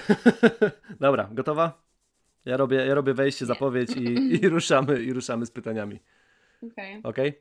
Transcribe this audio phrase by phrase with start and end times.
[1.00, 1.82] Dobra, gotowa?
[2.44, 6.00] Ja robię, ja robię wejście, zapowiedź i, i, ruszamy, i ruszamy z pytaniami.
[6.72, 6.98] Okej.
[6.98, 7.10] Okay.
[7.10, 7.32] okay?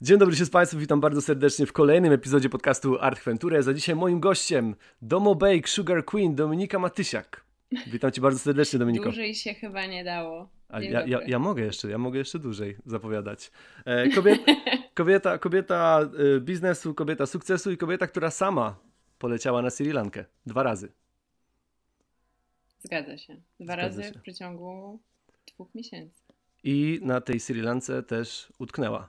[0.00, 3.62] Dzień dobry się z Państwem, witam bardzo serdecznie w kolejnym epizodzie podcastu Art Venture.
[3.62, 7.44] Za dzisiaj moim gościem Domo Bake Sugar Queen Dominika Matysiak.
[7.86, 9.04] Witam Cię bardzo serdecznie, Dominiko.
[9.04, 10.48] Dłużej się chyba nie dało.
[10.80, 13.50] Ja, ja, ja, mogę jeszcze, ja mogę jeszcze dłużej zapowiadać.
[13.84, 14.52] E, kobieta,
[14.94, 16.00] kobieta, kobieta
[16.36, 18.76] e, biznesu, kobieta sukcesu i kobieta, która sama
[19.18, 20.24] poleciała na Sri Lankę.
[20.46, 20.92] Dwa razy.
[22.84, 23.34] Zgadza się.
[23.34, 24.12] Dwa Zgadza razy się.
[24.18, 24.98] w przeciągu
[25.54, 26.20] dwóch miesięcy.
[26.64, 29.08] I na tej Sri Lance też utknęła.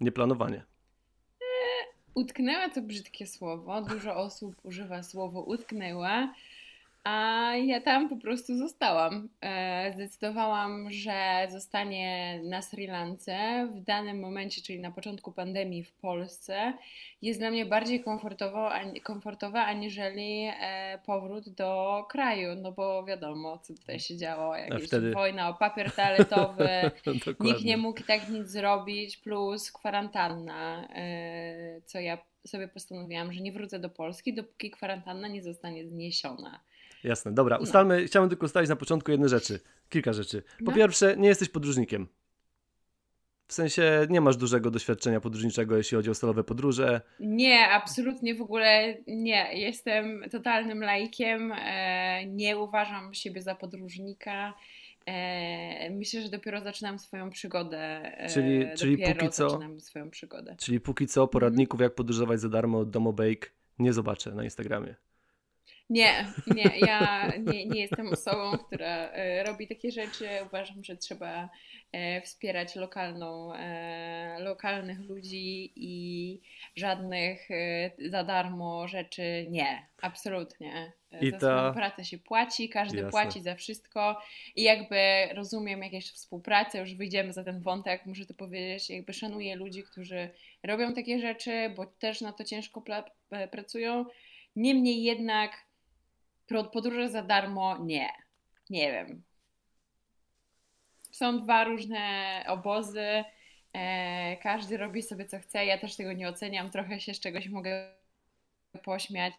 [0.00, 0.56] Nieplanowanie.
[1.40, 3.82] Eee, utknęła to brzydkie słowo.
[3.82, 6.34] Dużo osób używa słowo utknęła.
[7.04, 9.28] A ja tam po prostu zostałam.
[9.40, 15.92] E, zdecydowałam, że zostanie na Sri Lance w danym momencie, czyli na początku pandemii w
[15.92, 16.72] Polsce.
[17.22, 18.70] Jest dla mnie bardziej komfortowo,
[19.02, 25.12] komfortowa aniżeli e, powrót do kraju, no bo wiadomo, co tutaj się działo, jakieś wtedy...
[25.12, 26.68] wojna o papier toaletowy,
[27.40, 33.52] nikt nie mógł tak nic zrobić, plus kwarantanna, e, co ja sobie postanowiłam, że nie
[33.52, 36.60] wrócę do Polski, dopóki kwarantanna nie zostanie zniesiona.
[37.04, 37.56] Jasne, dobra.
[37.56, 37.62] No.
[37.62, 38.06] Ustalmy, no.
[38.06, 39.60] chciałbym tylko ustalić na początku jedne rzeczy.
[39.88, 40.42] Kilka rzeczy.
[40.58, 40.72] Po no.
[40.72, 42.08] pierwsze, nie jesteś podróżnikiem.
[43.46, 47.00] W sensie nie masz dużego doświadczenia podróżniczego, jeśli chodzi o solowe podróże.
[47.20, 49.48] Nie, absolutnie w ogóle nie.
[49.52, 51.52] Jestem totalnym laikiem.
[51.56, 54.54] E, nie uważam siebie za podróżnika.
[55.06, 57.78] E, myślę, że dopiero zaczynam swoją przygodę.
[58.18, 59.50] E, czyli, czyli póki co.
[59.50, 60.56] Zaczynam swoją przygodę.
[60.58, 64.94] Czyli póki co poradników, jak podróżować za darmo od Domobake nie zobaczę na Instagramie.
[65.90, 70.28] Nie, nie, ja nie, nie jestem osobą, która e, robi takie rzeczy.
[70.46, 71.48] Uważam, że trzeba
[71.92, 76.40] e, wspierać lokalną, e, lokalnych ludzi i
[76.76, 77.48] żadnych
[78.10, 80.92] za darmo rzeczy nie, absolutnie.
[81.20, 81.72] I za ta...
[81.72, 83.10] pracę się płaci, każdy Jasne.
[83.10, 84.20] płaci za wszystko
[84.56, 89.56] i jakby rozumiem jakieś współpracę, już wyjdziemy za ten wątek, muszę to powiedzieć, jakby szanuję
[89.56, 90.30] ludzi, którzy
[90.62, 92.84] robią takie rzeczy, bo też na to ciężko
[93.50, 94.04] pracują.
[94.56, 95.64] Niemniej jednak
[96.72, 98.08] podróże za darmo nie.
[98.70, 99.22] Nie wiem.
[101.12, 103.24] Są dwa różne obozy.
[103.72, 105.66] E, każdy robi sobie co chce.
[105.66, 106.70] Ja też tego nie oceniam.
[106.70, 107.94] Trochę się z czegoś mogę
[108.84, 109.34] pośmiać.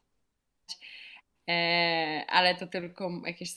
[1.49, 3.49] E, ale to tylko jakieś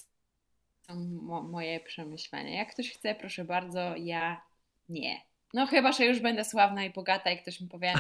[1.43, 2.59] moje przemyślenia.
[2.59, 4.43] Jak ktoś chce, proszę bardzo, ja
[4.89, 5.28] nie.
[5.55, 7.95] No chyba, że już będę sławna i bogata i ktoś mi powie,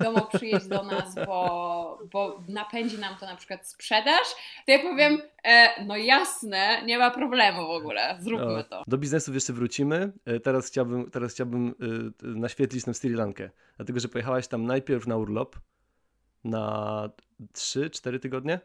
[0.00, 4.22] domo przyjedź do nas, bo, bo napędzi nam to na przykład sprzedaż,
[4.66, 8.82] to ja powiem, e, no jasne, nie ma problemu w ogóle, zróbmy to.
[8.86, 10.12] Do biznesu jeszcze wrócimy.
[10.24, 15.06] E, teraz chciałbym, teraz chciałbym e, naświetlić na Sri Lankę, dlatego że pojechałaś tam najpierw
[15.06, 15.56] na urlop
[16.44, 17.08] na
[17.54, 18.60] 3-4 tygodnie?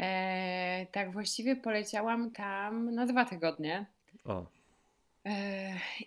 [0.00, 3.86] E, tak, właściwie poleciałam tam na dwa tygodnie.
[4.24, 4.59] O.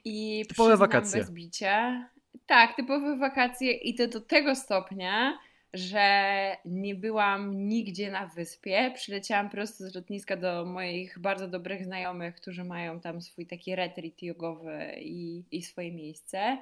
[0.06, 1.19] I typowe wakacje.
[1.19, 2.09] bez bicia.
[2.46, 5.38] Tak, typowe wakacje i to do tego stopnia,
[5.74, 8.91] że nie byłam nigdzie na wyspie.
[8.96, 14.22] Przyleciałam prosto z lotniska do moich bardzo dobrych znajomych, którzy mają tam swój taki retreat
[14.22, 16.57] jogowy i, i swoje miejsce.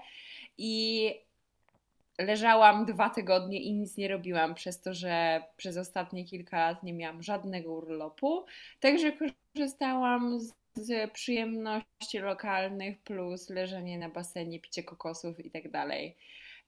[0.58, 1.12] I
[2.20, 6.94] leżałam dwa tygodnie i nic nie robiłam, przez to, że przez ostatnie kilka lat nie
[6.94, 8.46] miałam żadnego urlopu.
[8.80, 9.12] Także
[9.56, 16.18] korzystałam z z przyjemności lokalnych plus leżenie na basenie, picie kokosów i tak dalej.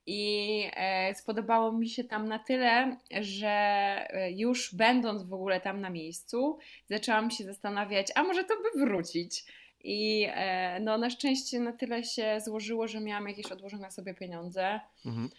[0.05, 5.81] I e, spodobało mi się tam na tyle, że e, już będąc w ogóle tam
[5.81, 6.57] na miejscu,
[6.89, 9.45] zaczęłam się zastanawiać, a może to by wrócić.
[9.83, 14.79] I e, no, na szczęście na tyle się złożyło, że miałam jakieś odłożone sobie pieniądze.
[15.05, 15.29] Mhm.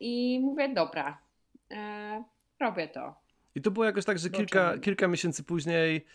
[0.00, 1.18] I mówię, dobra,
[2.60, 3.14] robię to.
[3.54, 6.06] I to było jakoś tak, że kilka, kilka miesięcy później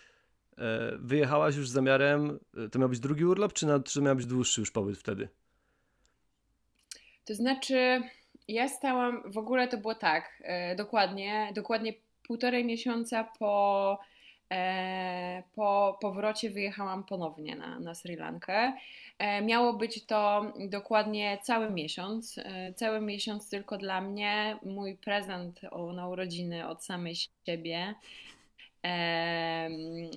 [0.99, 4.25] wyjechałaś już z zamiarem, e, to miał być drugi urlop, czy, na, czy miał być
[4.25, 5.29] dłuższy już pobyt wtedy?
[7.25, 8.01] To znaczy,
[8.47, 11.93] ja stałam, w ogóle to było tak, e, dokładnie, dokładnie
[12.27, 13.99] półtorej miesiąca po,
[14.51, 18.73] e, po powrocie wyjechałam ponownie na, na Sri Lankę.
[19.19, 25.61] E, miało być to dokładnie cały miesiąc, e, cały miesiąc tylko dla mnie, mój prezent
[25.71, 27.95] o, na urodziny od samej siebie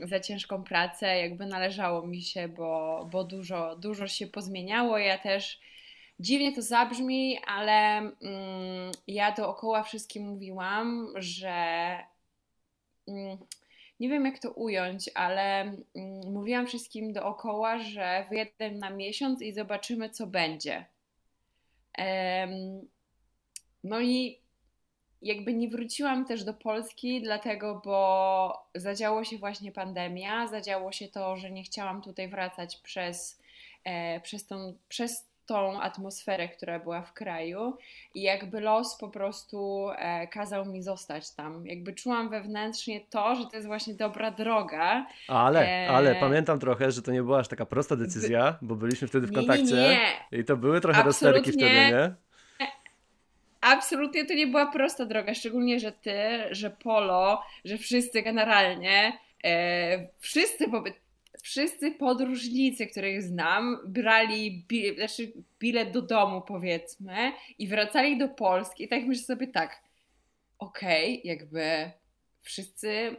[0.02, 4.98] za ciężką pracę, jakby należało mi się, bo, bo dużo, dużo się pozmieniało.
[4.98, 5.60] Ja też
[6.20, 11.98] dziwnie to zabrzmi, ale mm, ja dookoła wszystkim mówiłam, że
[13.08, 13.38] mm,
[14.00, 19.52] nie wiem jak to ująć, ale mm, mówiłam wszystkim dookoła, że wyjedę na miesiąc i
[19.52, 20.84] zobaczymy, co będzie.
[23.84, 24.41] no i
[25.22, 31.36] jakby nie wróciłam też do Polski, dlatego, bo zadziało się właśnie pandemia, zadziało się to,
[31.36, 33.40] że nie chciałam tutaj wracać przez,
[33.84, 37.76] e, przez, tą, przez tą atmosferę, która była w kraju
[38.14, 41.66] i jakby los po prostu e, kazał mi zostać tam.
[41.66, 45.06] Jakby czułam wewnętrznie to, że to jest właśnie dobra droga.
[45.28, 45.88] Ale, e...
[45.88, 49.30] ale pamiętam trochę, że to nie była aż taka prosta decyzja, bo byliśmy wtedy w
[49.30, 50.00] nie, kontakcie nie,
[50.32, 50.38] nie.
[50.38, 51.38] i to były trochę Absolutnie.
[51.38, 52.14] rozterki wtedy, nie?
[53.62, 56.20] Absolutnie to nie była prosta droga, szczególnie, że ty,
[56.50, 60.64] że Polo, że wszyscy generalnie, e, wszyscy,
[61.42, 68.84] wszyscy podróżnicy, których znam, brali bilet, znaczy bilet do domu, powiedzmy, i wracali do Polski.
[68.84, 69.80] I tak myślę sobie tak,
[70.58, 71.90] okej, okay, jakby
[72.40, 73.16] wszyscy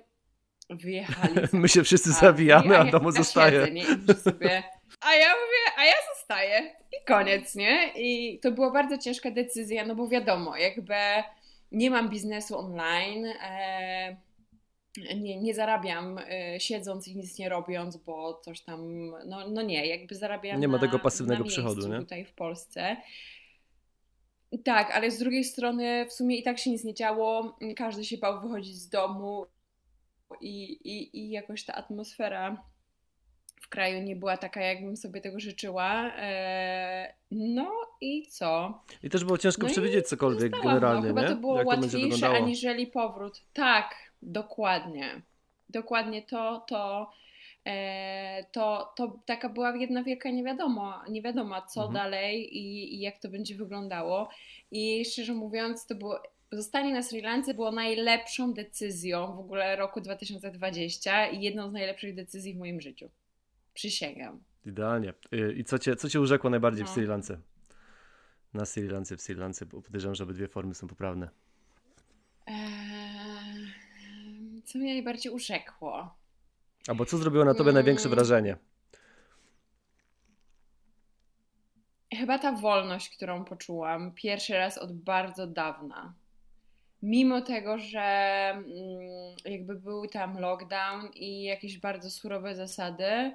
[0.69, 1.35] wyjechali.
[1.53, 3.59] My się wszyscy zawijamy, a, a domu zostaje.
[3.59, 3.83] Siedzę, nie?
[3.83, 4.63] I sobie,
[5.01, 6.75] a ja mówię, a ja zostaję.
[6.91, 7.93] I koniec, nie?
[7.95, 10.93] I to była bardzo ciężka decyzja, no bo wiadomo, jakby
[11.71, 13.25] nie mam biznesu online.
[13.25, 14.17] E,
[15.15, 19.85] nie, nie zarabiam y, siedząc i nic nie robiąc, bo coś tam, no, no nie,
[19.85, 21.99] jakby zarabiam Nie ma tego pasywnego przychodu, nie?
[21.99, 22.97] tutaj w Polsce.
[24.63, 28.17] Tak, ale z drugiej strony w sumie i tak się nic nie działo, każdy się
[28.17, 29.45] bał wychodzić z domu
[30.41, 32.63] i, i, i jakoś ta atmosfera
[33.73, 36.11] kraju nie była taka, jakbym sobie tego życzyła.
[36.17, 37.71] E, no
[38.01, 38.81] i co?
[39.03, 41.27] I też było ciężko no przewidzieć cokolwiek zostałam, generalnie, no, chyba nie?
[41.27, 43.41] to było Jak łatwiejsze to aniżeli powrót.
[43.53, 45.21] Tak, dokładnie.
[45.69, 47.11] Dokładnie to, to,
[47.65, 51.93] e, to, to taka była jedna wielka niewiadoma, niewiadoma co mhm.
[51.93, 54.29] dalej i, i jak to będzie wyglądało.
[54.71, 56.19] I szczerze mówiąc, to było
[56.51, 62.15] Zostanie na Sri Lance było najlepszą decyzją w ogóle roku 2020 i jedną z najlepszych
[62.15, 63.09] decyzji w moim życiu.
[63.73, 64.43] Przysięgam.
[64.65, 65.13] Idealnie.
[65.33, 66.91] Y, I co cię, co cię urzekło najbardziej no.
[66.91, 67.37] w Sri Lance?
[68.53, 71.29] Na Sri Lance, w Sri Lance, bo podejrzewam, że obydwie formy są poprawne.
[72.47, 73.73] Eee,
[74.65, 76.15] co mnie najbardziej urzekło?
[76.87, 77.75] Albo co zrobiło na tobie hmm.
[77.75, 78.57] największe wrażenie?
[82.17, 86.13] Chyba ta wolność, którą poczułam pierwszy raz od bardzo dawna.
[87.01, 88.65] Mimo tego, że mm,
[89.45, 93.31] jakby był tam lockdown i jakieś bardzo surowe zasady,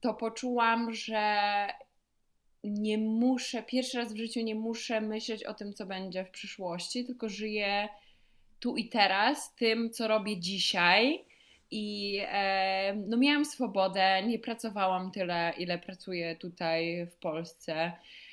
[0.00, 1.66] to poczułam, że
[2.64, 7.04] nie muszę, pierwszy raz w życiu nie muszę myśleć o tym, co będzie w przyszłości,
[7.04, 7.88] tylko żyję
[8.60, 11.24] tu i teraz, tym, co robię dzisiaj.
[11.70, 17.92] I e, no miałam swobodę, nie pracowałam tyle, ile pracuję tutaj w Polsce.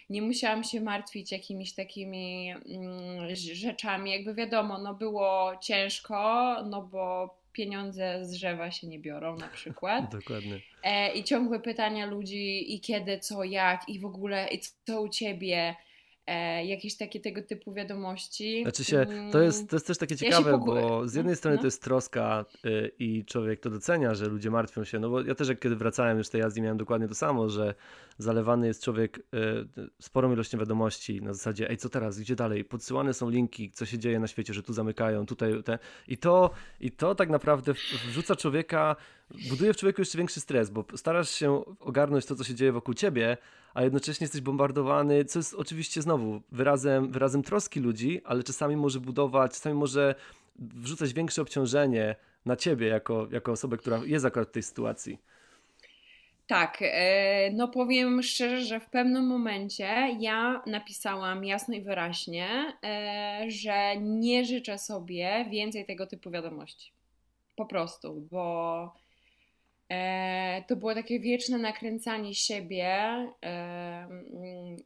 [0.10, 4.12] Nie musiałam się martwić jakimiś takimi mm, rzeczami.
[4.12, 10.12] Jakby wiadomo, no było ciężko, no bo pieniądze z drzewa się nie biorą na przykład.
[10.19, 10.59] Dokładnie.
[10.83, 15.09] E, I ciągłe pytania ludzi i kiedy, co, jak i w ogóle i co u
[15.09, 15.75] ciebie
[16.28, 18.62] e, jakieś takie tego typu wiadomości.
[18.64, 21.62] Znaczy się, to jest, to jest też takie ciekawe, ja bo z jednej strony no.
[21.62, 25.36] to jest troska y, i człowiek to docenia, że ludzie martwią się, no bo ja
[25.36, 27.76] też jak kiedy wracałem już z tej Azji miałem dokładnie to samo, że
[28.18, 29.22] zalewany jest człowiek y,
[30.02, 34.00] sporą ilością wiadomości na zasadzie, ej co teraz, gdzie dalej, podsyłane są linki, co się
[34.00, 37.74] dzieje na świecie, że tu zamykają, tutaj te i to, i to tak naprawdę
[38.08, 38.96] wrzuca człowieka,
[39.50, 42.94] buduje w człowieku jeszcze większy stres, bo starasz się ogarnąć to, co się dzieje wokół
[42.94, 43.38] ciebie,
[43.74, 49.00] a jednocześnie jesteś bombardowany, co jest oczywiście znowu wyrazem, wyrazem troski ludzi, ale czasami może
[49.00, 50.16] budować, czasami może
[50.56, 55.17] wrzucać większe obciążenie na ciebie jako, jako osobę, która jest akurat w tej sytuacji.
[56.48, 63.46] Tak, e, no powiem szczerze, że w pewnym momencie ja napisałam jasno i wyraźnie, e,
[63.48, 66.91] że nie życzę sobie więcej tego typu wiadomości.
[67.56, 68.94] Po prostu, bo
[70.67, 72.86] to było takie wieczne nakręcanie siebie
[73.43, 74.07] e,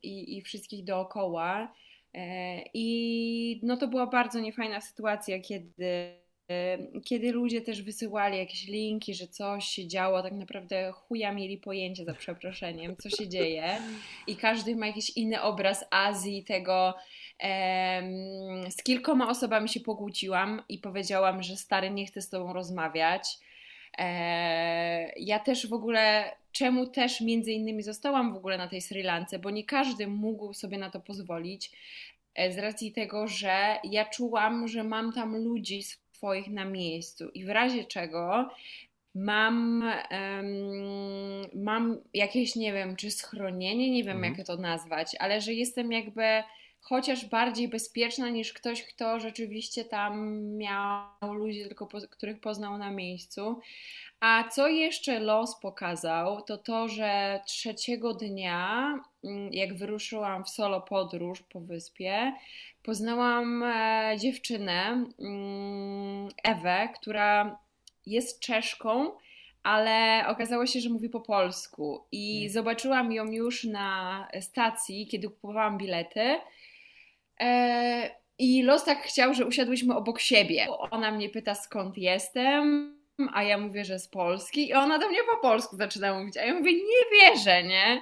[0.04, 1.74] i, i wszystkich dookoła.
[2.14, 6.20] E, I no to była bardzo niefajna sytuacja, kiedy,
[7.06, 12.06] kiedy ludzie też wysyłali jakieś linki, że coś się działo, tak naprawdę chuja mieli pojęcie
[12.06, 13.78] za przeproszeniem, co się dzieje.
[14.28, 16.94] I każdy ma jakiś inny obraz Azji, tego.
[18.70, 23.45] Z kilkoma osobami się pokłóciłam i powiedziałam, że stary, nie chcę z tobą rozmawiać E,
[25.18, 29.40] ja też w ogóle, czemu też między innymi zostałam w ogóle na tej Sri Lance,
[29.40, 31.72] bo nie każdy mógł sobie na to pozwolić,
[32.36, 37.46] e, z racji tego, że ja czułam, że mam tam ludzi swoich na miejscu i
[37.46, 38.50] w razie czego
[39.16, 44.36] mam, um, mam jakieś, nie wiem, czy schronienie, nie wiem mhm.
[44.38, 46.44] jak to nazwać, ale że jestem jakby
[46.86, 52.92] chociaż bardziej bezpieczna niż ktoś, kto rzeczywiście tam miał ludzi, tylko po, których poznał na
[52.92, 53.60] miejscu.
[54.20, 60.82] A co jeszcze los pokazał, to to, że trzeciego dnia mm, jak wyruszyłam w solo
[60.82, 62.34] podróż po wyspie,
[62.84, 67.60] poznałam e, dziewczynę, mm, Ewę, która
[68.06, 69.12] jest Czeszką,
[69.64, 72.06] ale okazało się, że mówi po polsku.
[72.12, 72.54] I hmm.
[72.54, 76.36] zobaczyłam ją już na stacji, kiedy kupowałam bilety.
[77.40, 80.68] E, I los tak chciał, że usiadłyśmy obok siebie.
[80.92, 82.96] Ona mnie pyta, skąd jestem,
[83.34, 84.68] a ja mówię, że z Polski.
[84.68, 88.02] I ona do mnie po polsku zaczyna mówić, a ja mówię, nie wierzę, nie?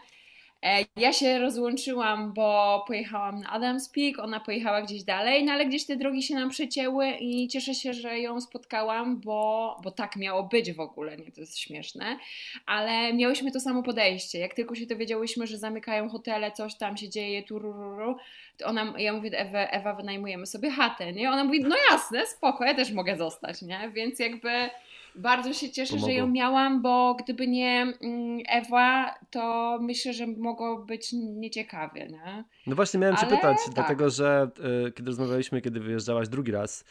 [0.63, 5.65] E, ja się rozłączyłam, bo pojechałam na Adams Peak, ona pojechała gdzieś dalej, no ale
[5.65, 10.15] gdzieś te drogi się nam przecięły i cieszę się, że ją spotkałam, bo, bo tak
[10.15, 12.17] miało być w ogóle, nie, to jest śmieszne,
[12.65, 14.39] ale miałyśmy to samo podejście.
[14.39, 18.17] Jak tylko się dowiedziałyśmy, że zamykają hotele, coś tam się dzieje, turururu,
[18.57, 21.31] to ona, ja mówię, Ewa, Ewa wynajmujemy sobie chatę, nie?
[21.31, 23.91] Ona mówi, no jasne, spoko, ja też mogę zostać, nie?
[23.93, 24.69] Więc jakby
[25.15, 26.09] bardzo się cieszę, Pomogło.
[26.09, 32.07] że ją miałam, bo gdyby nie mm, Ewa, to myślę, że mogło być nieciekawie.
[32.07, 32.43] Nie?
[32.67, 33.73] No właśnie miałem Ale Cię pytać, tak.
[33.73, 34.51] dlatego że
[34.87, 36.83] y, kiedy rozmawialiśmy, kiedy wyjeżdżałaś drugi raz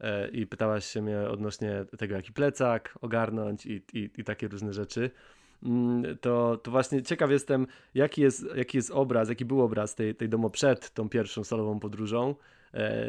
[0.00, 4.72] y, i pytałaś się mnie odnośnie tego, jaki plecak ogarnąć i, i, i takie różne
[4.72, 5.10] rzeczy,
[5.62, 10.14] mm, to, to właśnie ciekaw jestem, jaki jest, jaki jest obraz, jaki był obraz tej,
[10.14, 12.34] tej domu przed tą pierwszą solową podróżą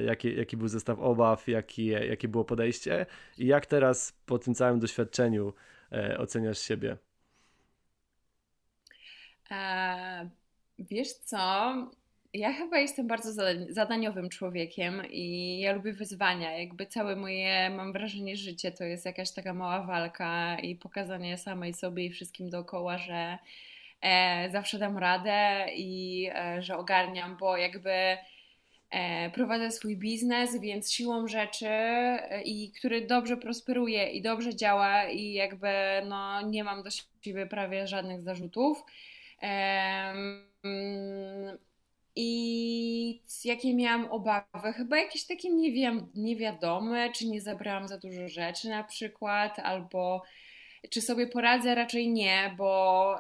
[0.05, 3.05] jaki, jaki był zestaw obaw, jaki, jakie było podejście
[3.37, 5.53] i jak teraz po tym całym doświadczeniu
[5.91, 6.97] e, oceniasz siebie?
[9.51, 10.29] E,
[10.79, 11.73] wiesz co?
[12.33, 13.31] Ja chyba jestem bardzo
[13.69, 16.57] zadaniowym człowiekiem i ja lubię wyzwania.
[16.59, 21.73] Jakby całe moje, mam wrażenie, życie to jest jakaś taka mała walka i pokazanie samej
[21.73, 23.37] sobie i wszystkim dookoła, że
[24.01, 28.17] e, zawsze dam radę i e, że ogarniam, bo jakby E,
[29.33, 35.33] prowadzę swój biznes, więc siłą rzeczy e, i który dobrze prosperuje i dobrze działa i
[35.33, 35.67] jakby
[36.05, 36.89] no, nie mam do
[37.21, 38.83] siebie prawie żadnych zarzutów.
[42.15, 44.73] I jakie miałam obawy?
[44.73, 50.21] Chyba jakieś takie nie wiem, niewiadome, czy nie zabrałam za dużo rzeczy na przykład, albo
[50.89, 51.75] czy sobie poradzę?
[51.75, 53.15] Raczej nie, bo,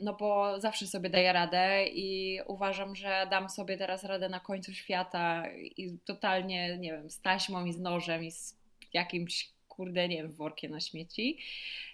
[0.00, 4.74] no bo zawsze sobie daję radę i uważam, że dam sobie teraz radę na końcu
[4.74, 8.56] świata i totalnie, nie wiem, z taśmą i z nożem i z
[8.92, 11.38] jakimś, kurde, nie wiem, workiem na śmieci,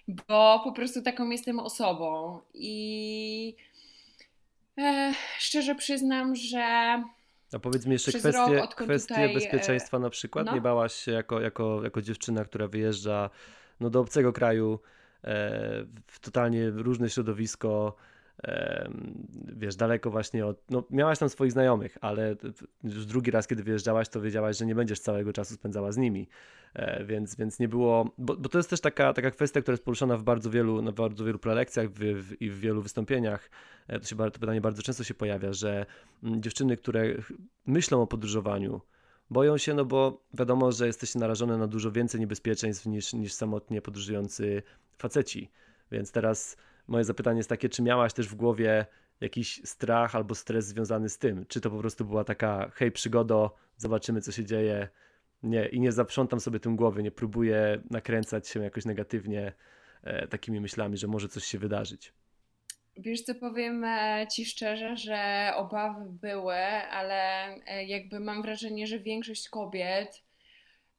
[0.07, 3.55] bo po prostu taką jestem osobą i
[4.77, 7.03] e, szczerze przyznam, że
[7.53, 10.45] a powiedz mi jeszcze kwestię, kwestię tutaj, bezpieczeństwa na przykład.
[10.45, 10.53] No?
[10.53, 13.29] Nie bałaś się jako, jako, jako dziewczyna, która wyjeżdża
[13.79, 14.79] no, do obcego kraju,
[15.23, 15.29] e,
[16.07, 17.95] w totalnie różne środowisko,
[18.43, 18.89] e,
[19.55, 22.35] wiesz, daleko właśnie od, no miałaś tam swoich znajomych, ale
[22.83, 26.27] już drugi raz, kiedy wyjeżdżałaś, to wiedziałaś, że nie będziesz całego czasu spędzała z nimi,
[26.73, 29.85] e, więc, więc nie było, bo, bo to jest też taka, taka kwestia, która jest
[29.85, 33.49] poruszana w bardzo wielu, na bardzo wielu prelekcjach w, w, i w wielu wystąpieniach,
[33.87, 35.85] to, się, to pytanie bardzo często się pojawia, że
[36.23, 37.03] mm, dziewczyny, które
[37.65, 38.81] myślą o podróżowaniu,
[39.29, 43.81] Boją się, no bo wiadomo, że jesteście narażone na dużo więcej niebezpieczeństw niż, niż samotnie
[43.81, 44.63] podróżujący
[44.97, 45.51] faceci.
[45.91, 46.57] Więc teraz
[46.87, 48.85] moje zapytanie jest takie, czy miałaś też w głowie
[49.21, 51.45] jakiś strach albo stres związany z tym?
[51.45, 54.89] Czy to po prostu była taka, hej, przygodo, zobaczymy, co się dzieje?
[55.43, 59.53] Nie, i nie zaprzątam sobie tym głowy, nie próbuję nakręcać się jakoś negatywnie
[60.03, 62.13] e, takimi myślami, że może coś się wydarzyć.
[62.97, 66.55] Wiesz co, powiem e, Ci szczerze, że obawy były,
[66.91, 70.23] ale e, jakby mam wrażenie, że większość kobiet,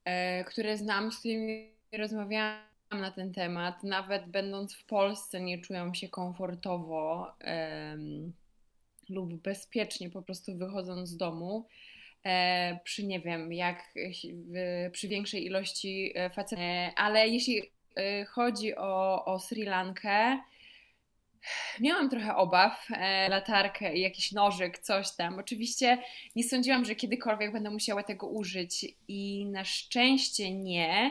[0.04, 5.94] e, które znam, z którymi rozmawiałam na ten temat, nawet będąc w Polsce, nie czują
[5.94, 8.32] się komfortowo um,
[9.08, 11.66] lub bezpiecznie po prostu wychodząc z domu.
[12.84, 13.94] Przy nie wiem, jak
[14.92, 16.64] przy większej ilości facetów.
[16.96, 17.62] Ale jeśli
[18.28, 20.38] chodzi o, o Sri Lankę,
[21.80, 25.38] Miałam trochę obaw, e, latarkę jakiś nożyk, coś tam.
[25.38, 25.98] Oczywiście
[26.36, 31.10] nie sądziłam, że kiedykolwiek będę musiała tego użyć i na szczęście nie.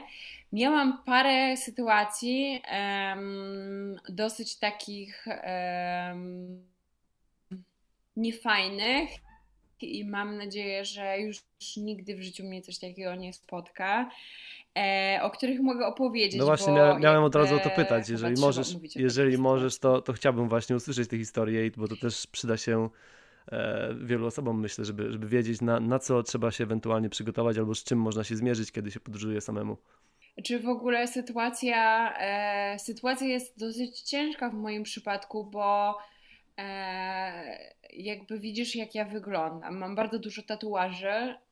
[0.54, 6.66] Miałam parę sytuacji um, dosyć takich um,
[8.18, 9.10] niefajnych
[9.82, 11.44] i mam nadzieję, że już
[11.78, 14.10] nigdy w życiu mnie coś takiego nie spotka
[15.22, 16.40] o których mogę opowiedzieć.
[16.40, 18.10] No właśnie, miałem, miałem od razu o to pytać.
[18.10, 22.58] Jeżeli możesz, jeżeli możesz to, to chciałbym właśnie usłyszeć tę historię, bo to też przyda
[22.58, 22.90] się
[23.52, 27.76] e, wielu osobom, myślę, żeby, żeby wiedzieć, na, na co trzeba się ewentualnie przygotować albo
[27.76, 29.78] z czym można się zmierzyć, kiedy się podróżuje samemu.
[30.44, 35.98] Czy w ogóle sytuacja, e, sytuacja jest dosyć ciężka w moim przypadku, bo
[36.58, 37.60] e,
[37.94, 39.78] jakby widzisz, jak ja wyglądam.
[39.78, 41.49] Mam bardzo dużo tatuaży, E,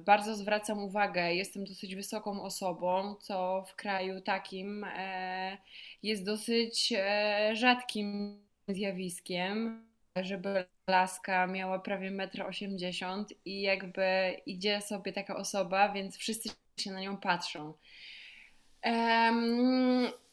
[0.00, 5.58] bardzo zwracam uwagę, jestem dosyć wysoką osobą, co w kraju takim e,
[6.02, 8.38] jest dosyć e, rzadkim
[8.68, 16.48] zjawiskiem, żeby laska miała prawie 1,80 m i jakby idzie sobie taka osoba, więc wszyscy
[16.80, 17.74] się na nią patrzą.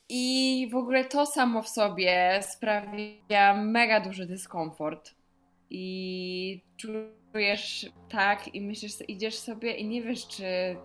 [0.09, 5.15] I w ogóle to samo w sobie sprawia mega duży dyskomfort.
[5.69, 6.61] I
[7.33, 10.43] czujesz tak i myślisz, idziesz sobie i nie wiesz, czy,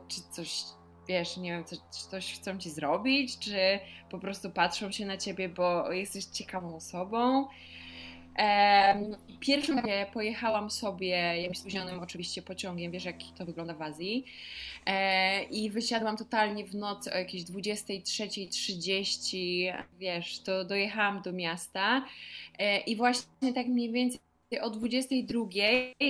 [0.08, 0.62] czy coś,
[1.08, 1.76] wiesz, nie wiem, czy
[2.10, 7.48] coś chcą ci zrobić, czy po prostu patrzą się na ciebie, bo jesteś ciekawą osobą.
[9.40, 14.24] Pierwszym razie pojechałam sobie jakimś spóźnionym oczywiście pociągiem, wiesz jak to wygląda w Azji
[14.86, 22.04] e, i wysiadłam totalnie w nocy o jakieś 23.30, wiesz, to dojechałam do miasta
[22.58, 24.27] e, i właśnie tak mniej więcej
[24.60, 25.44] o 22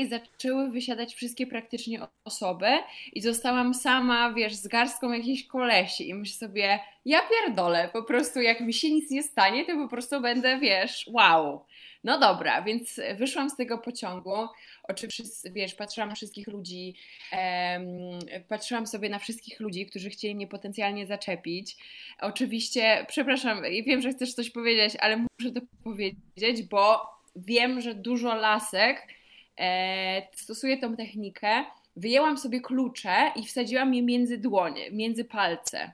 [0.08, 2.66] zaczęły wysiadać wszystkie praktycznie osoby
[3.12, 8.40] i zostałam sama, wiesz, z garstką jakiejś kolesi i myślę sobie, ja pierdolę, po prostu
[8.40, 11.64] jak mi się nic nie stanie, to po prostu będę, wiesz, wow.
[12.04, 14.34] No dobra, więc wyszłam z tego pociągu.
[14.82, 16.94] Oczywiście, wiesz, patrzyłam na wszystkich ludzi,
[17.32, 18.18] um,
[18.48, 21.76] patrzyłam sobie na wszystkich ludzi, którzy chcieli mnie potencjalnie zaczepić.
[22.20, 28.34] Oczywiście, przepraszam, wiem, że chcesz coś powiedzieć, ale muszę to powiedzieć, bo wiem, że dużo
[28.34, 29.08] lasek
[29.58, 31.64] e, stosuje tą technikę.
[31.96, 35.92] Wyjęłam sobie klucze i wsadziłam je między dłonie, między palce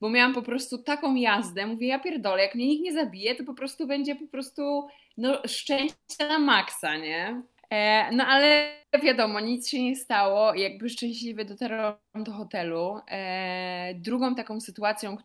[0.00, 3.44] bo miałam po prostu taką jazdę, mówię, ja pierdolę, jak mnie nikt nie zabije, to
[3.44, 7.42] po prostu będzie po prostu no, szczęście na maksa, nie?
[7.70, 13.00] E, no ale wiadomo, nic się nie stało, jakby szczęśliwie dotarłam do hotelu.
[13.10, 15.16] E, drugą taką sytuacją,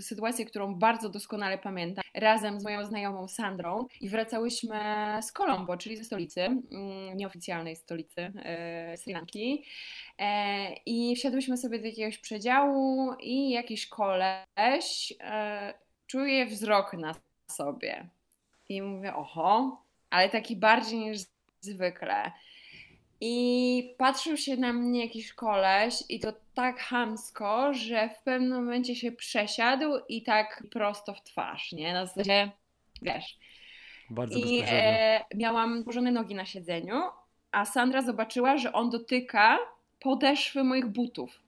[0.00, 4.78] sytuację, którą bardzo doskonale pamiętam, razem z moją znajomą Sandrą i wracałyśmy
[5.22, 9.64] z Colombo, czyli ze stolicy, mm, nieoficjalnej stolicy e, Sri Lanki.
[10.86, 15.12] I wsiadłyśmy sobie do jakiegoś przedziału i jakiś koleś
[16.06, 17.14] czuje wzrok na
[17.50, 18.08] sobie.
[18.68, 21.18] I mówię, oho, ale taki bardziej niż
[21.62, 22.32] zwykle.
[23.20, 28.96] I patrzył się na mnie jakiś koleś i to tak hamsko, że w pewnym momencie
[28.96, 31.92] się przesiadł i tak prosto w twarz, nie?
[31.92, 32.50] Na zasadzie,
[33.02, 33.38] wiesz.
[34.10, 37.02] Bardzo I e, miałam położone nogi na siedzeniu,
[37.52, 39.58] a Sandra zobaczyła, że on dotyka
[40.00, 41.42] podeszwy moich butów.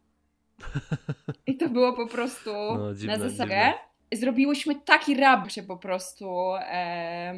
[1.46, 3.74] I to było po prostu no, dziwne, na zasadzie.
[4.12, 7.34] Zrobiłyśmy taki rab się po prostu, e,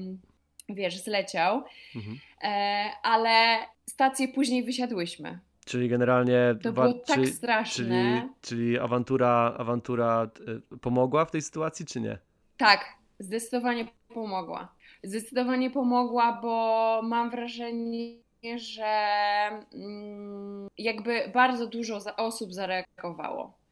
[0.68, 1.64] wiesz, zleciał,
[1.96, 2.18] mhm.
[2.42, 5.38] e, ale stację później wysiadłyśmy.
[5.64, 6.54] Czyli generalnie.
[6.62, 7.84] To było tak czy, straszne.
[7.84, 10.30] Czyli, czyli awantura, awantura
[10.72, 12.18] e, pomogła w tej sytuacji, czy nie?
[12.56, 14.74] Tak, zdecydowanie pomogła.
[15.02, 18.18] Zdecydowanie pomogła, bo mam wrażenie,
[18.56, 19.08] że
[19.74, 23.65] mm, jakby bardzo dużo osób zareagowało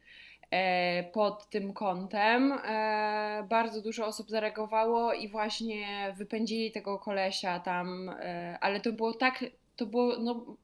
[1.12, 2.52] pod tym kątem.
[2.52, 9.14] E, bardzo dużo osób zareagowało i właśnie wypędzili tego kolesia tam, e, ale to było
[9.14, 9.44] tak,
[9.76, 10.56] to było, no,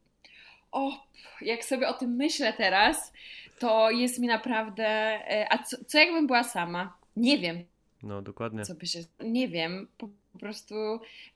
[0.72, 0.92] o,
[1.40, 3.12] jak sobie o tym myślę teraz,
[3.58, 5.18] to jest mi naprawdę,
[5.50, 6.96] a co, co jakbym była sama?
[7.16, 7.64] Nie wiem.
[8.02, 8.64] No, dokładnie.
[8.64, 10.74] Co by się, nie wiem, po po prostu,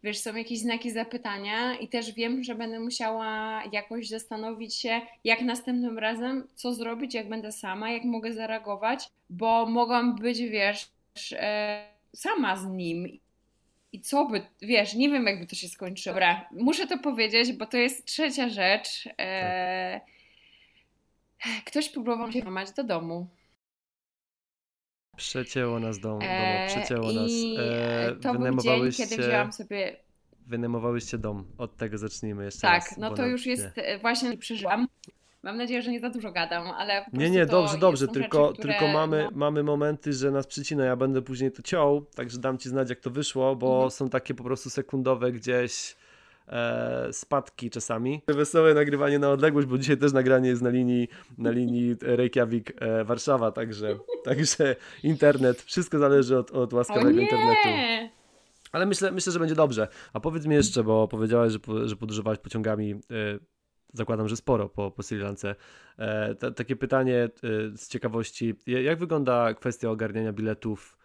[0.02, 5.40] wiesz, są jakieś znaki zapytania i też wiem, że będę musiała jakoś zastanowić się, jak
[5.40, 10.88] następnym razem, co zrobić, jak będę sama, jak mogę zareagować, bo mogłam być, wiesz,
[11.32, 13.18] e, sama z nim
[13.92, 16.14] i co by, wiesz, nie wiem, jakby to się skończyło.
[16.14, 19.08] Dobra, muszę to powiedzieć, bo to jest trzecia rzecz.
[19.18, 20.00] E,
[21.42, 21.64] tak.
[21.64, 23.26] ktoś próbował się włamać do domu.
[25.16, 27.30] Przecięło nas dom, domu, przecięło nas.
[27.58, 29.96] E, to był dzień, kiedy wzięłam sobie...
[30.46, 33.98] Wynajmowałyście dom, od tego zacznijmy jeszcze Tak, raz, no to już jest, nie.
[33.98, 34.88] właśnie przeżyłam.
[35.42, 37.06] Mam nadzieję, że nie za dużo gadam, ale.
[37.12, 38.08] nie, nie, dobrze, dobrze.
[38.08, 39.38] Tylko, rzeczy, które, tylko mamy, no...
[39.38, 40.84] mamy momenty, że nas przycina.
[40.84, 43.90] Ja będę później to ciął, także dam ci znać, jak to wyszło, bo mhm.
[43.90, 45.96] są takie po prostu sekundowe gdzieś
[46.48, 48.22] e, spadki czasami.
[48.28, 53.04] Wesołe nagrywanie na odległość, bo dzisiaj też nagranie jest na linii, na linii Reykjavik e,
[53.04, 57.68] Warszawa, także, także internet, wszystko zależy od, od łaskawego internetu.
[58.72, 59.88] Ale myślę, myślę, że będzie dobrze.
[60.12, 62.92] A powiedz mi jeszcze, bo powiedziałaś, że, że podróżowałaś pociągami.
[62.92, 62.98] E,
[63.92, 65.54] zakładam, że sporo po, po Sri Lance.
[65.98, 67.30] E, takie pytanie e,
[67.76, 68.54] z ciekawości.
[68.66, 70.98] Jak wygląda kwestia ogarniania biletów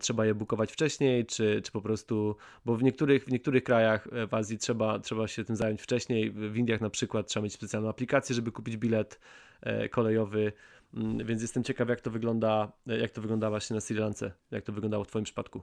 [0.00, 4.26] trzeba je bukować wcześniej, czy, czy po prostu, bo w niektórych, w niektórych krajach e,
[4.26, 7.88] w Azji trzeba, trzeba się tym zająć wcześniej, w Indiach na przykład trzeba mieć specjalną
[7.88, 9.20] aplikację, żeby kupić bilet
[9.60, 10.52] e, kolejowy,
[10.94, 14.64] mm, więc jestem ciekaw, jak to wygląda, jak to wygląda właśnie na Sri Lance, jak
[14.64, 15.62] to wyglądało w Twoim przypadku.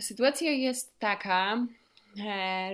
[0.00, 1.66] Sytuacja jest taka,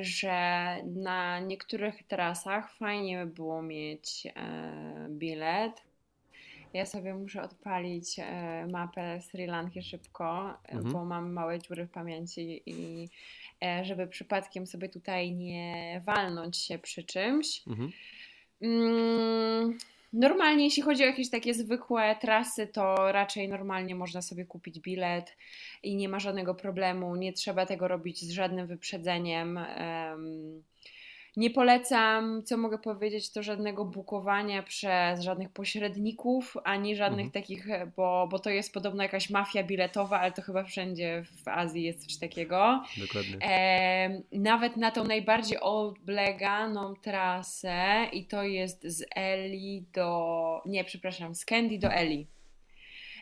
[0.01, 4.27] że na niektórych trasach fajnie by było mieć
[5.09, 5.89] bilet,
[6.74, 10.92] Ja sobie muszę odpalić e, mapę Sri Lanki szybko, e, mhm.
[10.92, 13.09] bo mam małe dziury w pamięci i
[13.64, 17.62] e, żeby przypadkiem sobie tutaj nie walnąć się przy czymś.
[17.66, 17.90] Mhm.
[18.62, 19.78] Mm,
[20.12, 25.37] normalnie, jeśli chodzi o jakieś takie zwykłe trasy, to raczej normalnie można sobie kupić bilet
[25.83, 27.16] i nie ma żadnego problemu.
[27.16, 29.56] Nie trzeba tego robić z żadnym wyprzedzeniem.
[29.56, 30.50] Um,
[31.40, 37.42] nie polecam, co mogę powiedzieć, to żadnego bukowania przez żadnych pośredników, ani żadnych mhm.
[37.42, 41.83] takich, bo, bo to jest podobno jakaś mafia biletowa, ale to chyba wszędzie w Azji
[41.83, 42.85] jest coś takiego.
[42.96, 43.38] Dokładnie.
[43.42, 51.35] E, nawet na tą najbardziej obleganą trasę i to jest z Eli do, nie przepraszam,
[51.35, 52.26] z Candy do Eli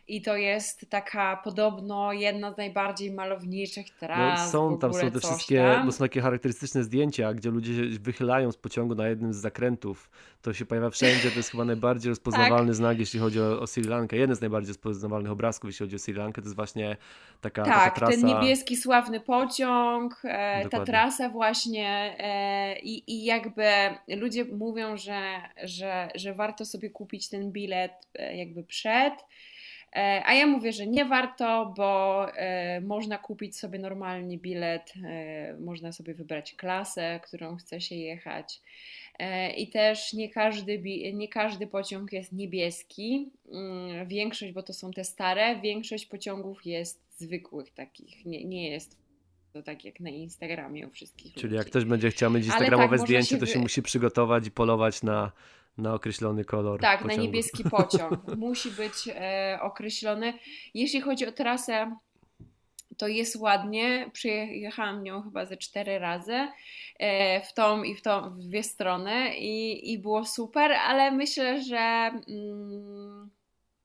[0.08, 4.40] i to jest taka podobno jedna z najbardziej malowniczych no, tras.
[4.40, 8.52] No, są tam są te wszystkie, bo są takie charakterystyczne zdjęcia, gdzie ludzie się wychylają
[8.52, 10.10] z pociągu na jednym z zakrętów.
[10.42, 12.74] To się pojawia wszędzie, to jest chyba najbardziej rozpoznawalny tak.
[12.74, 14.16] znak, jeśli chodzi o, o, Sri Lankę.
[14.16, 16.96] Jeden z najbardziej rozpoznawalnych obrazków, jeśli chodzi o Sri Lankę, to jest właśnie
[17.40, 18.12] taka, tak, taka trasa.
[18.12, 23.64] ten niebieski sławny pociąg, e, ta trasa właśnie e, i, i jakby
[24.08, 25.20] ludzie mówią, że,
[25.64, 29.14] że, że warto sobie kupić ten bilet e, jakby przed
[30.24, 35.92] a ja mówię, że nie warto, bo e, można kupić sobie normalnie bilet, e, można
[35.92, 38.62] sobie wybrać klasę, którą chce się jechać.
[39.56, 40.82] I też nie każdy,
[41.14, 43.30] nie każdy pociąg jest niebieski.
[43.52, 48.26] Mm, większość, bo to są te stare, większość pociągów jest zwykłych takich.
[48.26, 48.96] Nie, nie jest
[49.52, 51.34] to tak jak na Instagramie u wszystkich.
[51.34, 51.56] Czyli ludzi.
[51.56, 53.38] jak ktoś będzie chciał mieć instagramowe tak, zdjęcie, się...
[53.38, 55.32] to się musi przygotować i polować na
[55.78, 56.80] na określony kolor.
[56.80, 57.16] Tak, pociągu.
[57.16, 58.36] na niebieski pociąg.
[58.36, 60.34] Musi być e, określony.
[60.74, 61.96] Jeśli chodzi o trasę,
[62.96, 64.10] to jest ładnie.
[64.12, 66.48] Przyjechałam nią chyba ze cztery razy
[66.98, 71.62] e, w tą i w tą w dwie strony i, i było super, ale myślę,
[71.62, 72.10] że.
[72.28, 73.30] Mm,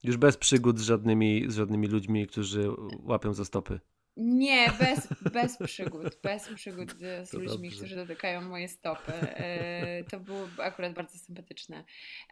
[0.03, 2.69] Już bez przygód z żadnymi, z żadnymi ludźmi, którzy
[3.03, 3.79] łapią za stopy.
[4.17, 6.91] Nie, bez, bez przygód, bez przygód
[7.23, 7.77] z to ludźmi, dobrze.
[7.77, 9.13] którzy dotykają moje stopy.
[9.13, 11.83] E, to było akurat bardzo sympatyczne.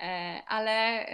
[0.01, 0.03] E,
[0.47, 1.05] ale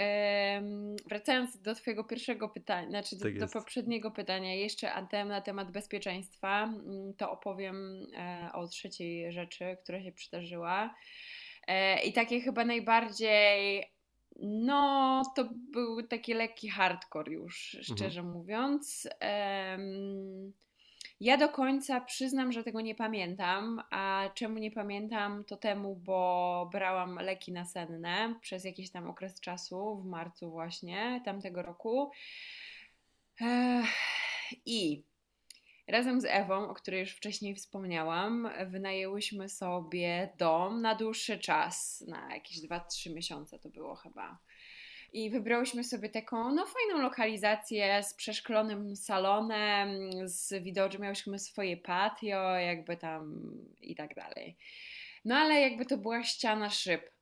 [1.09, 4.91] wracając do Twojego pierwszego pytania, znaczy tak do, do, poprzedniego pytania, jeszcze
[5.25, 6.73] na temat bezpieczeństwa,
[7.17, 10.95] to opowiem e, o trzeciej rzeczy, która się przydarzyła.
[12.05, 13.83] I takie chyba najbardziej
[14.39, 17.97] no, to był taki lekki hardcore już, mhm.
[17.97, 18.37] szczerze mhm.
[18.37, 19.09] mówiąc.
[19.21, 20.53] Um,
[21.19, 23.81] ja do końca przyznam, że tego nie pamiętam.
[23.89, 29.95] A czemu nie pamiętam, to temu, bo brałam leki nasenne przez jakiś tam okres czasu,
[29.95, 32.11] w marcu właśnie tamtego roku.
[33.41, 33.85] Ech,
[34.65, 35.03] I
[35.87, 42.33] Razem z Ewą, o której już wcześniej wspomniałam, wynajęłyśmy sobie dom na dłuższy czas, na
[42.33, 44.39] jakieś 2-3 miesiące to było chyba.
[45.13, 49.89] I wybrałyśmy sobie taką no, fajną lokalizację z przeszklonym salonem,
[50.23, 54.57] z widokiem, miałyśmy swoje patio, jakby tam i tak dalej.
[55.25, 57.16] No ale jakby to była ściana szyb.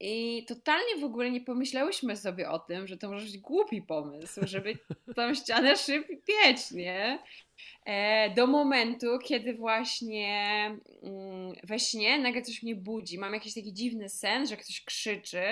[0.00, 4.40] I totalnie w ogóle nie pomyślałyśmy sobie o tym, że to może być głupi pomysł,
[4.44, 4.78] żeby
[5.16, 7.18] tą ścianę szyb pieć, nie?
[7.84, 10.64] E, do momentu, kiedy właśnie
[11.02, 13.18] mm, we śnie nagle coś mnie budzi.
[13.18, 15.44] Mam jakiś taki dziwny sen, że ktoś krzyczy.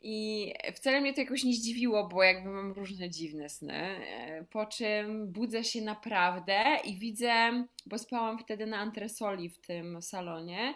[0.00, 3.74] I wcale mnie to jakoś nie zdziwiło, bo jakby mam różne dziwne sny.
[3.74, 10.02] E, po czym budzę się naprawdę i widzę, bo spałam wtedy na antresoli w tym
[10.02, 10.74] salonie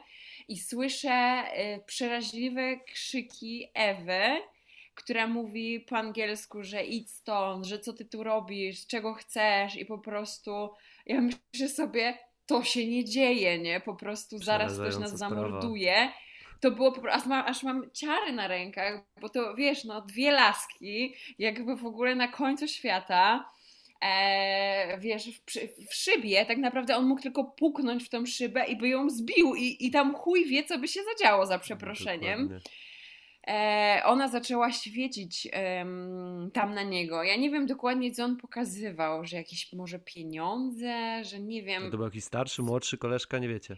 [0.51, 4.41] i słyszę e, przeraźliwe krzyki Ewy
[4.95, 9.87] która mówi po angielsku, że idź stąd, że co ty tu robisz, czego chcesz i
[9.87, 10.71] po prostu
[11.07, 13.81] ja myślę sobie, to się nie dzieje, nie?
[13.81, 16.13] Po prostu zaraz ktoś nas zamorduje.
[16.61, 20.01] To było po prostu, aż mam, aż mam ciary na rękach, bo to wiesz, no
[20.01, 23.51] dwie laski, jakby w ogóle na końcu świata.
[24.05, 25.41] E, wiesz, w,
[25.91, 29.55] w, szybie, tak naprawdę on mógł tylko puknąć w tą szybę i by ją zbił
[29.55, 32.43] i, i tam chuj wie, co by się zadziało za przeproszeniem.
[32.43, 32.71] Dokładnie.
[33.47, 35.49] E, ona zaczęła świecić
[36.53, 37.23] tam na niego.
[37.23, 41.91] Ja nie wiem dokładnie, co on pokazywał, że jakieś może pieniądze, że nie wiem.
[41.91, 43.77] To był jakiś starszy, młodszy koleżka, nie wiecie.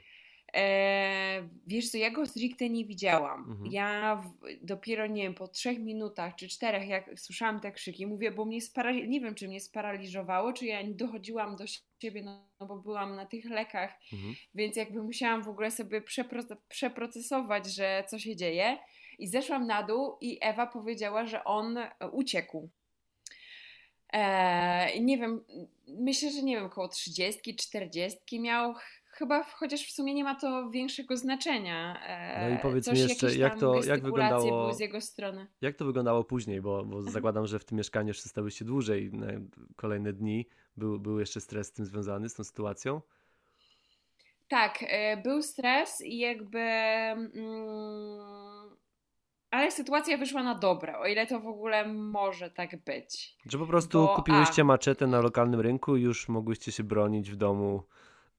[0.56, 3.40] E, wiesz co, ja go stricte nie widziałam.
[3.50, 3.72] Mhm.
[3.72, 8.30] Ja w, dopiero, nie wiem, po trzech minutach czy czterech, jak słyszałam te krzyki, mówię,
[8.30, 11.64] bo mnie sparaliżowało, nie wiem, czy mnie sparaliżowało, czy ja nie dochodziłam do
[12.02, 14.34] siebie, no, no bo byłam na tych lekach, mhm.
[14.54, 16.02] więc jakby musiałam w ogóle sobie
[16.68, 18.78] przeprocesować, że co się dzieje.
[19.18, 21.78] I zeszłam na dół i Ewa powiedziała, że on
[22.12, 22.68] uciekł.
[24.12, 25.44] Eee, nie wiem,
[25.88, 28.74] myślę, że nie wiem, około 30, 40 miał
[29.22, 32.00] chyba chociaż w sumie nie ma to większego znaczenia.
[32.42, 35.46] No i powiedz Coś, mi jeszcze, jak to jak wyglądało z jego strony.
[35.60, 37.12] Jak to wyglądało później, bo, bo mhm.
[37.12, 39.10] zakładam, że w tym mieszkaniu jeszcze stałyście dłużej,
[39.76, 40.46] kolejne dni.
[40.76, 43.00] Był, był jeszcze stres z tym związany, z tą sytuacją?
[44.48, 46.58] Tak, e, był stres i jakby.
[46.58, 47.32] Mm,
[49.50, 53.36] ale sytuacja wyszła na dobre, o ile to w ogóle może tak być.
[53.46, 57.30] Że po prostu Bo, kupiłyście a, maczetę na lokalnym rynku i już mogłyście się bronić
[57.30, 57.82] w domu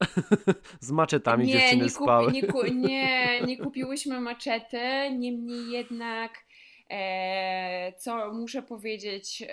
[0.79, 2.31] z maczetami nie, dziewczyny nie spały.
[2.31, 2.41] nie,
[2.87, 4.79] nie, nie kupiłyśmy maczety,
[5.17, 6.31] niemniej jednak
[7.97, 9.43] co muszę powiedzieć,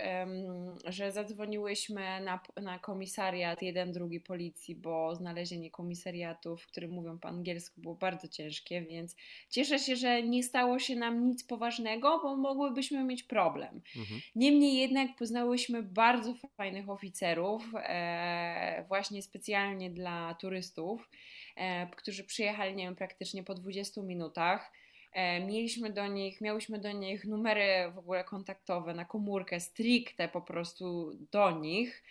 [0.85, 7.29] że zadzwoniłyśmy na, na komisariat, jeden, drugi policji, bo znalezienie komisariatu, w którym mówią po
[7.29, 9.17] angielsku, było bardzo ciężkie, więc
[9.51, 13.81] cieszę się, że nie stało się nam nic poważnego, bo mogłybyśmy mieć problem.
[13.97, 14.21] Mhm.
[14.35, 21.11] Niemniej jednak poznałyśmy bardzo fajnych oficerów, e, właśnie specjalnie dla turystów,
[21.57, 24.73] e, którzy przyjechali, nie wiem, praktycznie po 20 minutach.
[25.13, 30.41] E, mieliśmy do nich, miałyśmy do nich numery w ogóle kontaktowe na komórkę, stricte po
[30.41, 32.03] prostu do nich.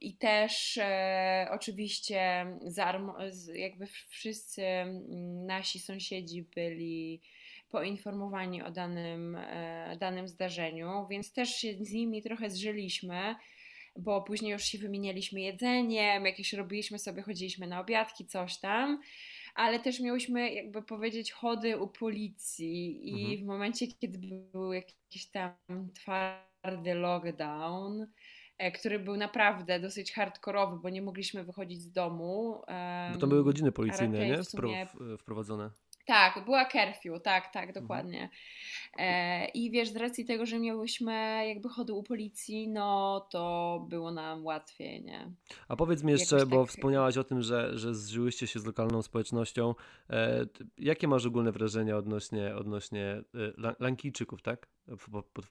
[0.00, 2.46] I też e, oczywiście
[3.54, 4.62] jakby wszyscy
[5.46, 7.20] nasi sąsiedzi byli
[7.70, 13.34] poinformowani o danym, e, danym zdarzeniu, więc też się z nimi trochę zżyliśmy,
[13.96, 19.00] bo później już się wymienialiśmy jedzeniem, jakieś robiliśmy sobie, chodziliśmy na obiadki, coś tam
[19.58, 23.38] ale też miałyśmy jakby powiedzieć chody u policji i mhm.
[23.38, 24.18] w momencie, kiedy
[24.52, 25.52] był jakiś tam
[25.94, 28.06] twardy lockdown,
[28.58, 32.62] e, który był naprawdę dosyć hardkorowy, bo nie mogliśmy wychodzić z domu.
[33.12, 34.44] Bo to były godziny policyjne, nie?
[34.44, 34.86] Sumie...
[35.18, 35.70] Wprowadzone.
[36.08, 37.72] Tak, była curfew, tak, tak, mhm.
[37.72, 38.30] dokładnie.
[38.98, 41.12] E, I wiesz, z racji tego, że miałyśmy
[41.48, 45.30] jakby chody u policji, no to było nam łatwiej, nie?
[45.68, 46.70] A powiedz mi jeszcze, Jakoś bo tak...
[46.70, 49.74] wspomniałaś o tym, że, że zżyłyście się z lokalną społecznością.
[50.10, 50.46] E,
[50.78, 54.68] jakie masz ogólne wrażenia odnośnie, odnośnie e, Lankijczyków, tak?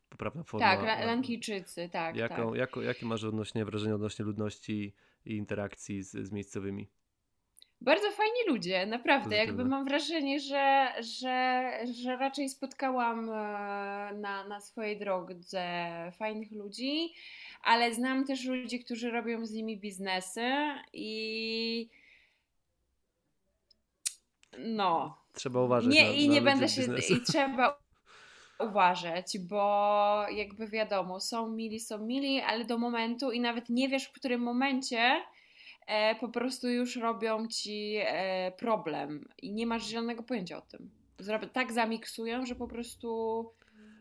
[0.09, 0.77] Poprawna forma.
[0.77, 2.15] Tak, Lankijczycy, tak.
[2.15, 2.59] Jaką, tak.
[2.59, 4.93] Jako, jakie masz odnośnie wrażenia odnośnie ludności
[5.25, 6.87] i interakcji z, z miejscowymi?
[7.81, 9.35] Bardzo fajni ludzie, naprawdę.
[9.35, 11.71] Jakby mam wrażenie, że, że,
[12.03, 13.33] że raczej spotkałam e,
[14.13, 15.63] na, na swojej drodze
[16.17, 17.13] fajnych ludzi,
[17.63, 20.51] ale znam też ludzi, którzy robią z nimi biznesy
[20.93, 21.89] i
[24.57, 25.17] no.
[25.33, 25.93] Trzeba uważać.
[25.93, 26.81] Nie, na, i na nie będę się.
[27.09, 27.79] I trzeba
[28.59, 34.05] uważać, bo jakby wiadomo, są mili, są mili, ale do momentu i nawet nie wiesz,
[34.05, 35.21] w którym momencie
[36.19, 40.89] po prostu już robią ci e, problem i nie masz zielonego pojęcia o tym.
[41.54, 43.08] Tak zamiksują, że po prostu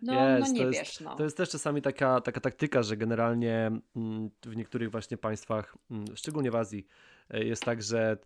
[0.03, 0.79] no, jest, no nie to wiesz.
[0.79, 1.17] Jest, no.
[1.17, 6.17] To jest też czasami taka, taka taktyka, że generalnie mm, w niektórych właśnie państwach, mm,
[6.17, 6.87] szczególnie w Azji,
[7.31, 8.17] e, jest tak, że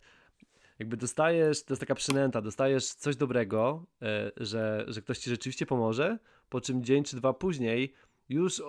[0.79, 5.65] jakby dostajesz, to jest taka przynęta, dostajesz coś dobrego, e, że, że ktoś ci rzeczywiście
[5.65, 6.19] pomoże,
[6.49, 7.93] po czym dzień czy dwa później
[8.29, 8.61] już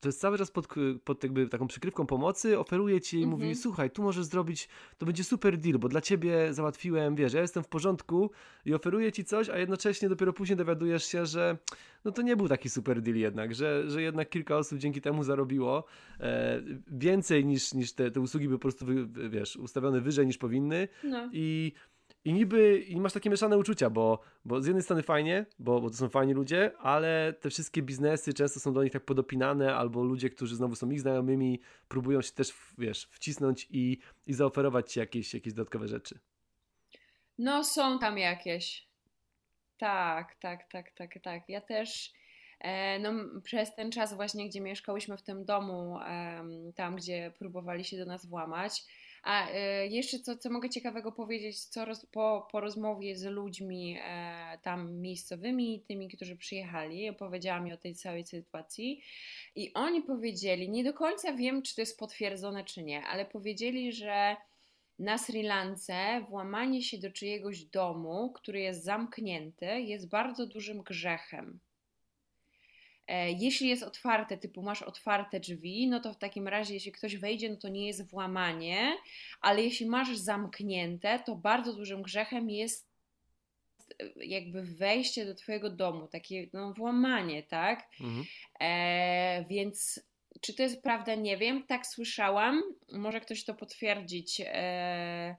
[0.00, 0.68] to jest cały czas pod,
[1.04, 3.40] pod jakby taką przykrywką pomocy, oferuje ci i mm -hmm.
[3.40, 4.68] mówi, słuchaj, tu możesz zrobić,
[4.98, 8.30] to będzie super deal, bo dla ciebie załatwiłem, wiesz, ja jestem w porządku
[8.64, 11.58] i oferuję ci coś, a jednocześnie dopiero później dowiadujesz się, że
[12.04, 15.24] no to nie był taki super deal jednak, że, że jednak kilka osób dzięki temu
[15.24, 15.84] zarobiło
[16.20, 18.86] e, więcej niż, niż te, te usługi były po prostu,
[19.30, 21.30] wiesz, ustawione wyżej niż powinny no.
[21.32, 21.72] i
[22.26, 25.90] i niby i masz takie mieszane uczucia, bo, bo z jednej strony fajnie, bo, bo
[25.90, 30.02] to są fajni ludzie, ale te wszystkie biznesy często są do nich tak podopinane, albo
[30.02, 34.98] ludzie, którzy znowu są ich znajomymi, próbują się też, wiesz, wcisnąć i, i zaoferować ci
[34.98, 36.18] jakieś, jakieś dodatkowe rzeczy.
[37.38, 38.86] No, są tam jakieś.
[39.78, 41.48] Tak, tak, tak, tak, tak.
[41.48, 42.12] Ja też.
[42.60, 45.98] E, no, przez ten czas właśnie, gdzie mieszkałyśmy w tym domu,
[46.76, 48.84] tam gdzie próbowali się do nas włamać,
[49.26, 53.98] a e, jeszcze co, co mogę ciekawego powiedzieć, co roz, po, po rozmowie z ludźmi
[54.00, 59.02] e, tam miejscowymi, tymi, którzy przyjechali, opowiedziałam mi o tej całej sytuacji
[59.56, 63.92] i oni powiedzieli, nie do końca wiem, czy to jest potwierdzone, czy nie, ale powiedzieli,
[63.92, 64.36] że
[64.98, 71.60] na Sri Lance włamanie się do czyjegoś domu, który jest zamknięty, jest bardzo dużym grzechem.
[73.08, 77.16] E, jeśli jest otwarte, typu masz otwarte drzwi, no to w takim razie, jeśli ktoś
[77.16, 78.96] wejdzie, no to nie jest włamanie,
[79.40, 82.88] ale jeśli masz zamknięte, to bardzo dużym grzechem jest
[84.00, 87.88] e, jakby wejście do Twojego domu, takie no, włamanie, tak?
[88.00, 88.24] Mhm.
[88.60, 90.00] E, więc
[90.40, 91.66] czy to jest prawda, nie wiem.
[91.66, 92.62] Tak słyszałam.
[92.92, 94.42] Może ktoś to potwierdzić.
[94.44, 95.36] E,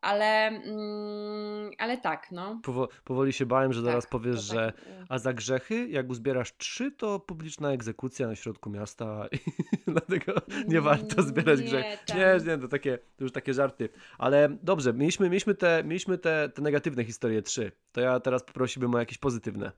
[0.00, 2.60] Ale, mm, ale tak, no.
[2.62, 4.56] Powo powoli się bałem, że zaraz tak, powiesz, tak.
[4.56, 4.72] że
[5.08, 9.38] a za grzechy, jak uzbierasz trzy, to publiczna egzekucja na środku miasta i
[9.92, 10.32] dlatego
[10.68, 12.14] nie warto zbierać grzechów.
[12.14, 13.88] Nie, nie, to, takie, to już takie żarty.
[14.18, 17.72] Ale dobrze, mieliśmy, mieliśmy, te, mieliśmy te, te negatywne historie trzy.
[17.92, 19.72] To ja teraz poprosiłbym o jakieś pozytywne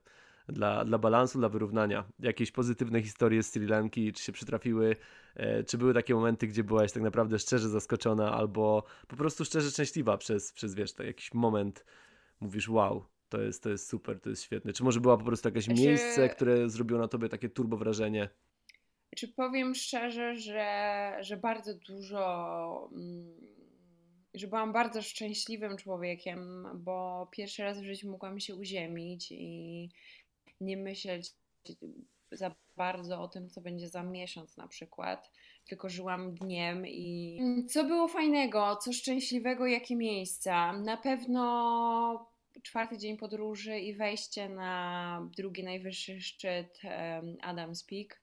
[0.49, 2.03] dla, dla balansu, dla wyrównania.
[2.19, 4.95] Jakieś pozytywne historie z Sri Lanki, czy się przytrafiły,
[5.35, 9.71] e, czy były takie momenty, gdzie byłaś tak naprawdę szczerze zaskoczona, albo po prostu szczerze
[9.71, 11.85] szczęśliwa przez, przez wiesz, tak jakiś moment,
[12.39, 14.73] mówisz wow, to jest, to jest super, to jest świetne.
[14.73, 18.29] Czy może była po prostu jakieś miejsce, które zrobiło na tobie takie turbo wrażenie?
[19.15, 23.35] Czy powiem szczerze, że, że bardzo dużo, mm,
[24.33, 29.89] że byłam bardzo szczęśliwym człowiekiem, bo pierwszy raz w życiu mogłam się uziemić i
[30.65, 31.31] nie myśleć
[32.31, 35.31] za bardzo o tym, co będzie za miesiąc na przykład,
[35.67, 40.73] tylko żyłam dniem i co było fajnego, co szczęśliwego, jakie miejsca.
[40.73, 46.81] Na pewno czwarty dzień podróży i wejście na drugi najwyższy szczyt
[47.41, 48.21] Adams Peak.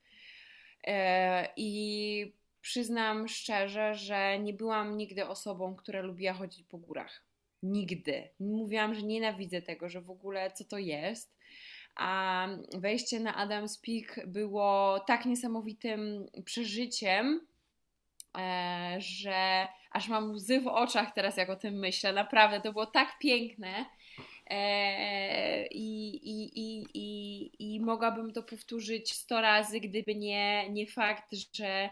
[0.87, 7.25] E, I przyznam szczerze, że nie byłam nigdy osobą, która lubiła chodzić po górach.
[7.63, 8.29] Nigdy.
[8.41, 11.40] Mówiłam, że nienawidzę tego, że w ogóle co to jest
[11.97, 17.47] a wejście na Adams Peak było tak niesamowitym przeżyciem,
[18.39, 22.13] e, że aż mam łzy w oczach teraz, jak o tym myślę.
[22.13, 23.85] Naprawdę, to było tak piękne.
[24.47, 31.35] E, I, i, i, i, i mogłabym to powtórzyć 100 razy, gdyby nie, nie fakt,
[31.57, 31.91] że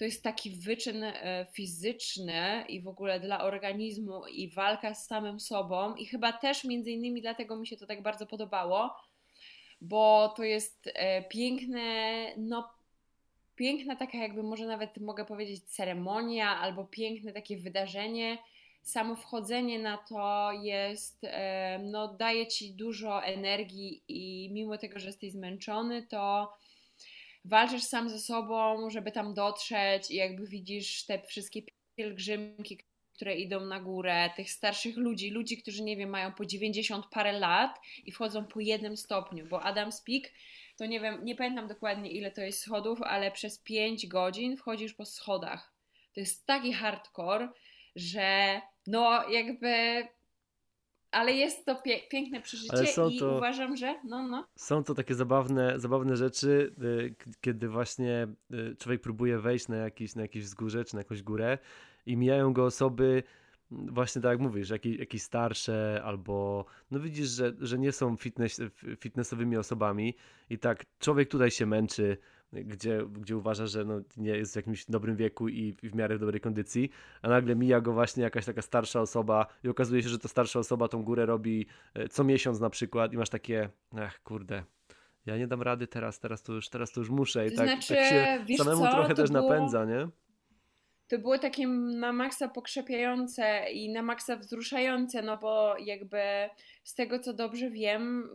[0.00, 5.40] to jest taki wyczyn e, fizyczny i w ogóle dla organizmu i walka z samym
[5.40, 5.94] sobą.
[5.94, 8.96] I chyba też między innymi dlatego mi się to tak bardzo podobało,
[9.80, 11.82] bo to jest e, piękne,
[12.36, 12.70] no
[13.56, 18.38] piękna taka jakby może nawet mogę powiedzieć ceremonia albo piękne takie wydarzenie.
[18.82, 25.06] Samo wchodzenie na to jest, e, no daje Ci dużo energii i mimo tego, że
[25.06, 26.52] jesteś zmęczony, to
[27.44, 31.62] walczysz sam ze sobą, żeby tam dotrzeć i jakby widzisz te wszystkie
[31.96, 32.78] pielgrzymki,
[33.20, 37.32] które idą na górę, tych starszych ludzi, ludzi, którzy nie wiem, mają po 90 parę
[37.32, 40.32] lat i wchodzą po jednym stopniu, bo Adam's Peak
[40.76, 44.94] to nie wiem, nie pamiętam dokładnie ile to jest schodów, ale przez 5 godzin wchodzisz
[44.94, 45.74] po schodach.
[46.14, 47.48] To jest taki hardcore,
[47.96, 50.06] że no jakby
[51.10, 54.46] ale jest to pie piękne przeżycie i to, uważam, że no, no.
[54.56, 60.14] Są to takie zabawne, zabawne rzeczy, y, kiedy właśnie y, człowiek próbuje wejść na jakiś,
[60.14, 61.58] na jakieś wzgórze czy na jakąś górę
[62.06, 63.22] i mijają go osoby,
[63.70, 68.60] właśnie tak jak mówisz, jakieś, jakieś starsze albo no widzisz, że, że nie są fitness,
[68.98, 70.14] fitnessowymi osobami
[70.50, 72.16] i tak człowiek tutaj się męczy,
[72.52, 76.20] gdzie, gdzie uważa, że no, nie jest w jakimś dobrym wieku i w miarę w
[76.20, 76.90] dobrej kondycji,
[77.22, 80.58] a nagle mija go właśnie jakaś taka starsza osoba i okazuje się, że ta starsza
[80.58, 84.64] osoba tą górę robi e, co miesiąc na przykład i masz takie, ach kurde,
[85.26, 87.94] ja nie dam rady teraz, teraz to już, teraz to już muszę i tak, znaczy,
[87.94, 88.04] tak
[88.48, 88.90] się samemu co?
[88.90, 89.42] trochę to też było...
[89.42, 90.08] napędza, nie?
[91.10, 96.18] To było takie na maksa pokrzepiające i na maksa wzruszające, no bo jakby
[96.82, 98.30] z tego co dobrze wiem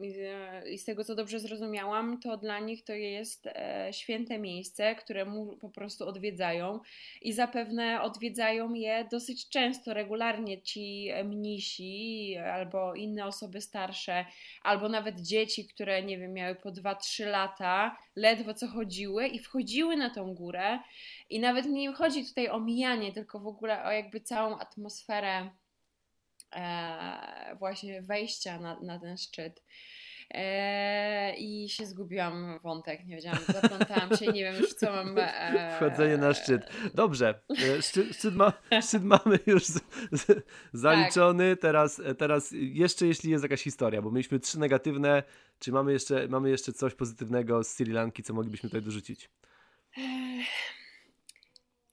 [0.72, 5.26] i z tego co dobrze zrozumiałam, to dla nich to jest e, święte miejsce, które
[5.26, 6.80] mu po prostu odwiedzają.
[7.22, 14.26] I zapewne odwiedzają je dosyć często, regularnie ci mnisi albo inne osoby starsze,
[14.64, 19.98] albo nawet dzieci, które nie wiem, miały po 2-3 lata, ledwo co chodziły i wchodziły
[19.98, 20.80] na tą górę.
[21.30, 25.65] I nawet nie chodzi tutaj o mijanie, tylko w ogóle o jakby całą atmosferę e,
[27.60, 29.64] właśnie wejścia na, na ten szczyt.
[30.32, 35.16] E, I się zgubiłam wątek, nie wiedziałam, zaplątałam się, nie wiem już co mam.
[35.18, 36.62] E, Wchodzenie na szczyt.
[36.94, 37.40] Dobrze,
[37.78, 38.54] e, szczyt, szczyt, ma,
[38.88, 39.80] szczyt mamy już z,
[40.12, 41.56] z, zaliczony.
[41.56, 41.62] Tak.
[41.62, 45.24] Teraz, teraz jeszcze jeśli jest jakaś historia, bo mieliśmy trzy negatywne,
[45.60, 49.30] czy mamy jeszcze, mamy jeszcze coś pozytywnego z Sri Lanki, co moglibyśmy tutaj dorzucić?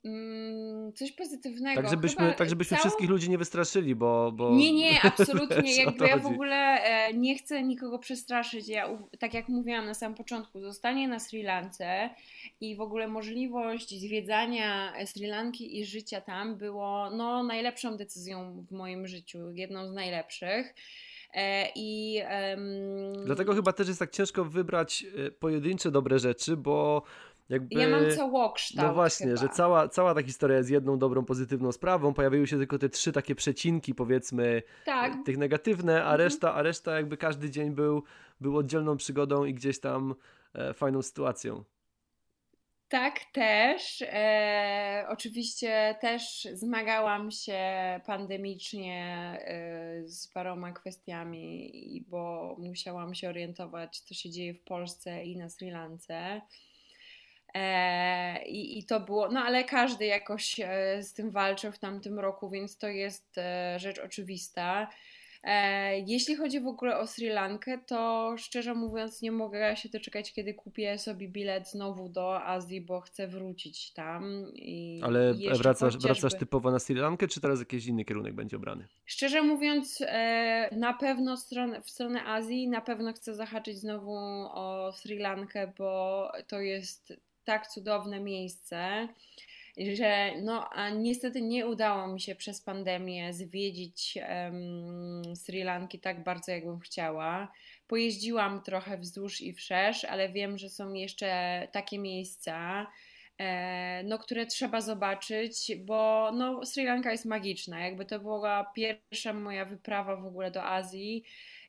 [0.04, 1.82] Mm, coś pozytywnego.
[1.82, 2.80] Tak, żebyśmy, tak, żebyśmy całą...
[2.80, 4.32] wszystkich ludzi nie wystraszyli, bo.
[4.32, 4.54] bo...
[4.54, 5.76] Nie, nie, absolutnie.
[5.76, 8.68] Jakby ja w ogóle e, nie chcę nikogo przestraszyć.
[8.68, 12.10] Ja, tak jak mówiłam na samym początku, zostanie na Sri Lance
[12.60, 18.72] i w ogóle możliwość zwiedzania Sri Lanki i życia tam było no, najlepszą decyzją w
[18.72, 20.74] moim życiu, jedną z najlepszych.
[21.34, 22.20] E, I,
[22.52, 23.24] um...
[23.26, 27.02] Dlatego chyba też jest tak ciężko wybrać e, pojedyncze dobre rzeczy, bo
[27.48, 29.40] jakby, ja mam całokształt No właśnie, chyba.
[29.40, 32.14] że cała, cała ta historia jest jedną dobrą, pozytywną sprawą.
[32.14, 35.12] Pojawiły się tylko te trzy takie przecinki, powiedzmy, tak.
[35.24, 36.20] tych negatywne, a, mhm.
[36.20, 38.02] reszta, a reszta jakby każdy dzień był,
[38.40, 40.14] był oddzielną przygodą i gdzieś tam
[40.54, 41.64] e, fajną sytuacją.
[42.92, 44.02] Tak, też.
[44.06, 47.60] E, oczywiście też zmagałam się
[48.06, 49.02] pandemicznie
[49.44, 55.48] e, z paroma kwestiami, bo musiałam się orientować, co się dzieje w Polsce i na
[55.48, 56.40] Sri Lance.
[57.54, 62.18] E, i, I to było, no ale każdy jakoś e, z tym walczył w tamtym
[62.18, 64.88] roku, więc to jest e, rzecz oczywista.
[66.06, 70.54] Jeśli chodzi w ogóle o Sri Lankę, to szczerze mówiąc nie mogę się doczekać, kiedy
[70.54, 74.52] kupię sobie bilet znowu do Azji, bo chcę wrócić tam.
[74.54, 76.08] I Ale wracasz, chociażby...
[76.08, 78.88] wracasz typowo na Sri Lankę, czy teraz jakiś inny kierunek będzie obrany?
[79.04, 80.02] Szczerze mówiąc,
[80.72, 81.36] na pewno
[81.84, 84.12] w stronę Azji, na pewno chcę zahaczyć znowu
[84.52, 87.12] o Sri Lankę, bo to jest
[87.44, 89.08] tak cudowne miejsce
[89.76, 96.24] że no, a niestety nie udało mi się przez pandemię zwiedzić um, Sri Lanki tak
[96.24, 97.52] bardzo, jakbym chciała.
[97.86, 102.86] Pojeździłam trochę wzdłuż i wszerz, ale wiem, że są jeszcze takie miejsca,
[103.38, 107.80] e, no, które trzeba zobaczyć, bo no, Sri Lanka jest magiczna.
[107.80, 111.24] Jakby to była pierwsza moja wyprawa w ogóle do Azji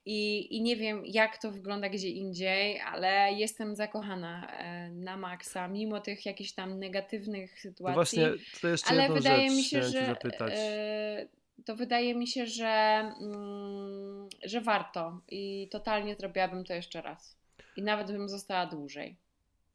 [0.05, 5.67] i, I nie wiem, jak to wygląda gdzie indziej, ale jestem zakochana e, na maksa,
[5.67, 8.19] mimo tych jakichś tam negatywnych sytuacji.
[8.19, 10.53] No właśnie, to jeszcze ale wydaje mi się, że zapytać.
[10.55, 11.27] E,
[11.65, 17.37] to wydaje mi się, że, mm, że warto i totalnie zrobiłabym to jeszcze raz.
[17.77, 19.15] I nawet bym została dłużej.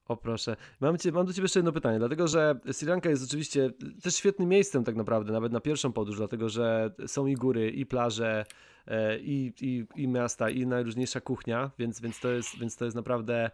[0.09, 0.57] O proszę.
[0.81, 3.71] Mam, cię, mam do Ciebie jeszcze jedno pytanie, dlatego że Sri Lanka jest oczywiście
[4.03, 7.87] też świetnym miejscem tak naprawdę, nawet na pierwszą podróż, dlatego że są i góry, i
[7.87, 8.45] plaże,
[8.87, 12.97] e, i, i, i miasta, i najróżniejsza kuchnia, więc, więc, to, jest, więc to jest
[12.97, 13.51] naprawdę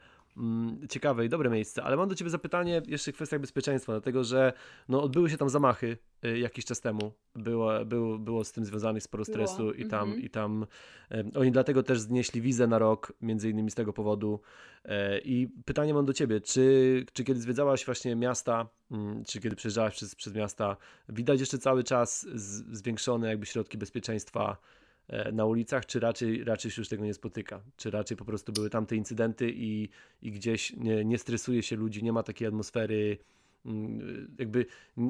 [0.89, 4.53] ciekawe i dobre miejsce, ale mam do Ciebie zapytanie jeszcze w kwestiach bezpieczeństwa, dlatego że
[4.89, 9.03] no, odbyły się tam zamachy y, jakiś czas temu, było, było, było z tym związanych
[9.03, 9.73] sporo stresu było.
[9.73, 10.23] i tam, mhm.
[10.23, 10.67] i tam
[11.37, 14.41] oni dlatego też znieśli wizę na rok, między innymi z tego powodu
[14.85, 19.57] e, i pytanie mam do Ciebie, czy, czy kiedy zwiedzałaś właśnie miasta, mm, czy kiedy
[19.57, 20.77] przejeżdżałaś przez, przez miasta,
[21.09, 22.27] widać jeszcze cały czas
[22.73, 24.57] zwiększone jakby środki bezpieczeństwa
[25.33, 27.61] na ulicach, czy raczej, raczej się już tego nie spotyka?
[27.77, 29.89] Czy raczej po prostu były tamte incydenty i,
[30.23, 33.19] i gdzieś nie, nie stresuje się ludzi, nie ma takiej atmosfery,
[33.67, 34.67] mm, jakby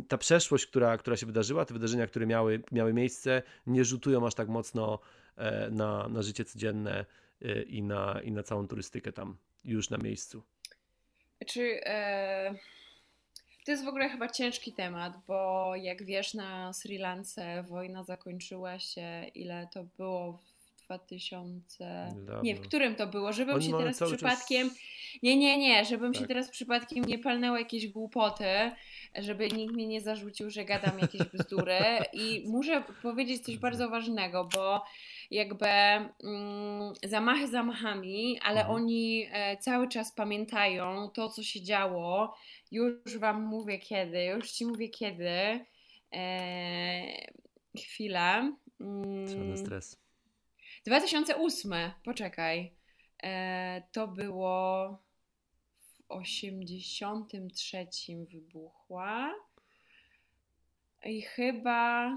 [0.09, 4.34] ta przeszłość, która, która się wydarzyła, te wydarzenia, które miały, miały miejsce, nie rzutują aż
[4.34, 4.99] tak mocno
[5.36, 7.07] e, na, na życie codzienne
[7.42, 10.42] e, i na, i na całą turystykę tam już na miejscu.
[11.47, 12.55] Czy e,
[13.64, 18.78] to jest w ogóle chyba ciężki temat, bo jak wiesz, na Sri Lance wojna zakończyła
[18.78, 21.84] się, ile to było w 2000.
[22.14, 22.42] Dawno.
[22.42, 23.32] Nie, w którym to było?
[23.32, 24.68] Żebym Oni się teraz przypadkiem.
[24.68, 24.78] Czas...
[25.22, 26.22] Nie, nie, nie, żebym tak.
[26.22, 28.44] się teraz przypadkiem nie palnęła jakieś głupoty,
[29.18, 31.78] żeby nikt mi nie zarzucił, że gadam jakieś bzdury.
[32.12, 34.84] I muszę powiedzieć coś bardzo ważnego, bo
[35.30, 38.76] jakby mm, zamachy zamachami, ale mhm.
[38.76, 42.36] oni e, cały czas pamiętają to, co się działo.
[42.75, 45.64] Już Wam mówię kiedy, już Ci mówię kiedy.
[46.12, 47.27] E,
[47.79, 48.53] chwila.
[48.81, 50.01] Mm, stres.
[50.87, 51.72] 2008,
[52.05, 52.75] poczekaj.
[53.22, 54.89] E, to było
[55.75, 57.87] w 83
[58.33, 59.35] wybuchła.
[61.05, 62.11] I chyba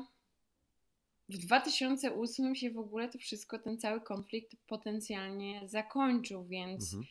[1.30, 7.04] w 2008 się w ogóle to wszystko, ten cały konflikt potencjalnie zakończył, więc mhm.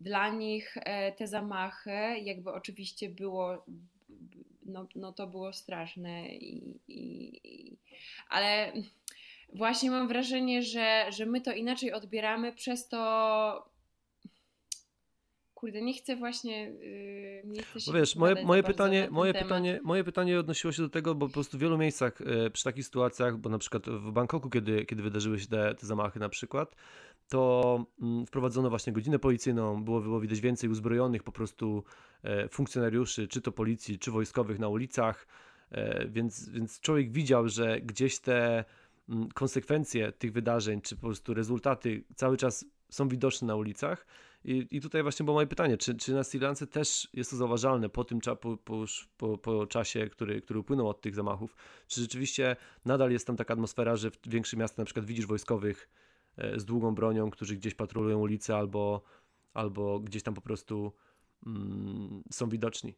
[0.00, 3.64] Dla nich e, te zamachy, jakby oczywiście było,
[4.62, 7.76] no, no to było straszne, i, i,
[8.28, 8.72] ale
[9.52, 13.75] właśnie mam wrażenie, że, że my to inaczej odbieramy, przez to
[15.66, 16.70] Kurde, nie chcę właśnie.
[16.70, 20.88] Yy, nie chcę się wiesz, moje, moje pytanie, moje pytanie, moje pytanie odnosiło się do
[20.88, 24.12] tego, bo po prostu w wielu miejscach yy, przy takich sytuacjach, bo na przykład w
[24.12, 26.76] Bangkoku, kiedy, kiedy wydarzyły się te, te zamachy na przykład,
[27.28, 31.84] to mm, wprowadzono właśnie godzinę policyjną, było, było widać więcej uzbrojonych po prostu
[32.22, 35.26] e, funkcjonariuszy, czy to policji, czy wojskowych na ulicach,
[35.70, 38.64] e, więc, więc człowiek widział, że gdzieś te
[39.08, 44.06] mm, konsekwencje tych wydarzeń, czy po prostu rezultaty cały czas są widoczne na ulicach
[44.46, 47.36] i, I tutaj właśnie było moje pytanie, czy, czy na Sri Lance też jest to
[47.36, 48.56] zauważalne po tym po,
[49.16, 51.56] po, po, czasie, który, który upłynął od tych zamachów?
[51.86, 55.88] Czy rzeczywiście nadal jest tam taka atmosfera, że w większych miastach na przykład widzisz wojskowych
[56.36, 59.02] e, z długą bronią, którzy gdzieś patrolują ulice albo,
[59.54, 60.92] albo gdzieś tam po prostu
[61.46, 62.94] mm, są widoczni?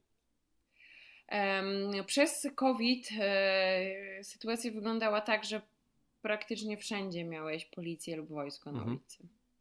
[2.06, 5.62] Przez COVID e, sytuacja wyglądała tak, że
[6.22, 8.98] praktycznie wszędzie miałeś policję lub wojsko na mhm.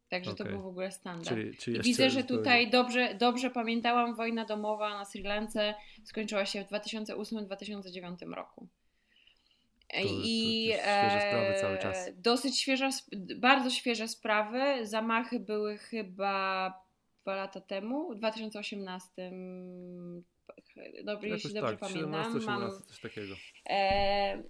[0.09, 0.45] Także okay.
[0.45, 1.29] to był w ogóle standard.
[1.29, 6.65] Czyli, czyli widzę, że tutaj dobrze, dobrze pamiętałam, wojna domowa na Sri Lance skończyła się
[6.65, 8.67] w 2008-2009 roku.
[9.87, 12.09] To, I to świeże sprawy cały czas.
[12.17, 12.89] Dosyć świeże,
[13.35, 14.85] bardzo świeże sprawy.
[14.85, 16.73] Zamachy były chyba
[17.21, 19.31] dwa lata temu, w 2018
[21.03, 22.23] dobrze, jeśli dobrze tak, pamiętam.
[22.23, 23.35] 17, 18, mam, coś takiego.
[23.69, 24.43] E,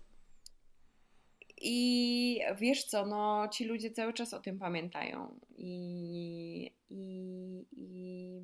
[1.62, 5.40] I wiesz co, no ci ludzie cały czas o tym pamiętają.
[5.58, 8.42] I, i, i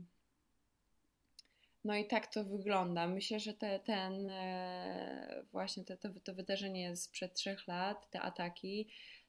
[1.83, 3.07] no i tak to wygląda.
[3.07, 8.87] Myślę, że te, ten e, właśnie te, to, to wydarzenie sprzed trzech lat, te ataki,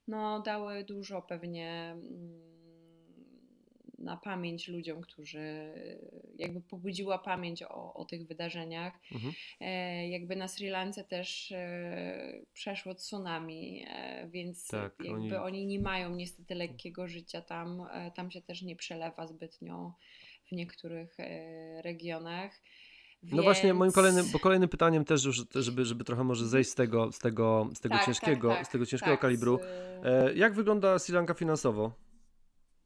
[0.08, 2.53] no dały dużo pewnie mm,
[4.04, 5.72] na pamięć ludziom, którzy
[6.38, 9.00] jakby pobudziła pamięć o, o tych wydarzeniach.
[9.12, 9.32] Mhm.
[9.60, 15.34] E, jakby na Sri Lance też e, przeszło tsunami, e, więc tak, jakby oni...
[15.34, 15.66] oni...
[15.66, 17.86] nie mają niestety lekkiego życia tam.
[17.92, 19.94] E, tam się też nie przelewa zbytnio
[20.46, 22.62] w niektórych e, regionach.
[23.22, 23.36] Więc...
[23.36, 25.20] No właśnie, moim kolejnym, bo kolejnym pytaniem też,
[25.54, 28.66] żeby, żeby trochę może zejść z tego, z tego, z tego tak, ciężkiego, tak, tak,
[28.66, 29.58] z tego ciężkiego tak, kalibru.
[29.58, 30.36] Z...
[30.36, 32.03] Jak wygląda Sri Lanka finansowo?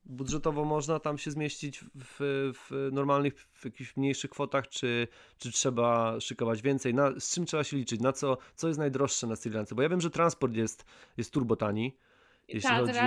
[0.09, 2.16] Budżetowo można tam się zmieścić w,
[2.54, 6.94] w normalnych, w jakichś mniejszych kwotach, czy, czy trzeba szykować więcej?
[6.94, 8.00] Na, z czym trzeba się liczyć?
[8.00, 9.74] Na co, co jest najdroższe na Sri Lance?
[9.74, 10.84] Bo ja wiem, że transport jest,
[11.16, 11.96] jest turbo tani,
[12.48, 12.98] jeśli Ta, chodzi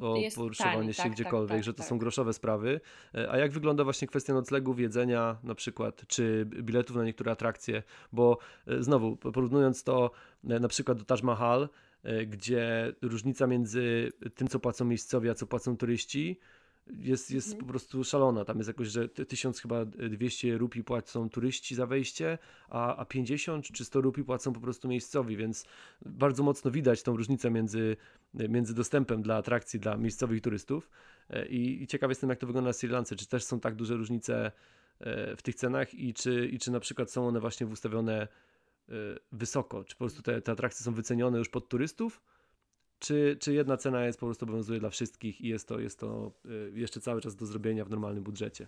[0.00, 1.98] o, o poruszowanie się tak, gdziekolwiek, tak, tak, że to są tak.
[1.98, 2.80] groszowe sprawy.
[3.14, 7.82] E, a jak wygląda właśnie kwestia noclegów, jedzenia na przykład, czy biletów na niektóre atrakcje?
[8.12, 10.10] Bo e, znowu, porównując to
[10.48, 11.68] e, na przykład do Taj Mahal,
[12.26, 16.38] gdzie różnica między tym, co płacą miejscowi, a co płacą turyści,
[16.96, 17.64] jest, jest mhm.
[17.64, 18.44] po prostu szalona.
[18.44, 22.38] Tam jest jakoś, że 1000 chyba 200 rupii płacą turyści za wejście,
[22.68, 25.64] a, a 50 czy 100 rupii płacą po prostu miejscowi, więc
[26.06, 27.96] bardzo mocno widać tą różnicę między,
[28.34, 30.90] między dostępem dla atrakcji dla miejscowych turystów.
[31.30, 33.16] E, I, i ciekaw jestem, jak to wygląda na Sri Lance.
[33.16, 34.52] Czy też są tak duże różnice
[35.00, 38.28] e, w tych cenach i czy, i czy na przykład są one właśnie ustawione
[39.32, 39.84] wysoko?
[39.84, 42.22] Czy po prostu te, te atrakcje są wycenione już pod turystów?
[42.98, 46.32] Czy, czy jedna cena jest po prostu obowiązuje dla wszystkich i jest to, jest to
[46.46, 48.66] y, jeszcze cały czas do zrobienia w normalnym budżecie?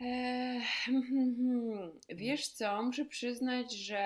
[0.00, 0.62] Eee,
[2.08, 3.96] wiesz co, muszę przyznać, że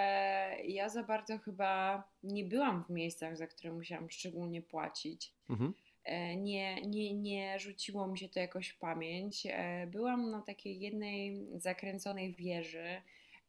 [0.65, 5.33] ja za bardzo chyba nie byłam w miejscach, za które musiałam szczególnie płacić.
[5.51, 5.75] Mhm.
[6.05, 9.47] E, nie, nie, nie rzuciło mi się to jakoś w pamięć.
[9.51, 13.03] E, byłam na takiej jednej zakręconej wieży,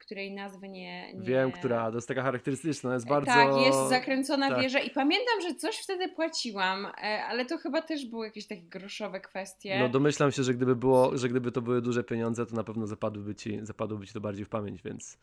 [0.05, 1.21] której nazwy nie, nie...
[1.21, 3.31] Wiem, która, to jest taka charakterystyczna, jest bardzo...
[3.31, 4.61] Tak, jest zakręcona tak.
[4.61, 8.61] wieża i pamiętam, że coś wtedy płaciłam, e, ale to chyba też były jakieś takie
[8.61, 9.79] groszowe kwestie.
[9.79, 12.87] No domyślam się, że gdyby było, że gdyby to były duże pieniądze, to na pewno
[12.87, 15.19] zapadłyby ci, zapadłoby ci to bardziej w pamięć, więc...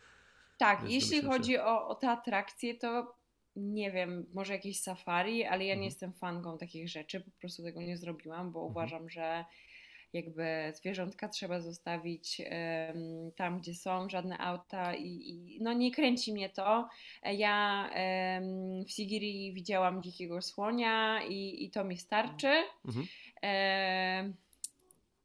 [0.58, 1.64] Tak, więc jeśli chodzi się...
[1.64, 3.14] o, o te atrakcje, to
[3.56, 5.84] nie wiem, może jakieś safari, ale ja nie mhm.
[5.84, 8.70] jestem fanką takich rzeczy, po prostu tego nie zrobiłam, bo mhm.
[8.70, 9.44] uważam, że
[10.12, 12.42] jakby zwierzątka trzeba zostawić
[13.36, 16.88] tam, gdzie są, żadne auta i, i, no nie kręci mnie to.
[17.22, 17.90] Ja
[18.86, 22.64] w Sigiri widziałam dzikiego słonia i, i to mi starczy.
[22.84, 23.06] Mhm.
[23.42, 24.32] E,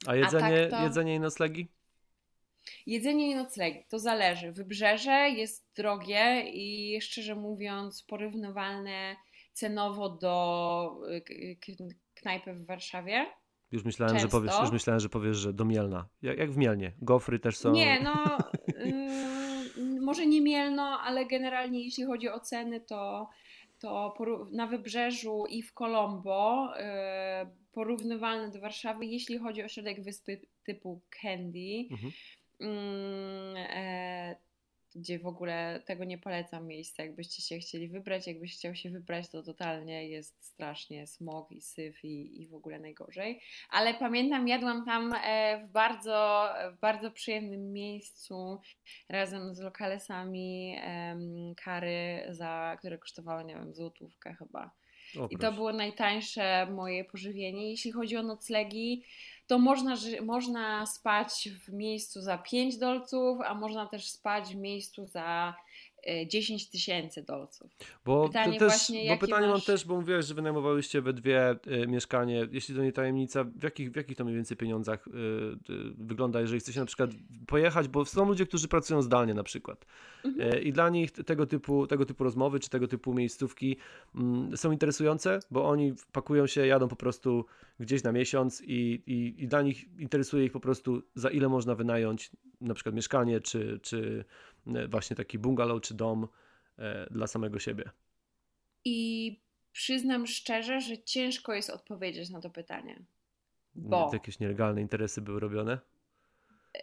[0.08, 0.84] a jedzenie, a tak to...
[0.84, 1.68] jedzenie i noclegi?
[2.86, 4.52] Jedzenie i noclegi, to zależy.
[4.52, 9.16] Wybrzeże jest drogie i szczerze mówiąc porównywalne
[9.54, 11.02] cenowo do
[12.16, 13.26] knajpy w Warszawie.
[13.72, 16.08] Już myślałem, że powiesz, już myślałem, że powiesz, że do Mielna.
[16.22, 16.92] Jak, jak w Mielnie.
[17.02, 17.72] Gofry też są.
[17.72, 18.38] Nie, no
[19.76, 23.30] yy, może nie Mielno, ale generalnie jeśli chodzi o ceny, to,
[23.80, 24.18] to
[24.52, 26.84] na Wybrzeżu i w Colombo yy,
[27.72, 31.88] porównywalne do Warszawy, jeśli chodzi o środek wyspy typu Candy.
[31.92, 32.12] Mhm.
[32.60, 34.45] Yy,
[34.96, 39.30] gdzie w ogóle tego nie polecam miejsca, jakbyście się chcieli wybrać, jakbyś chciał się wybrać,
[39.30, 43.42] to totalnie jest strasznie smog i syf i, i w ogóle najgorzej.
[43.70, 48.60] Ale pamiętam, jadłam tam e, w bardzo, w bardzo przyjemnym miejscu
[49.10, 50.78] razem z lokalesami
[51.64, 54.72] kary, za, które kosztowały, nie wiem, złotówkę chyba.
[55.20, 57.70] O, I to było najtańsze moje pożywienie.
[57.70, 59.04] Jeśli chodzi o noclegi,
[59.48, 65.06] to można, można spać w miejscu za 5 dolców, a można też spać w miejscu
[65.06, 65.56] za
[66.28, 67.72] 10 e, tysięcy dolców.
[68.06, 69.56] Bo pytanie też, właśnie, bo pytanie masz...
[69.56, 72.48] mam też, bo mówiłeś, że wynajmowałyście we dwie y, mieszkanie.
[72.52, 76.42] Jeśli to nie tajemnica, w jakich, w jakich to mniej więcej pieniądzach y, y, wygląda,
[76.42, 77.10] jeżeli chcecie na przykład
[77.48, 79.86] pojechać, bo są ludzie, którzy pracują zdalnie na przykład.
[80.24, 80.64] Mhm.
[80.64, 83.78] I dla nich tego typu, tego typu rozmowy, czy tego typu miejscówki
[84.16, 87.46] mm, są interesujące, bo oni pakują się, jadą po prostu
[87.80, 91.76] gdzieś na miesiąc i, i, i dla nich interesuje ich po prostu za ile można
[91.76, 92.32] wynająć
[92.62, 94.26] na przykład mieszkanie, czy, czy
[94.90, 96.28] właśnie taki bungalow czy dom
[96.80, 97.90] e, dla samego siebie?
[98.86, 99.40] I
[99.72, 103.04] przyznam szczerze, że ciężko jest odpowiedzieć na to pytanie.
[103.76, 104.10] Bo...
[104.14, 105.80] Jakieś nielegalne interesy były robione?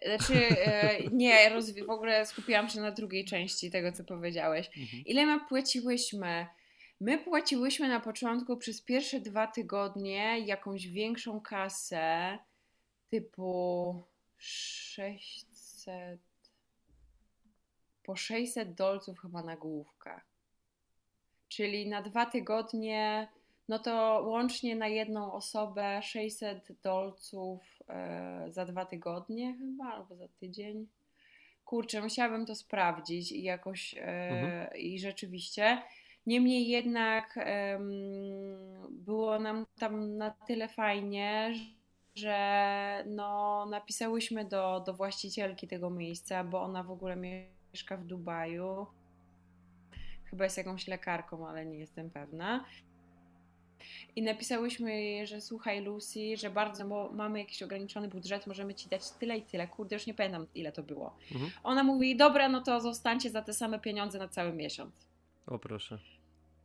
[0.06, 0.34] Znaczy,
[0.66, 1.50] e, nie,
[1.86, 4.66] w ogóle skupiłam się na drugiej części tego, co powiedziałeś.
[4.66, 5.02] Mhm.
[5.06, 6.46] Ile my płaciłyśmy?
[7.00, 12.38] My płaciłyśmy na początku przez pierwsze dwa tygodnie jakąś większą kasę
[13.10, 14.04] typu
[14.38, 16.20] 600
[18.12, 20.20] po 600 dolców chyba na główkę.
[21.48, 23.28] Czyli na dwa tygodnie,
[23.68, 30.28] no to łącznie na jedną osobę 600 dolców e, za dwa tygodnie chyba, albo za
[30.28, 30.86] tydzień.
[31.64, 34.76] Kurczę, musiałabym to sprawdzić i jakoś, e, mhm.
[34.76, 35.82] i rzeczywiście.
[36.26, 37.38] Niemniej jednak
[38.90, 41.54] było nam tam na tyle fajnie,
[42.14, 47.16] że no, napisałyśmy do, do właścicielki tego miejsca, bo ona w ogóle
[47.74, 48.86] mieszka w Dubaju.
[50.24, 52.64] Chyba jest jakąś lekarką, ale nie jestem pewna.
[54.16, 58.88] I napisałyśmy jej, że słuchaj Lucy, że bardzo bo mamy jakiś ograniczony budżet, możemy ci
[58.88, 59.68] dać tyle i tyle.
[59.68, 61.16] Kurde, już nie pamiętam ile to było.
[61.32, 61.50] Mhm.
[61.62, 65.06] Ona mówi, dobra, no to zostańcie za te same pieniądze na cały miesiąc.
[65.46, 65.98] O proszę.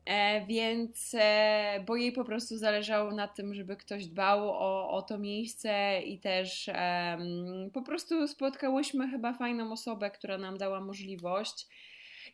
[0.07, 5.01] E, więc, e, bo jej po prostu zależało na tym, żeby ktoś dbał o, o
[5.01, 7.17] to miejsce i też e,
[7.73, 11.67] po prostu spotkałyśmy chyba fajną osobę, która nam dała możliwość.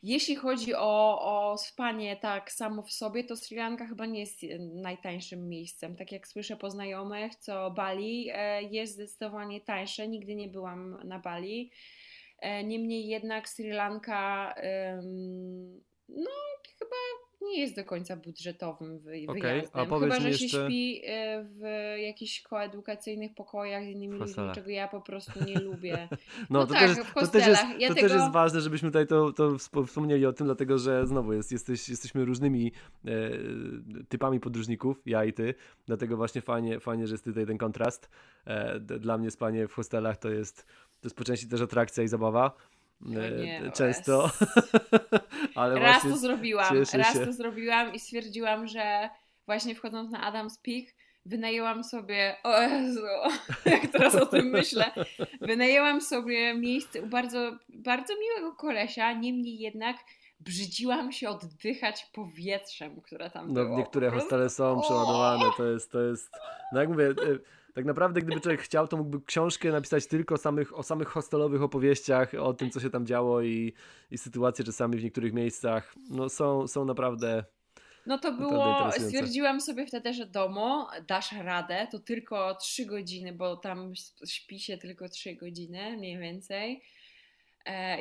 [0.02, 4.42] Jeśli chodzi o, o spanie tak samo w sobie, to Sri Lanka chyba nie jest
[4.74, 5.96] najtańszym miejscem.
[5.96, 10.08] Tak jak słyszę po znajomych, co Bali e, jest zdecydowanie tańsze.
[10.08, 11.70] Nigdy nie byłam na Bali.
[12.64, 14.54] Niemniej jednak Sri Lanka,
[16.08, 16.30] no
[17.44, 20.00] nie jest do końca budżetowym wy, okay, wyjazdem.
[20.00, 20.48] Chyba, że jeszcze...
[20.48, 21.60] się śpi e, w
[22.02, 26.08] jakichś koedukacyjnych pokojach z innymi ludźmi, czego ja po prostu nie lubię.
[26.10, 26.16] No,
[26.50, 28.08] no to, tak, też, to, też, jest, ja to tego...
[28.08, 31.88] też jest ważne, żebyśmy tutaj to, to wspomnieli o tym, dlatego że znowu jest, jesteś,
[31.88, 32.72] jesteśmy różnymi
[33.04, 33.10] e,
[34.08, 35.54] typami podróżników, ja i ty,
[35.86, 38.10] dlatego właśnie fajnie, fajnie że jest tutaj ten kontrast.
[38.44, 40.66] E, dla mnie spanie w hostelach to jest,
[41.00, 42.56] to jest po części też atrakcja i zabawa.
[43.04, 44.30] Nie, często.
[45.54, 47.26] Ale raz to zrobiłam, raz się.
[47.26, 49.08] to zrobiłam i stwierdziłam, że
[49.46, 50.94] właśnie wchodząc na Adam's Peak
[51.26, 53.00] wynajęłam sobie, o Jezu,
[53.66, 54.84] jak teraz o tym myślę,
[55.40, 59.96] wynajęłam sobie miejsce u bardzo, bardzo miłego kolesia, niemniej jednak
[60.40, 63.78] brzydziłam się oddychać powietrzem, które tam no, było.
[63.78, 66.30] Niektóre hostele są przeładowane, to jest, to jest,
[66.72, 67.40] no jak mówię, y,
[67.74, 72.34] tak naprawdę, gdyby człowiek chciał, to mógłby książkę napisać tylko samych, o samych hostelowych opowieściach,
[72.34, 73.72] o tym, co się tam działo i,
[74.10, 75.94] i sytuacje czasami w niektórych miejscach.
[76.10, 77.44] No są, są naprawdę.
[78.06, 83.56] No to było, stwierdziłam sobie wtedy, że domo, dasz radę, to tylko 3 godziny, bo
[83.56, 83.92] tam
[84.28, 86.82] śpi się tylko 3 godziny mniej więcej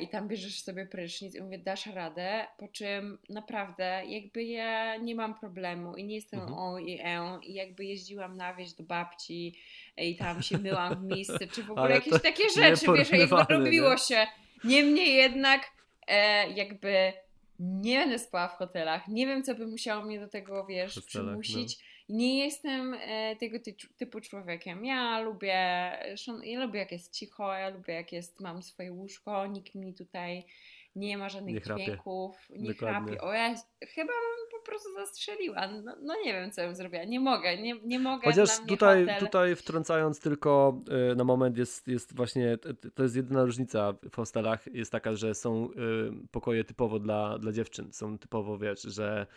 [0.01, 5.15] i tam bierzesz sobie prysznic i mówię, dasz radę, po czym naprawdę jakby ja nie
[5.15, 6.59] mam problemu i nie jestem mhm.
[6.59, 9.55] o i e i jakby jeździłam na wieś do babci
[9.97, 13.91] i tam się myłam w miejsce, czy w ogóle jakieś takie rzeczy, wiesz, jakby robiło
[13.91, 13.97] nie?
[13.97, 14.27] się.
[14.63, 15.71] Niemniej jednak
[16.07, 17.13] e, jakby
[17.59, 21.09] nie będę spała w hotelach, nie wiem co by musiało mnie do tego, wiesz, Hotelach,
[21.09, 21.77] przymusić.
[21.77, 23.57] No nie jestem e, tego
[23.97, 24.85] typu człowiekiem.
[24.85, 25.91] Ja lubię,
[26.43, 30.45] ja lubię jak jest cicho, ja lubię jak jest, mam swoje łóżko, nikt mi tutaj
[30.95, 33.21] nie ma żadnych nie dźwięków, nie chrapie.
[33.21, 33.55] O ja
[33.87, 35.67] chyba bym po prostu zastrzeliła.
[35.67, 37.03] No, no, nie wiem, co bym zrobiła.
[37.03, 38.27] Nie mogę, nie, nie mogę.
[38.27, 42.57] Chociaż tutaj, tutaj wtrącając tylko y, na moment jest, jest właśnie,
[42.95, 45.73] to jest jedyna różnica w hostelach, jest taka, że są y,
[46.31, 47.93] pokoje typowo dla, dla dziewczyn.
[47.93, 49.27] Są typowo, wiesz, że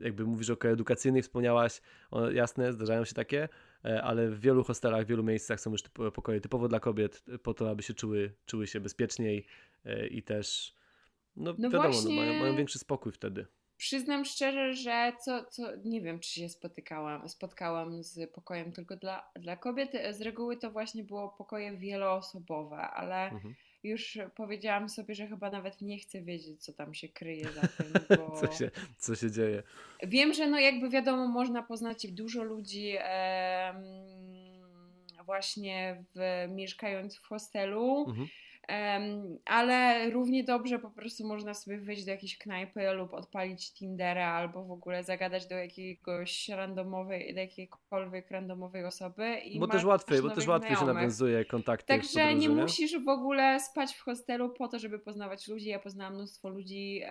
[0.00, 3.48] jakby mówisz o edukacyjnych, wspomniałaś, o, jasne, zdarzają się takie,
[4.02, 5.82] ale w wielu hostelach, w wielu miejscach są już
[6.14, 9.46] pokoje typowo dla kobiet, po to, aby się czuły, czuły się bezpieczniej,
[9.86, 10.74] E, i też,
[11.36, 13.46] no, no wiadomo, no, mają, mają większy spokój wtedy.
[13.76, 19.30] Przyznam szczerze, że co, co nie wiem, czy się spotykałam, spotkałam z pokojem tylko dla,
[19.34, 19.92] dla kobiet.
[20.10, 23.54] Z reguły to właśnie było pokoje wieloosobowe, ale mhm.
[23.82, 28.16] Już powiedziałam sobie, że chyba nawet nie chcę wiedzieć, co tam się kryje za tym.
[28.18, 28.40] Bo...
[28.40, 29.62] co, się, co się dzieje?
[30.02, 33.74] Wiem, że no jakby wiadomo, można poznać dużo ludzi e,
[35.24, 38.04] właśnie w, mieszkając w hostelu.
[38.08, 38.28] Mhm
[39.44, 44.64] ale równie dobrze po prostu można sobie wyjść do jakiejś knajpy lub odpalić Tindera albo
[44.64, 49.38] w ogóle zagadać do jakiegoś randomowej, do jakiejkolwiek randomowej osoby.
[49.38, 51.86] I bo też łatwiej, bo też łatwiej się nawiązuje kontakty.
[51.86, 55.68] Także nie musisz w ogóle spać w hostelu po to, żeby poznawać ludzi.
[55.68, 57.02] Ja poznałam mnóstwo ludzi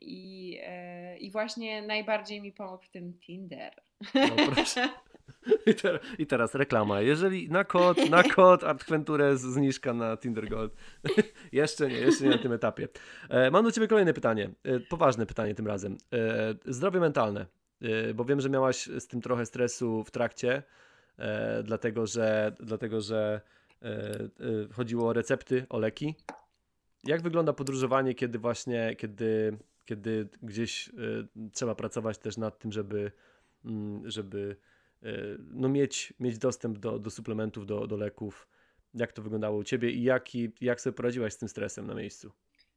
[0.00, 3.82] i, e, i właśnie najbardziej mi pomógł w tym Tinder.
[4.14, 4.88] No proszę.
[5.66, 7.00] I, ter I, teraz reklama.
[7.00, 10.74] Jeżeli na kod, na kod Artventure zniżka na Tinder Gold.
[11.52, 12.88] jeszcze nie, jeszcze nie na tym etapie.
[13.28, 14.50] E, mam do Ciebie kolejne pytanie.
[14.64, 15.96] E, poważne pytanie tym razem.
[16.12, 17.46] E, zdrowie mentalne.
[17.82, 20.62] E, bo wiem, że miałaś z tym trochę stresu w trakcie,
[21.18, 23.40] e, dlatego że, dlatego, że
[23.82, 24.28] e,
[24.72, 26.14] chodziło o recepty, o leki.
[27.04, 30.90] Jak wygląda podróżowanie, kiedy właśnie, kiedy, kiedy gdzieś
[31.52, 33.12] trzeba pracować też nad tym, żeby,
[33.64, 34.56] mm, żeby
[35.38, 38.48] no mieć, mieć dostęp do, do suplementów, do, do leków.
[38.94, 40.28] Jak to wyglądało u Ciebie i jak,
[40.60, 42.32] jak sobie poradziłaś z tym stresem na miejscu?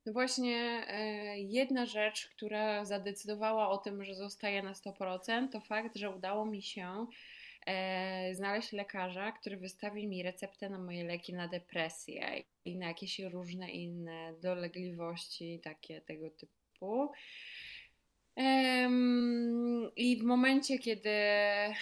[0.06, 5.96] No właśnie, e, jedna rzecz, która zadecydowała o tym, że zostaję na 100%, to fakt,
[5.96, 7.08] że udało mi się
[7.66, 13.20] e, znaleźć lekarza, który wystawi mi receptę na moje leki na depresję i na jakieś
[13.20, 17.12] różne inne dolegliwości, takie tego typu.
[19.96, 21.74] I w momencie, kiedy e,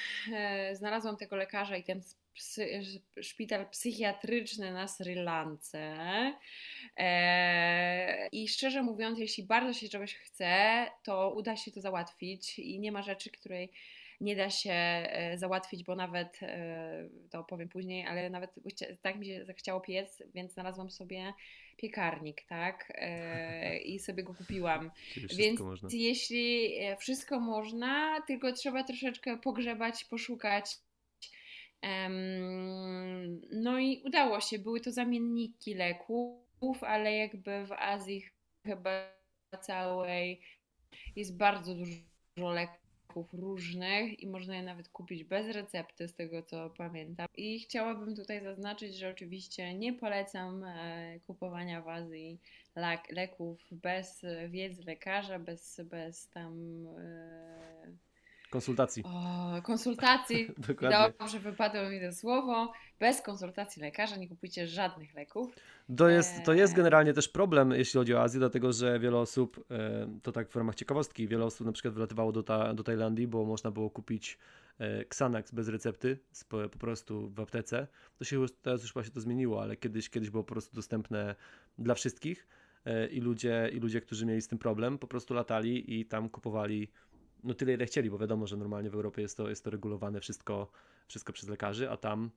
[0.74, 2.02] znalazłam tego lekarza i ten
[2.34, 2.82] psy,
[3.22, 5.98] szpital psychiatryczny na Sri Lance.
[6.98, 12.80] E, I szczerze mówiąc, jeśli bardzo się czegoś chce, to uda się to załatwić i
[12.80, 13.72] nie ma rzeczy, której
[14.22, 16.39] nie da się e, załatwić, bo nawet,
[17.30, 18.52] to powiem później, ale nawet
[19.02, 21.34] tak mi się zachciało piec, więc znalazłam sobie
[21.78, 22.94] piekarnik, tak?
[23.86, 24.92] I sobie go kupiłam.
[25.38, 25.90] Więc można.
[25.92, 30.78] jeśli wszystko można, tylko trzeba troszeczkę pogrzebać, poszukać
[33.52, 38.26] no i udało się, były to zamienniki leków, ale jakby w Azji
[38.66, 39.14] chyba
[39.62, 40.42] całej
[41.16, 42.87] jest bardzo dużo leków
[43.34, 47.28] różnych i można je nawet kupić bez recepty, z tego co pamiętam.
[47.36, 52.39] I chciałabym tutaj zaznaczyć, że oczywiście nie polecam e, kupowania w Azji
[53.09, 58.07] leków bez wiedzy lekarza, bez, bez tam e,
[58.50, 59.04] Konsultacji.
[59.04, 60.48] O, konsultacji.
[60.68, 61.14] Dokładnie.
[61.20, 62.72] Dobrze wypadło mi to słowo.
[63.00, 65.56] Bez konsultacji lekarza nie kupujcie żadnych leków.
[65.98, 69.18] To jest, to jest e, generalnie też problem, jeśli chodzi o Azję, dlatego że wiele
[69.18, 72.84] osób, e, to tak w ramach ciekawostki, wiele osób na przykład wylatywało do, ta, do
[72.84, 74.38] Tajlandii, bo można było kupić
[74.80, 76.20] e, Xanax bez recepty,
[76.50, 77.88] po, prostu w aptece.
[78.18, 81.36] To się teraz już właśnie to zmieniło, ale kiedyś, kiedyś było po prostu dostępne
[81.78, 82.48] dla wszystkich
[83.12, 86.91] i ludzie, i ludzie, którzy mieli z tym problem, po prostu latali i tam kupowali
[87.48, 90.20] no tyle, ile chcieli, bo wiadomo, że normalnie w Europie jest to, jest to regulowane
[90.20, 90.68] wszystko,
[91.08, 92.32] wszystko przez lekarzy, a tam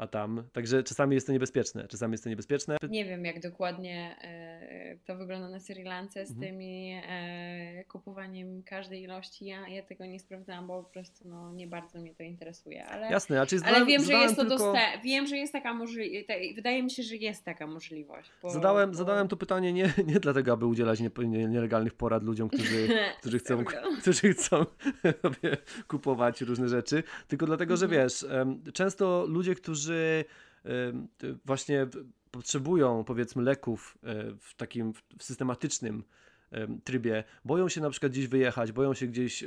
[0.00, 0.44] a tam.
[0.52, 1.88] Także czasami jest to niebezpieczne.
[1.88, 2.76] Czasami jest to niebezpieczne.
[2.88, 6.48] Nie wiem, jak dokładnie e, to wygląda na Sri Lance z mhm.
[6.48, 9.44] tymi e, kupowaniem każdej ilości.
[9.44, 12.86] Ja, ja tego nie sprawdzałam, bo po prostu no, nie bardzo mnie to interesuje.
[12.86, 14.58] Ale, Jasne, a czy ale wiem, że jest to tylko...
[14.58, 15.02] dostępne.
[15.04, 16.26] Wiem, że jest taka możliwość.
[16.54, 18.30] Wydaje mi się, że jest taka możliwość.
[18.42, 18.96] Bo, zadałem, bo...
[18.96, 22.88] zadałem to pytanie nie, nie dlatego, aby udzielać nie, nie, nielegalnych porad ludziom, którzy,
[23.20, 23.64] którzy chcą,
[24.00, 24.66] którzy chcą
[25.88, 28.02] kupować różne rzeczy, tylko dlatego, że mhm.
[28.02, 28.26] wiesz,
[28.72, 30.24] często ludzie, którzy którzy
[31.44, 31.86] właśnie
[32.30, 36.04] potrzebują powiedzmy leków e, w takim w systematycznym
[36.84, 39.44] trybie, boją się na przykład gdzieś wyjechać, boją się gdzieś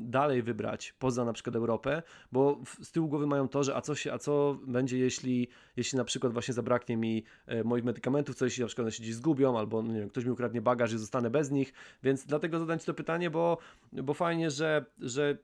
[0.00, 3.94] dalej wybrać poza na przykład Europę, bo z tyłu głowy mają to, że a co,
[3.94, 8.44] się, a co będzie, jeśli, jeśli na przykład właśnie zabraknie mi e, moich medykamentów, co
[8.44, 10.98] jeśli na przykład one się gdzieś zgubią, albo nie wiem, ktoś mi ukradnie bagaż i
[10.98, 11.72] zostanę bez nich,
[12.02, 13.58] więc dlatego zadać to pytanie, bo,
[13.92, 15.38] bo fajnie, że, że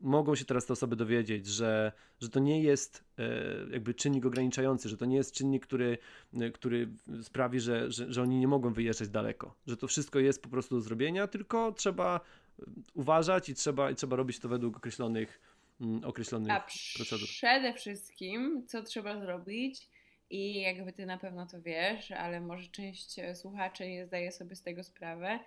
[0.00, 3.24] mogą się teraz te osoby dowiedzieć, że, że to nie jest e,
[3.70, 5.98] jakby czynnik ograniczający, że to nie jest czynnik, który,
[6.34, 6.88] e, który
[7.22, 10.74] sprawi, że, że, że oni nie mogą wyjeżdżać daleko, że to wszystko jest po prostu
[10.74, 12.20] do zrobienia, tylko trzeba
[12.58, 12.62] e,
[12.94, 15.40] uważać i trzeba, i trzeba robić to według określonych,
[15.80, 16.66] mm, określonych A
[16.96, 17.28] procedur.
[17.28, 19.88] Przede wszystkim, co trzeba zrobić,
[20.30, 24.62] i jakby ty na pewno to wiesz, ale może część słuchaczy nie zdaje sobie z
[24.62, 25.38] tego sprawę,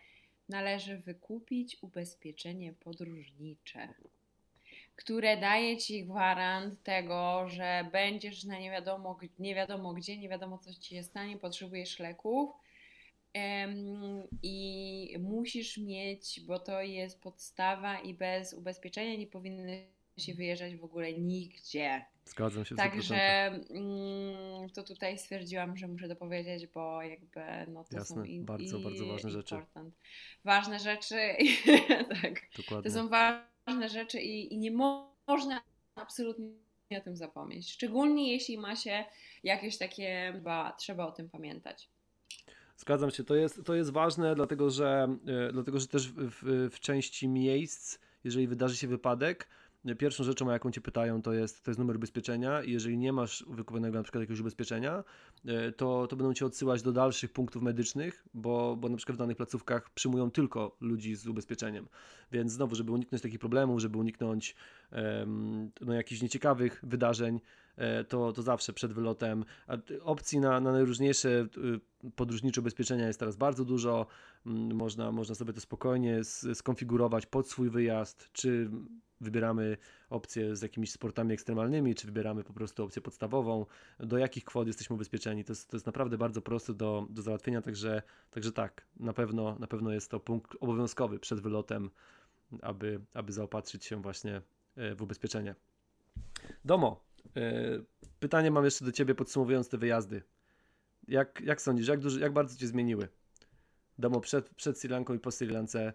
[0.50, 3.94] należy wykupić ubezpieczenie podróżnicze
[4.98, 10.58] które daje ci gwarant tego, że będziesz na nie wiadomo, nie wiadomo gdzie, nie wiadomo
[10.58, 12.52] co ci się stanie, potrzebujesz leków
[14.44, 19.88] i musisz mieć, bo to jest podstawa i bez ubezpieczenia nie powinny
[20.18, 22.06] się wyjeżdżać w ogóle nigdzie.
[22.26, 22.76] Zgadzam się.
[22.76, 28.24] Także mm, to tutaj stwierdziłam, że muszę to powiedzieć, bo jakby no to Jasne, są
[28.24, 29.56] i, bardzo, i, bardzo ważne rzeczy.
[30.44, 31.16] Ważne rzeczy,
[32.22, 32.42] tak.
[32.58, 32.92] Dokładnie.
[32.92, 35.62] To są ważne ważne rzeczy i, i nie mo można
[35.96, 37.72] absolutnie o tym zapomnieć.
[37.72, 39.06] Szczególnie jeśli ma się
[39.44, 41.90] jakieś takie, chyba trzeba o tym pamiętać.
[42.78, 46.70] Zgadzam się, to jest, to jest ważne, dlatego że, yy, dlatego, że też w, w,
[46.76, 49.48] w części miejsc, jeżeli wydarzy się wypadek,
[49.98, 53.14] Pierwszą rzeczą, o jaką cię pytają, to jest, to jest numer ubezpieczenia i jeżeli nie
[53.14, 55.04] masz wykupionego na przykład jakiegoś ubezpieczenia,
[55.46, 59.20] e, to, to będą cię odsyłać do dalszych punktów medycznych, bo, bo na przykład w
[59.20, 61.88] danych placówkach przyjmują tylko ludzi z ubezpieczeniem.
[62.32, 64.56] Więc znowu, żeby uniknąć takich problemów, żeby uniknąć
[64.92, 67.40] um, no, jakichś nieciekawych wydarzeń,
[67.76, 69.46] e, to, to zawsze przed wylotem.
[70.02, 71.48] Opcji na, na najróżniejsze
[72.04, 74.08] y, podróżnicze ubezpieczenia jest teraz bardzo dużo.
[74.46, 76.24] Mm, można, można sobie to spokojnie
[76.54, 78.70] skonfigurować pod swój wyjazd, czy
[79.22, 79.78] wybieramy
[80.10, 83.66] opcję z jakimiś sportami ekstremalnymi, czy wybieramy po prostu opcję podstawową,
[84.00, 85.44] do jakich kwot jesteśmy ubezpieczeni.
[85.44, 88.02] To jest, to jest naprawdę bardzo proste do, do załatwienia, także,
[88.32, 91.90] także tak, na pewno, na pewno jest to punkt obowiązkowy przed wylotem,
[92.62, 94.42] aby, aby zaopatrzyć się właśnie
[94.76, 95.56] e, w ubezpieczenie.
[96.66, 97.04] Domo,
[97.36, 97.42] e,
[98.20, 100.24] pytanie mam jeszcze do Ciebie podsumowując te wyjazdy.
[101.08, 103.08] Jak, jak sądzisz, jak, duży, jak bardzo Cię zmieniły?
[104.00, 105.94] domu przed, przed Sri Lanką i po Sri Lance,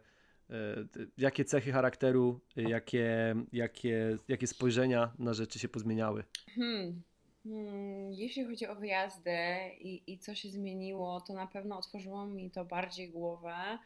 [1.19, 6.25] jakie cechy charakteru, jakie, jakie, jakie spojrzenia na rzeczy się pozmieniały?
[6.57, 7.03] Hmm.
[7.45, 9.39] Hmm, jeśli chodzi o wyjazdy
[9.81, 13.79] i, i co się zmieniło, to na pewno otworzyło mi to bardziej głowę.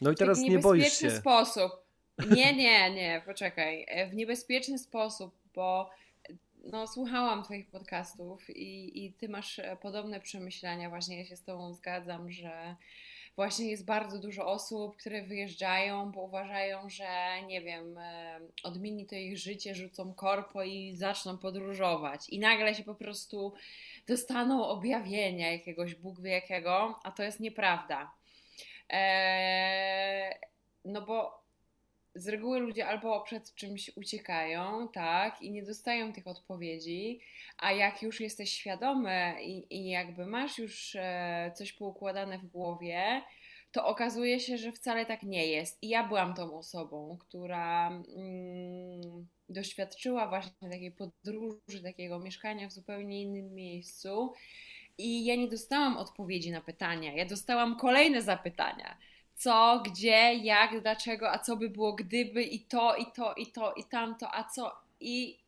[0.00, 1.10] no i teraz nie boisz się.
[1.10, 1.72] sposób.
[2.30, 3.84] Nie, nie, nie, poczekaj.
[3.88, 5.90] E, w niebezpieczny sposób, bo
[6.64, 10.88] no, słuchałam Twoich podcastów i, i Ty masz e, podobne przemyślenia.
[10.88, 12.76] Właśnie ja się z Tobą zgadzam, że
[13.36, 19.14] właśnie jest bardzo dużo osób, które wyjeżdżają, bo uważają, że nie wiem, e, odmieni to
[19.14, 22.28] ich życie, rzucą korpo i zaczną podróżować.
[22.28, 23.54] I nagle się po prostu
[24.08, 28.12] dostaną objawienia jakiegoś Bóg wie jakiego, a to jest nieprawda.
[28.88, 30.34] Eee,
[30.84, 31.45] no bo
[32.16, 37.20] z reguły ludzie albo przed czymś uciekają, tak, i nie dostają tych odpowiedzi,
[37.58, 43.22] a jak już jesteś świadomy i, i jakby masz już e, coś poukładane w głowie,
[43.72, 45.82] to okazuje się, że wcale tak nie jest.
[45.82, 53.22] I ja byłam tą osobą, która mm, doświadczyła właśnie takiej podróży, takiego mieszkania w zupełnie
[53.22, 54.32] innym miejscu.
[54.98, 58.98] I ja nie dostałam odpowiedzi na pytania, ja dostałam kolejne zapytania
[59.36, 63.72] co, gdzie, jak, dlaczego, a co by było gdyby i to, i to, i to,
[63.74, 65.38] i tamto, a co i.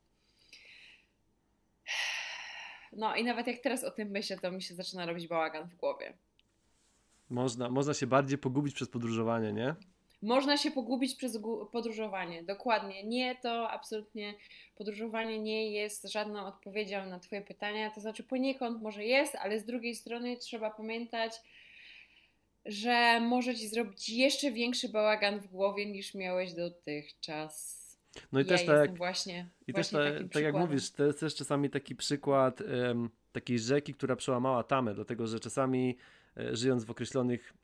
[2.92, 5.76] No i nawet jak teraz o tym myślę, to mi się zaczyna robić bałagan w
[5.76, 6.12] głowie.
[7.30, 9.74] Można, można się bardziej pogubić przez podróżowanie, nie?
[10.22, 11.38] Można się pogubić przez
[11.72, 13.04] podróżowanie, dokładnie.
[13.04, 14.34] Nie, to absolutnie
[14.76, 17.90] podróżowanie nie jest żadną odpowiedzią na Twoje pytania.
[17.90, 21.32] To znaczy, poniekąd może jest, ale z drugiej strony trzeba pamiętać,
[22.68, 27.78] że może ci zrobić jeszcze większy bałagan w głowie niż miałeś dotychczas.
[28.32, 28.96] No i ja też tak.
[28.96, 33.10] Właśnie, I właśnie też ta, tak jak mówisz, to jest też czasami taki przykład um,
[33.32, 35.96] takiej rzeki, która przełamała tamę, dlatego że czasami
[36.36, 37.54] e, żyjąc w określonych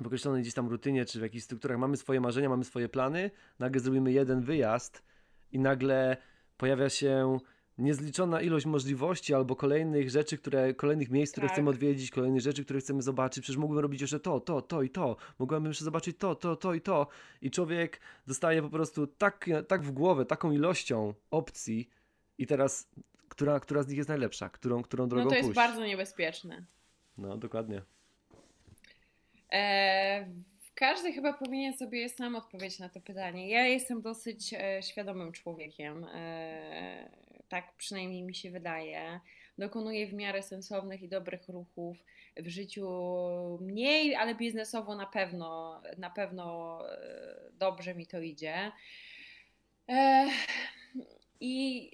[0.00, 3.30] w określonej gdzieś tam rutynie, czy w jakichś strukturach mamy swoje marzenia, mamy swoje plany,
[3.58, 5.02] nagle zrobimy jeden wyjazd
[5.52, 6.16] i nagle
[6.56, 7.38] pojawia się
[7.82, 11.54] niezliczona ilość możliwości albo kolejnych rzeczy, które, kolejnych miejsc, które tak.
[11.54, 13.42] chcemy odwiedzić, kolejnych rzeczy, które chcemy zobaczyć.
[13.42, 15.16] Przecież mógłbym robić jeszcze to, to, to i to.
[15.38, 17.06] Mogłem jeszcze zobaczyć to, to, to i to.
[17.42, 21.88] I człowiek dostaje po prostu tak, tak w głowę, taką ilością opcji
[22.38, 22.88] i teraz,
[23.28, 25.36] która, która z nich jest najlepsza, którą, którą drogą pójść.
[25.36, 26.64] No to jest bardzo niebezpieczne.
[27.18, 27.82] No, dokładnie.
[29.52, 30.26] E,
[30.74, 33.48] każdy chyba powinien sobie sam odpowiedzieć na to pytanie.
[33.48, 36.04] Ja jestem dosyć e, świadomym człowiekiem.
[36.04, 37.10] E,
[37.52, 39.20] tak przynajmniej mi się wydaje.
[39.58, 42.04] Dokonuję w miarę sensownych i dobrych ruchów
[42.36, 42.88] w życiu
[43.60, 48.72] mniej, ale biznesowo na pewno, na pewno e, dobrze mi to idzie.
[51.40, 51.90] I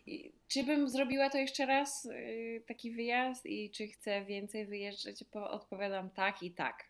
[0.49, 5.25] czy bym zrobiła to jeszcze raz, e, taki wyjazd, i czy chcę więcej wyjeżdżać?
[5.33, 6.85] Odpowiadam tak i tak.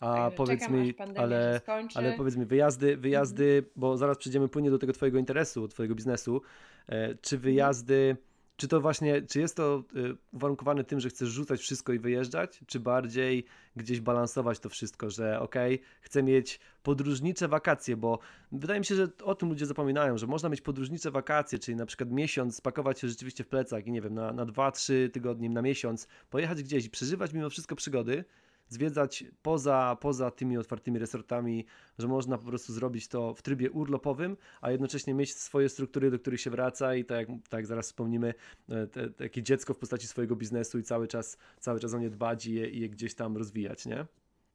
[0.00, 1.60] A powiedz mi, ale,
[1.94, 3.70] ale powiedz mi, wyjazdy, wyjazdy, -hmm.
[3.76, 6.42] bo zaraz przejdziemy płynnie do tego Twojego interesu, Twojego biznesu.
[6.86, 7.42] E, czy mhm.
[7.42, 8.16] wyjazdy,
[8.60, 9.84] czy to właśnie, czy jest to
[10.32, 13.44] uwarunkowane tym, że chcesz rzucać wszystko i wyjeżdżać, czy bardziej
[13.76, 18.18] gdzieś balansować to wszystko, że okej, okay, chcę mieć podróżnicze wakacje, bo
[18.52, 21.86] wydaje mi się, że o tym ludzie zapominają, że można mieć podróżnicze wakacje, czyli na
[21.86, 25.50] przykład miesiąc, spakować się rzeczywiście w plecach i nie wiem, na, na dwa, trzy tygodnie,
[25.50, 28.24] na miesiąc, pojechać gdzieś i przeżywać mimo wszystko przygody,
[28.70, 31.66] zwiedzać poza, poza tymi otwartymi resortami,
[31.98, 36.18] że można po prostu zrobić to w trybie urlopowym, a jednocześnie mieć swoje struktury, do
[36.18, 38.34] których się wraca i tak jak, tak zaraz wspomnimy,
[38.68, 42.10] e, te, takie dziecko w postaci swojego biznesu i cały czas, cały czas o nie
[42.10, 44.06] dbać i je, i je gdzieś tam rozwijać, nie?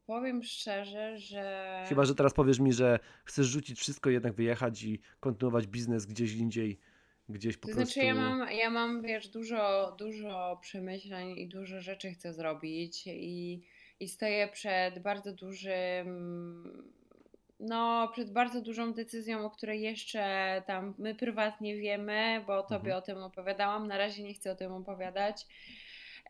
[0.06, 1.84] Powiem szczerze, że.
[1.90, 6.36] Chyba, że teraz powiesz mi, że chcesz rzucić wszystko, jednak wyjechać i kontynuować biznes gdzieś
[6.36, 6.80] indziej,
[7.30, 7.94] gdzieś po to prostu.
[7.94, 13.62] Znaczy, ja mam, ja mam, wiesz, dużo, dużo przemyśleń i dużo rzeczy chcę zrobić i
[14.00, 16.94] i stoję przed bardzo dużym,
[17.60, 22.98] no, przed bardzo dużą decyzją, o której jeszcze tam my prywatnie wiemy, bo tobie mhm.
[22.98, 23.88] o tym opowiadałam.
[23.88, 25.46] Na razie nie chcę o tym opowiadać.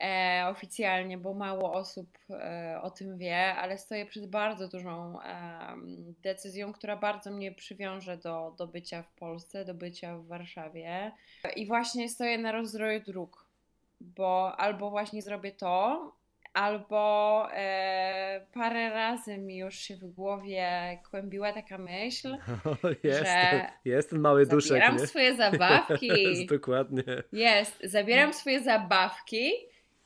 [0.02, 5.76] E, oficjalnie, bo mało osób e, o tym wie, ale stoję przed bardzo dużą e,
[6.22, 11.12] decyzją, która bardzo mnie przywiąże do, do bycia w Polsce, do bycia w Warszawie.
[11.56, 13.46] I właśnie stoję na rozroju dróg,
[14.02, 16.12] bo albo właśnie zrobię to,
[16.56, 22.38] albo e, parę razy mi już się w głowie kłębiła taka myśl,
[23.04, 24.70] jest, że jest ten mały duszek.
[24.70, 26.08] Zabieram swoje zabawki.
[26.08, 27.04] Jest, dokładnie.
[27.32, 29.52] Jest, zabieram swoje zabawki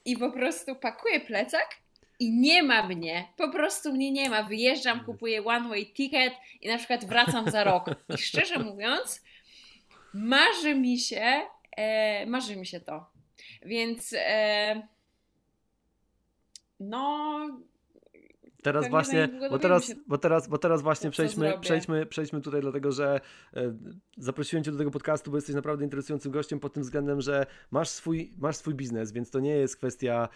[0.06, 1.68] i po prostu pakuję plecak
[2.20, 4.44] i nie ma mnie, po prostu mnie nie ma.
[4.44, 7.86] Wyjeżdżam, kupuję one way ticket i na przykład wracam za rok.
[8.16, 9.24] I szczerze mówiąc,
[10.14, 11.42] marzy mi się,
[11.78, 13.10] e, marzy mi się to.
[13.66, 14.88] Więc e,
[16.80, 17.40] no,
[18.64, 22.92] Teraz właśnie, bo teraz, się, bo teraz, bo teraz właśnie przejdźmy, przejdźmy, przejdźmy tutaj, dlatego
[22.92, 23.22] że
[23.54, 23.74] e,
[24.18, 27.90] zaprosiłem Cię do tego podcastu, bo jesteś naprawdę interesującym gościem pod tym względem, że masz
[27.90, 30.30] swój, masz swój biznes, więc to nie jest kwestia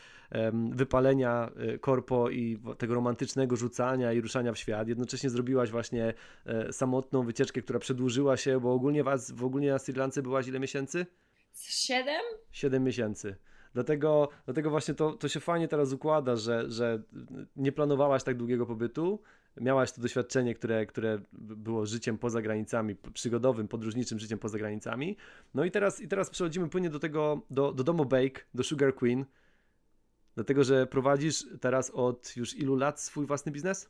[0.72, 4.88] wypalenia e, korpo i tego romantycznego rzucania i ruszania w świat.
[4.88, 6.14] Jednocześnie zrobiłaś właśnie
[6.46, 10.48] e, samotną wycieczkę, która przedłużyła się, bo ogólnie was, w ogólnie na Sri Lance byłaś
[10.48, 11.06] ile miesięcy?
[11.54, 12.22] siedem?
[12.52, 13.36] 7 miesięcy.
[13.74, 17.03] Dlatego, dlatego właśnie to, to się fajnie teraz układa, że, że
[17.55, 19.19] nie planowałaś tak długiego pobytu,
[19.61, 25.17] miałaś to doświadczenie, które, które było życiem poza granicami, przygodowym, podróżniczym życiem poza granicami.
[25.53, 28.95] No i teraz, i teraz przechodzimy płynnie do tego, do, do domu Bake, do Sugar
[28.95, 29.26] Queen,
[30.36, 33.89] dlatego że prowadzisz teraz od już ilu lat swój własny biznes?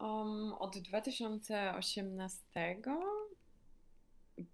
[0.00, 2.80] Um, od 2018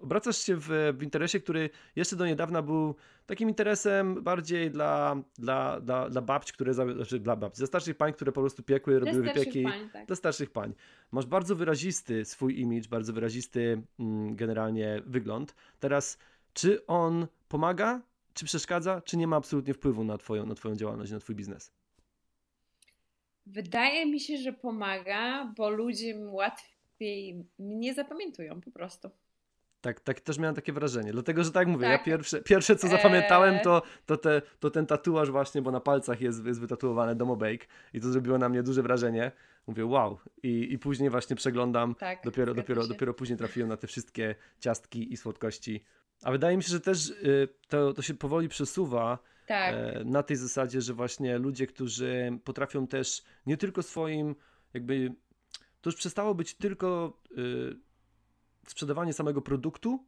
[0.00, 0.68] Obracasz się w,
[0.98, 2.94] w interesie, który jeszcze do niedawna był
[3.26, 8.32] takim interesem bardziej dla, dla, dla, dla babci, które, znaczy dla babci, starszych pań, które
[8.32, 9.62] po prostu piekły, robiły wypieki.
[9.62, 10.06] pań, tak.
[10.06, 10.74] Dla starszych pań.
[11.12, 15.54] Masz bardzo wyrazisty swój imidż, bardzo wyrazisty mm, generalnie wygląd.
[15.80, 16.18] Teraz,
[16.52, 18.02] czy on pomaga,
[18.34, 21.72] czy przeszkadza, czy nie ma absolutnie wpływu na twoją, na twoją działalność, na twój biznes?
[23.46, 29.10] Wydaje mi się, że pomaga, bo ludzie łatwiej mnie zapamiętują po prostu.
[29.80, 31.12] Tak, tak też miałem takie wrażenie.
[31.12, 32.04] Dlatego, że tak mówię, ja Tak.
[32.04, 33.62] pierwsze, pierwsze co zapamiętałem, Eee.
[33.64, 37.66] to, to, te, to ten tatuaż właśnie, bo na palcach jest, jest wytatuowany Domo Bake
[37.94, 39.32] i to zrobiło na mnie duże wrażenie.
[39.66, 40.18] Mówię, wow.
[40.42, 42.88] I, i później właśnie przeglądam, Tak, dopiero, dopiero, się.
[42.88, 45.84] dopiero później trafiłem na te wszystkie ciastki i słodkości.
[46.22, 50.22] A wydaje mi się, że też y, to, to się powoli przesuwa Tak, e, na
[50.22, 54.34] tej zasadzie, że właśnie ludzie, którzy potrafią też nie tylko swoim,
[54.74, 55.14] jakby
[55.80, 57.76] to już przestało być tylko y,
[58.70, 60.04] sprzedawanie samego produktu,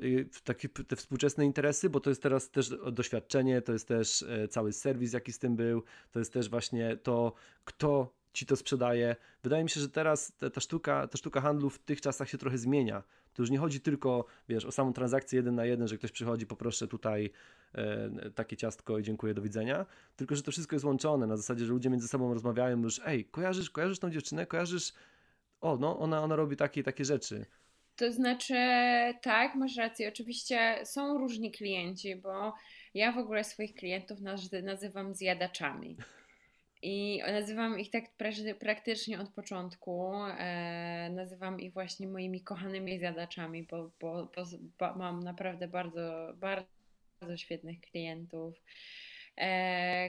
[0.00, 4.48] y, takie te współczesne interesy, bo to jest teraz też doświadczenie, to jest też e,
[4.48, 7.32] cały serwis, jaki z tym był, to jest też właśnie to,
[7.64, 9.16] kto ci to sprzedaje.
[9.42, 12.38] Wydaje mi się, że teraz ta, ta, sztuka, ta sztuka handlu w tych czasach się
[12.38, 13.02] trochę zmienia.
[13.34, 16.46] To już nie chodzi tylko, wiesz, o samą transakcję jeden na jeden, że ktoś przychodzi,
[16.46, 17.30] poproszę tutaj
[17.74, 19.86] e, takie ciastko i dziękuję, do widzenia,
[20.16, 23.24] tylko że to wszystko jest łączone na zasadzie, że ludzie między sobą rozmawiają już, ej,
[23.24, 24.92] kojarzysz, kojarzysz tą dziewczynę, kojarzysz,
[25.62, 27.46] o, no, ona, ona robi takie takie rzeczy.
[27.96, 28.54] To znaczy,
[29.22, 30.08] tak, masz rację.
[30.08, 32.54] Oczywiście są różni klienci, bo
[32.94, 35.96] ja w ogóle swoich klientów naz- nazywam zjadaczami.
[36.82, 40.12] I nazywam ich tak pra- praktycznie od początku.
[40.38, 44.28] E, nazywam ich właśnie moimi kochanymi zjadaczami, bo, bo,
[44.78, 46.66] bo, mam naprawdę bardzo, bardzo
[47.36, 48.54] świetnych klientów,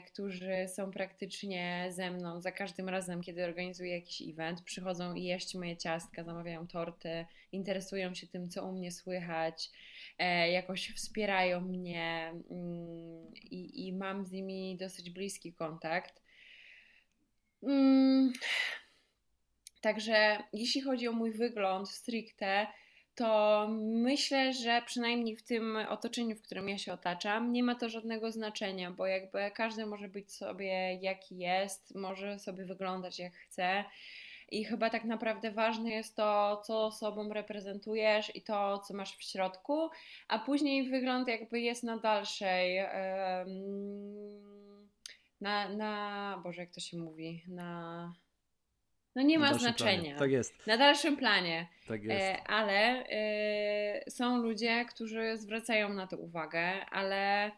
[0.07, 4.61] którzy są praktycznie ze mną za każdym razem, kiedy organizuję jakiś event.
[4.61, 9.69] Przychodzą i jeść moje ciastka, zamawiają torty, interesują się tym, co u mnie słychać,
[10.19, 16.21] e, jakoś wspierają mnie mm, i, i mam z nimi dosyć bliski kontakt.
[17.63, 18.33] Mm,
[19.83, 22.67] Także jeśli chodzi o mój wygląd stricte,
[23.15, 27.89] to myślę, że przynajmniej w tym otoczeniu, w którym ja się otaczam, nie ma to
[27.89, 33.85] żadnego znaczenia, bo jakby każdy może być sobie jaki jest, może sobie wyglądać jak chce.
[34.51, 39.23] I chyba tak naprawdę ważne jest to, co sobą reprezentujesz i to, co masz w
[39.23, 39.89] środku,
[40.27, 42.79] a później wygląd jakby jest na dalszej.
[45.41, 46.41] na, na.
[46.43, 47.43] Boże, jak to się mówi?
[47.47, 48.13] Na.
[49.15, 49.77] No nie ma dalszym planie.
[49.77, 50.19] znaczenia.
[50.19, 50.67] Tak jest.
[50.67, 51.67] Na dalszym planie.
[51.87, 52.43] Tak jest.
[52.45, 53.03] Ale
[54.09, 57.51] są ludzie, którzy zwracają na to uwagę, ale.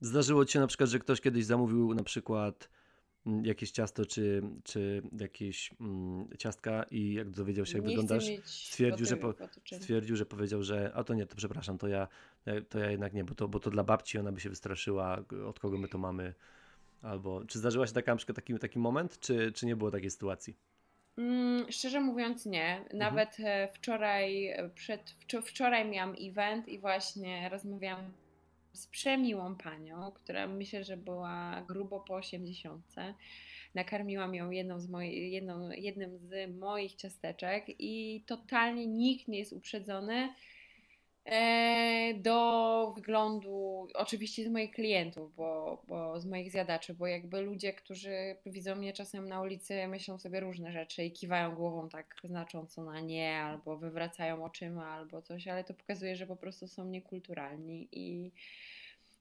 [0.00, 2.68] Zdarzyło ci się na przykład, że ktoś kiedyś zamówił na przykład
[3.26, 8.24] Mm, jakieś ciasto czy, czy jakieś mm, ciastka i jak dowiedział się, jak nie wyglądasz,
[8.44, 9.34] stwierdził że, po,
[9.80, 12.08] stwierdził, że powiedział, że a to nie, to przepraszam, to ja,
[12.44, 15.24] e, to ja jednak nie, bo to, bo to dla babci ona by się wystraszyła,
[15.46, 16.34] od kogo my to mamy.
[17.06, 20.10] Albo czy zdarzyła się taka, na przykład taki, taki moment, czy, czy nie było takiej
[20.10, 20.56] sytuacji?
[21.18, 22.76] Mm, szczerze mówiąc nie.
[22.76, 22.98] Mhm.
[22.98, 23.68] Nawet mhm.
[23.74, 28.12] wczoraj, e, przed, wczoraj miałam event i właśnie rozmawiałam
[28.72, 32.94] z przemiłą panią, która myślę, że była grubo po 80.
[33.74, 39.52] Nakarmiłam ją jedną z moich, jedną, jednym z moich ciasteczek i totalnie nikt nie jest
[39.52, 40.28] uprzedzony
[42.14, 48.36] do wyglądu, oczywiście z moich klientów, bo, bo z moich zjadaczy, bo jakby ludzie, którzy
[48.46, 53.00] widzą mnie czasem na ulicy, myślą sobie różne rzeczy i kiwają głową tak znacząco na
[53.00, 58.32] nie, albo wywracają oczyma, albo coś, ale to pokazuje, że po prostu są niekulturalni i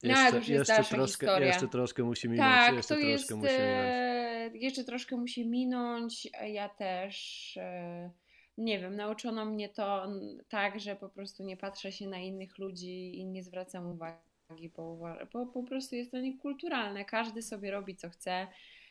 [0.04, 1.48] jeszcze, no, jeszcze, troszkę, historia.
[1.48, 2.50] jeszcze troszkę musi minąć.
[2.50, 4.64] Tak, jeszcze to troszkę jest, musi minąć.
[4.64, 6.28] jeszcze troszkę musi minąć.
[6.48, 8.10] Ja też e,
[8.58, 10.08] nie wiem, nauczono mnie to
[10.50, 14.98] tak, że po prostu nie patrzę się na innych ludzi i nie zwracam uwagi, bo,
[15.34, 17.06] bo po prostu jest to niekulturalne.
[17.06, 18.48] Każdy sobie robi co chce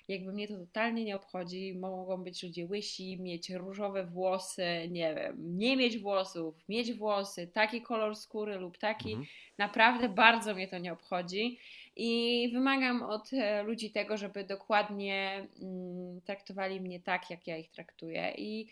[0.08, 1.74] jakby mnie to totalnie nie obchodzi.
[1.74, 7.82] Mogą być ludzie łysi, mieć różowe włosy, nie wiem, nie mieć włosów, mieć włosy, taki
[7.82, 9.08] kolor skóry lub taki.
[9.08, 9.26] Mhm.
[9.58, 11.58] Naprawdę bardzo mnie to nie obchodzi.
[11.96, 17.70] I wymagam od e, ludzi tego, żeby dokładnie mm, traktowali mnie tak, jak ja ich
[17.70, 18.34] traktuję.
[18.36, 18.68] I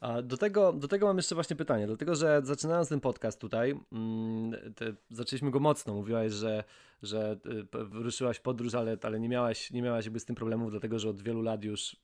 [0.00, 3.74] A do tego, do tego mam jeszcze właśnie pytanie, dlatego że zaczynając ten podcast tutaj,
[3.92, 4.52] mm,
[5.10, 5.94] zaczęliśmy go mocno.
[5.94, 6.64] Mówiłaś, że,
[7.02, 7.38] że
[7.74, 11.08] y, wyruszyłaś podróż, ale, ale nie, miałaś, nie miałaś jakby z tym problemów, dlatego że
[11.08, 11.96] od wielu lat już y,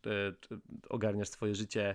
[0.88, 1.94] ogarniasz swoje życie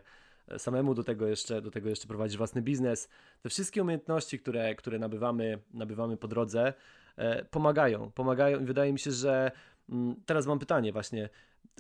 [0.58, 3.10] samemu, do tego jeszcze, do tego jeszcze prowadzisz własny biznes.
[3.42, 6.74] Te wszystkie umiejętności, które, które nabywamy, nabywamy po drodze,
[7.18, 8.12] e, pomagają.
[8.12, 9.52] Pomagają i wydaje mi się, że
[9.90, 11.30] Mm, teraz mam pytanie właśnie.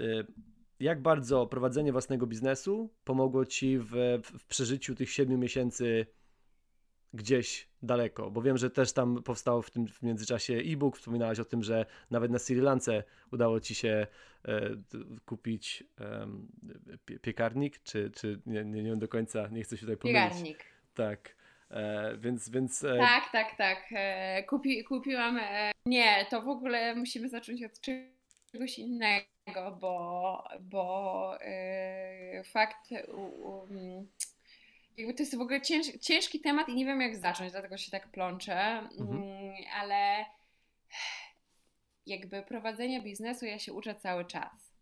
[0.02, 0.26] Y,
[0.80, 3.92] jak bardzo prowadzenie własnego biznesu pomogło Ci w,
[4.24, 6.06] w przeżyciu tych siedmiu miesięcy
[7.14, 8.32] gdzieś daleko?
[8.32, 10.98] Bo wiem, że też tam powstał w tym w międzyczasie e-book.
[10.98, 14.08] Wspominałaś o tym, że nawet na Sri Lance udało Ci się
[14.48, 14.62] e,
[15.26, 16.28] kupić e,
[17.22, 20.24] piekarnik, czy, czy nie, nie, nie wiem do końca, nie chcę się tutaj pomylić.
[20.24, 20.66] Piekarnik.
[20.94, 21.36] Tak.
[21.72, 22.84] E, więc, więc...
[22.84, 22.98] E...
[22.98, 23.86] Tak, tak, tak.
[23.92, 25.38] E, kupi, kupiłam.
[25.38, 27.82] E, nie, to w ogóle musimy zacząć od
[28.52, 31.38] czegoś innego, bo, bo
[32.46, 32.78] fakt.
[35.00, 37.92] Jakby to jest w ogóle cięż, ciężki temat i nie wiem jak zacząć, dlatego się
[37.92, 39.10] tak plączę, mhm.
[39.12, 40.26] Mm, ale
[42.06, 44.74] jakby prowadzenia biznesu ja się uczę cały czas.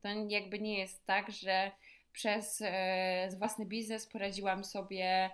[0.00, 1.70] To jakby nie jest tak, że
[2.12, 5.30] przez e, własny biznes poradziłam sobie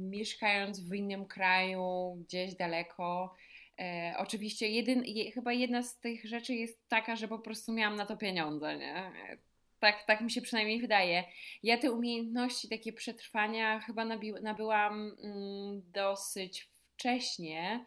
[0.00, 3.34] mieszkając w innym kraju, gdzieś daleko.
[3.80, 7.96] E, oczywiście jedyn, je, chyba jedna z tych rzeczy jest taka, że po prostu miałam
[7.96, 9.10] na to pieniądze, nie?
[9.84, 11.24] Tak, tak mi się przynajmniej wydaje.
[11.62, 17.86] Ja te umiejętności takie przetrwania chyba nabi, nabyłam mm, dosyć wcześnie.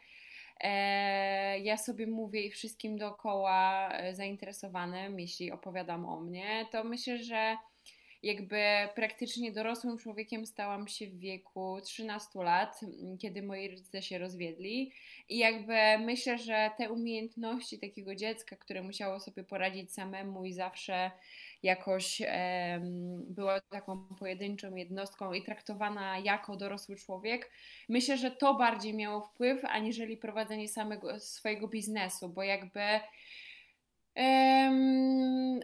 [0.60, 7.18] E, ja sobie mówię i wszystkim dookoła e, zainteresowanym, jeśli opowiadam o mnie, to myślę,
[7.18, 7.58] że
[8.24, 8.62] jakby
[8.96, 12.80] praktycznie dorosłym człowiekiem stałam się w wieku 13 lat,
[13.20, 14.92] kiedy moi rodzice się rozwiedli.
[15.30, 21.12] I jakby myślę, że te umiejętności takiego dziecka, które musiało sobie poradzić samemu i zawsze
[21.64, 22.22] jakoś
[23.28, 27.52] była taką pojedynczą jednostką i traktowana jako dorosły człowiek,
[27.90, 32.82] myślę, że to bardziej miało wpływ, aniżeli prowadzenie samego swojego biznesu, bo jakby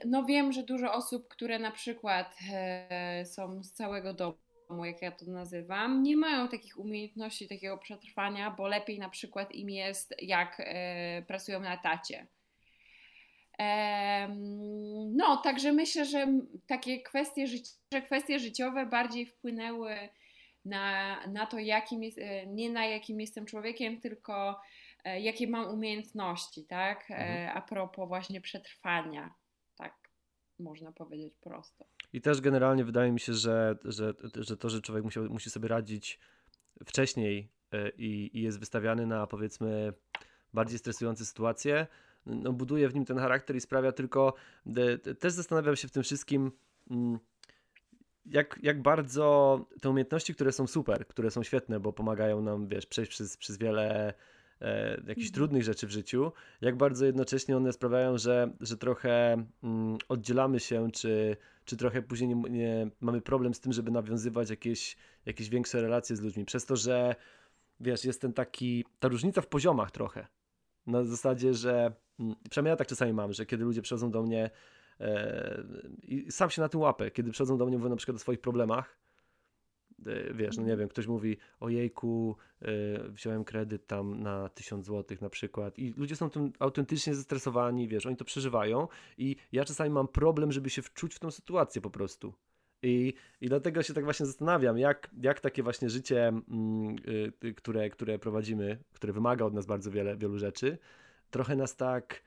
[0.05, 5.11] no wiem, że dużo osób, które na przykład e, są z całego domu, jak ja
[5.11, 10.55] to nazywam, nie mają takich umiejętności, takiego przetrwania, bo lepiej na przykład im jest, jak
[10.59, 12.27] e, pracują na tacie.
[15.15, 16.27] No, także myślę, że
[16.67, 17.47] takie kwestie,
[17.93, 19.95] że kwestie życiowe bardziej wpłynęły
[20.65, 24.59] na, na to, jakim jest, e, nie na jakim jestem człowiekiem, tylko
[25.03, 27.11] E, jakie mam umiejętności, tak?
[27.11, 27.57] E, mhm.
[27.57, 29.33] A propos właśnie przetrwania,
[29.77, 29.93] tak
[30.59, 31.85] można powiedzieć prosto.
[32.13, 35.67] I też generalnie wydaje mi się, że, że, że to, że człowiek musi, musi sobie
[35.67, 36.19] radzić
[36.85, 37.49] wcześniej
[37.97, 39.93] i, i jest wystawiany na powiedzmy
[40.53, 41.87] bardziej stresujące sytuacje,
[42.25, 44.33] no, buduje w nim ten charakter i sprawia tylko,
[45.19, 46.51] też zastanawiam się w tym wszystkim,
[46.91, 47.19] mm,
[48.25, 52.85] jak, jak bardzo te umiejętności, które są super, które są świetne, bo pomagają nam, wiesz,
[52.85, 54.13] przejść przez, przez wiele
[54.61, 55.33] e, jakichś mhm.
[55.33, 56.31] trudnych rzeczy w życiu,
[56.61, 62.29] jak bardzo jednocześnie one sprawiają, że, że trochę mm, oddzielamy się, czy, czy trochę później
[62.29, 66.65] nie, nie, mamy problem z tym, żeby nawiązywać jakieś, jakieś większe relacje z ludźmi, przez
[66.65, 67.15] to, że
[67.79, 70.27] wiesz, jest ten taki, ta różnica w poziomach trochę,
[70.87, 71.93] na zasadzie, że
[72.49, 74.49] przynajmniej ja tak czasami mam, że kiedy ludzie przychodzą do mnie
[74.99, 75.63] e,
[76.03, 78.41] i sam się na tym łapę, kiedy przychodzą do mnie, mówią na przykład o swoich
[78.41, 78.97] problemach,
[80.05, 82.67] e, wiesz, no nie wiem, ktoś mówi, ojejku, e,
[83.09, 85.79] wziąłem kredyt tam na 1000 zł na przykład.
[85.79, 88.87] I ludzie są tym autentycznie zestresowani, wiesz, oni to przeżywają.
[89.17, 92.33] I ja czasami mam problem, żeby się wczuć w tą sytuację po prostu.
[92.83, 96.95] I, I dlatego się tak właśnie zastanawiam, jak, jak takie właśnie życie, mm,
[97.43, 100.77] y, które, które prowadzimy, które wymaga od nas bardzo wiele, wielu rzeczy,
[101.33, 102.23] trochę nas tak,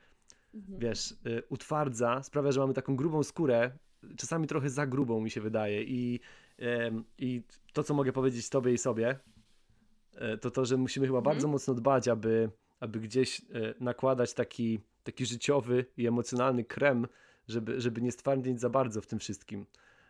[0.53, 0.79] mhm.
[0.79, 3.71] wiesz, y, utwardza, sprawia, że mamy taką grubą skórę,
[4.17, 5.83] czasami trochę za grubą mi się wydaje.
[5.83, 6.19] I,
[7.17, 7.41] i
[7.73, 9.15] to, co mogę powiedzieć Tobie i sobie,
[10.15, 11.35] e, to to, że musimy chyba mhm.
[11.35, 13.43] bardzo mocno dbać, aby, aby gdzieś e,
[13.79, 17.07] nakładać taki, taki życiowy i emocjonalny krem,
[17.47, 19.65] żeby, żeby nie stwardnieć za bardzo w tym wszystkim.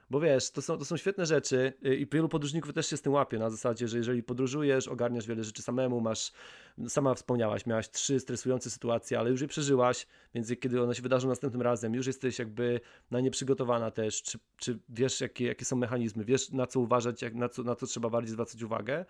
[0.09, 3.01] Bo wiesz, to są, to są świetne rzeczy y, i wielu podróżników też się z
[3.01, 6.31] tym łapie, na zasadzie, że jeżeli podróżujesz, ogarniasz wiele rzeczy samemu, masz,
[6.87, 11.27] sama wspomniałaś, miałaś trzy stresujące sytuacje, ale już je przeżyłaś, więc kiedy one się wydarzą
[11.27, 12.79] następnym razem, już jesteś jakby
[13.11, 17.21] na nie przygotowana też, czy, czy wiesz jakie, jakie są mechanizmy, wiesz na co uważać,
[17.21, 19.05] jak, na, co, na co trzeba bardziej zwracać uwagę.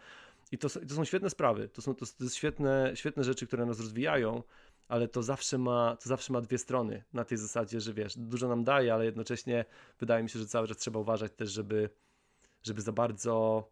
[0.52, 4.44] I to, to są świetne sprawy, to są to, świetne, świetne rzeczy, które nas rozwijają,
[4.88, 8.48] ale to zawsze, ma, to zawsze ma dwie strony na tej zasadzie, że wiesz, dużo
[8.48, 9.66] nam daje, ale jednocześnie
[10.00, 11.90] wydaje mi się, że cały czas trzeba uważać też, żeby,
[12.64, 13.64] żeby za bardzo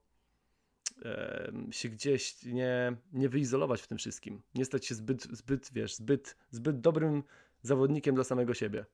[1.71, 4.41] się gdzieś nie, nie wyizolować w tym wszystkim.
[4.55, 7.23] Nie stać się zbyt, zbyt, wiesz, zbyt, zbyt dobrym
[7.61, 8.85] zawodnikiem dla samego siebie.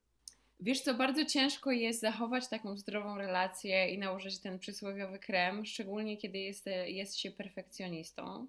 [0.59, 6.17] Wiesz co, bardzo ciężko jest zachować taką zdrową relację i nałożyć ten przysłowiowy krem, szczególnie
[6.17, 8.47] kiedy jest, jest się perfekcjonistą.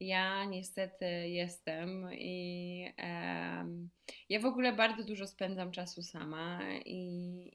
[0.00, 3.66] Ja niestety jestem i e,
[4.28, 6.98] ja w ogóle bardzo dużo spędzam czasu sama i,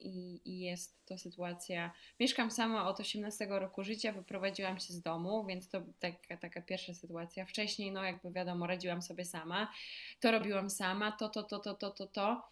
[0.02, 1.92] i, i, jest to sytuacja.
[2.20, 6.94] Mieszkam sama od 18 roku życia, wyprowadziłam się z domu, więc to taka, taka pierwsza
[6.94, 7.46] sytuacja.
[7.46, 9.72] Wcześniej, no jakby wiadomo, radziłam sobie sama,
[10.20, 12.48] to robiłam sama, to, to, to, to, to, to, to.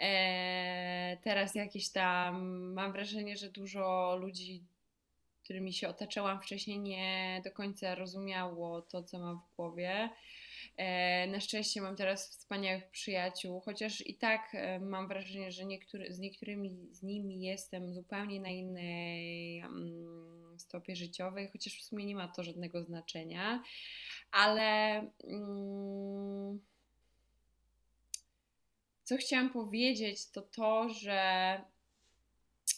[0.00, 4.62] E, teraz jakieś tam, mam wrażenie, że dużo ludzi
[5.44, 10.10] którymi się otaczałam wcześniej, nie do końca rozumiało to, co mam w głowie.
[10.76, 16.12] E, na szczęście mam teraz wspaniałych przyjaciół, chociaż i tak e, mam wrażenie, że niektóry,
[16.12, 22.14] z niektórymi z nimi jestem zupełnie na innej um, stopie życiowej, chociaż w sumie nie
[22.14, 23.62] ma to żadnego znaczenia,
[24.30, 26.60] ale um,
[29.04, 31.60] co chciałam powiedzieć, to to, że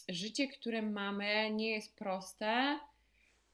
[0.09, 2.79] życie, które mamy, nie jest proste,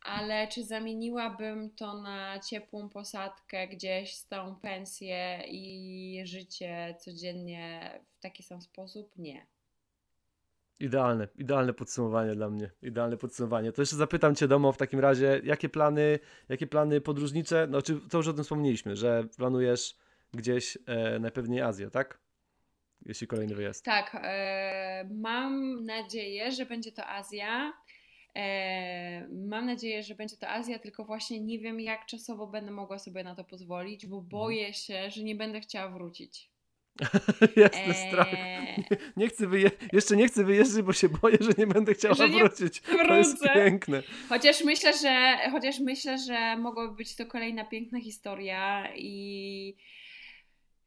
[0.04, 8.44] ale czy zamieniłabym to na ciepłą posadkę gdzieś, stałą pensję i życie codziennie w taki
[8.44, 9.18] sam sposób?
[9.18, 9.46] Nie.
[10.80, 12.72] Idealne, idealne podsumowanie dla mnie.
[12.82, 13.72] Idealne podsumowanie.
[13.72, 16.20] To jeszcze zapytam Cię, Domo, w takim razie, jakie plany,
[16.50, 17.68] jakie plany podróżnicze?
[17.70, 19.98] No, czy to już o tym wspomnieliśmy, że planujesz
[20.34, 22.24] gdzieś e, najpewniej Azję, tak?
[23.06, 23.86] jeśli kolejny wyjazd.
[23.86, 27.74] Tak, e, mam nadzieję, że będzie to Azja.
[28.36, 33.00] E, mam nadzieję, że będzie to Azja, tylko właśnie nie wiem, jak czasowo będę mogła
[33.00, 34.30] sobie na to pozwolić, bo mhm.
[34.30, 36.54] boję się, że nie będę chciała wrócić.
[37.56, 38.08] Jasny eee...
[38.08, 38.28] strach.
[39.18, 42.28] Nie, chcę wyje- jeszcze nie chcę wyjeżdżać, bo się boję, że nie będę chciała że
[42.28, 42.82] wrócić.
[42.82, 43.08] Wrócę.
[43.08, 44.04] To jest piękne.
[44.30, 49.76] Chociaż myślę, że chociaż myślę, że mogłaby być to kolejna piękna historia i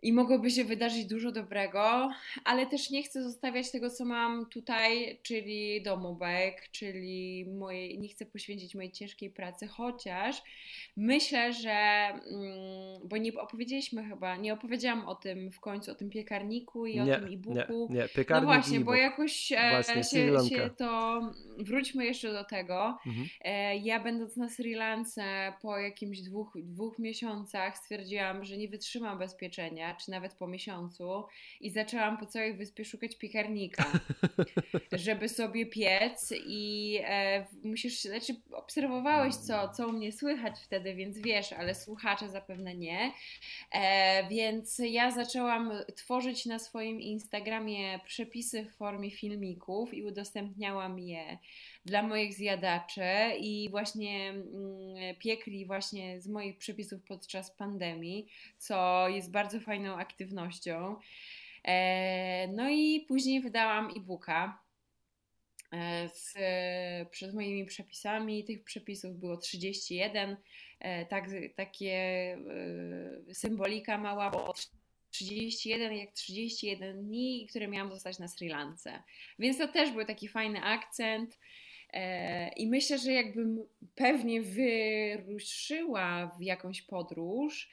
[0.03, 2.11] i mogłoby się wydarzyć dużo dobrego,
[2.45, 8.27] ale też nie chcę zostawiać tego, co mam tutaj, czyli domobek, czyli moje, nie chcę
[8.27, 10.43] poświęcić mojej ciężkiej pracy, chociaż
[10.97, 16.11] myślę, że, mm, bo nie opowiedzieliśmy chyba, nie opowiedziałam o tym w końcu, o tym
[16.11, 17.89] piekarniku i nie, o tym e-booku.
[17.91, 21.21] Nie, nie, piekarnik No właśnie, bo jakoś e, właśnie, się, się, to,
[21.59, 22.99] wróćmy jeszcze do tego.
[23.07, 23.27] Mhm.
[23.41, 29.19] E, ja będąc na Sri Lance po jakimś dwóch, dwóch miesiącach stwierdziłam, że nie wytrzymam
[29.87, 31.25] bezpieczenia, czy nawet po miesiącu
[31.61, 33.85] i zaczęłam po całej wyspie szukać piekarnika,
[34.93, 41.19] żeby sobie piec i e, musisz, znaczy obserwowałeś co, co u mnie słychać wtedy, więc
[41.19, 43.13] wiesz, ale słuchacze zapewne nie,
[43.73, 51.39] e, więc ja zaczęłam tworzyć na swoim Instagramie przepisy w formie filmików i udostępniałam je
[51.87, 58.27] dla moich zjadaczy i właśnie mm, piekli właśnie z moich przepisów podczas pandemii,
[58.59, 60.97] co jest bardzo fajną aktywnością.
[61.65, 64.63] E, no i później wydałam e-booka.
[65.73, 66.35] e, z,
[67.11, 68.45] przed moimi przepisami.
[68.45, 70.37] Tych przepisów było 31.
[71.09, 71.99] Tak, takie
[73.33, 74.55] symbolika mała, bo
[75.11, 79.03] 31 jak 31 dni, które miałam zostać na Sri Lance.
[79.39, 81.39] Więc to też był taki fajny akcent.
[82.57, 83.65] I myślę, że jakbym
[83.95, 87.71] pewnie wyruszyła w jakąś podróż,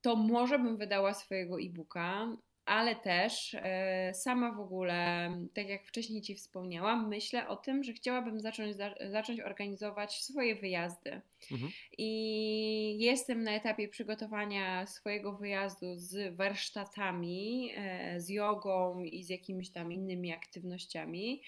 [0.00, 2.36] to może bym wydała swojego e-booka,
[2.68, 7.92] ale też e, sama w ogóle, tak jak wcześniej Ci wspomniałam, myślę o tym, że
[7.92, 8.76] chciałabym zacząć,
[9.10, 11.20] zacząć organizować swoje wyjazdy.
[11.52, 11.72] Mhm.
[11.98, 19.70] I jestem na etapie przygotowania swojego wyjazdu z warsztatami, e, z jogą i z jakimiś
[19.70, 21.42] tam innymi aktywnościami.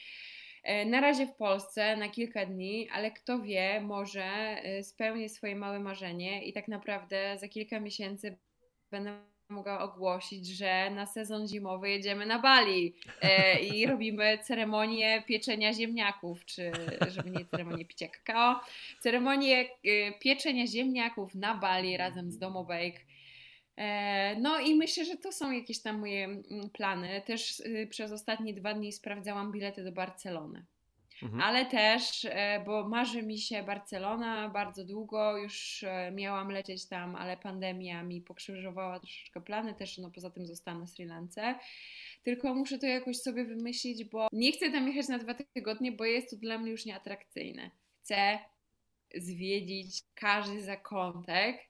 [0.63, 5.81] E, na razie w Polsce na kilka dni, ale kto wie, może spełnię swoje małe
[5.81, 8.37] marzenie i tak naprawdę za kilka miesięcy
[8.91, 15.73] będę mogła ogłosić, że na sezon zimowy jedziemy na Bali e, i robimy ceremonię pieczenia
[15.73, 16.73] ziemniaków, czy
[17.09, 18.61] żeby nie ceremonię picia kakao,
[19.01, 19.69] ceremonię e,
[20.19, 23.01] pieczenia ziemniaków na Bali razem z Domo Bake.
[23.01, 23.10] E,
[24.41, 27.23] no i myślę, że to są jakieś tam moje mm, plany.
[27.27, 30.67] Też y, przez ostatnie dwa dni sprawdzałam bilety do Barcelony.
[31.23, 31.43] Mhm.
[31.43, 37.17] Ale też, e, bo marzy mi się Barcelona bardzo długo, już e, miałam lecieć tam,
[37.17, 41.55] ale pandemia mi pokrzyżowała troszeczkę plany, też no poza tym zostałam na Sri Lance.
[42.23, 46.05] Tylko muszę to jakoś sobie wymyślić, bo nie chcę tam jechać na dwa tygodnie, bo
[46.05, 47.71] jest to dla mnie już nieatrakcyjne.
[48.03, 48.39] Chcę
[49.15, 51.70] zwiedzić każdy zakątek,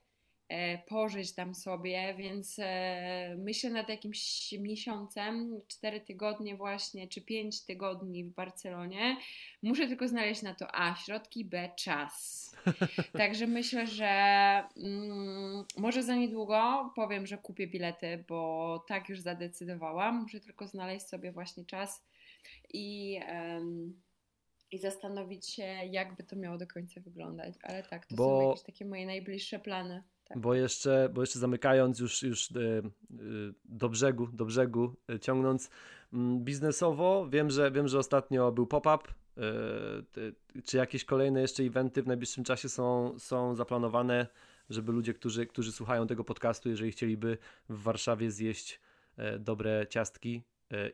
[0.87, 8.23] pożyć tam sobie, więc e, myślę nad jakimś miesiącem, cztery tygodnie właśnie, czy pięć tygodni
[8.23, 9.17] w Barcelonie.
[9.63, 12.51] Muszę tylko znaleźć na to A środki, B czas.
[13.17, 14.07] Także myślę, że
[14.77, 20.21] mm, może za niedługo powiem, że kupię bilety, bo tak już zadecydowałam.
[20.21, 22.05] Muszę tylko znaleźć sobie właśnie czas
[22.73, 23.19] i.
[23.33, 24.01] Um,
[24.71, 27.55] i zastanowić się, jakby to miało do końca wyglądać.
[27.63, 28.23] Ale tak, to bo...
[28.23, 30.03] są jakieś takie moje najbliższe plany.
[30.33, 30.41] Tak.
[30.41, 32.83] Bo, jeszcze, bo jeszcze zamykając już, już e, e,
[33.65, 35.69] do brzegu, do brzegu e, ciągnąc
[36.13, 39.03] mm, biznesowo, wiem, że wiem, że ostatnio był pop-up.
[40.63, 44.27] Czy jakieś kolejne jeszcze eventy w najbliższym czasie są, są zaplanowane,
[44.69, 47.37] żeby ludzie, którzy, którzy słuchają tego podcastu, jeżeli chcieliby
[47.69, 48.81] w Warszawie zjeść
[49.39, 50.43] dobre ciastki,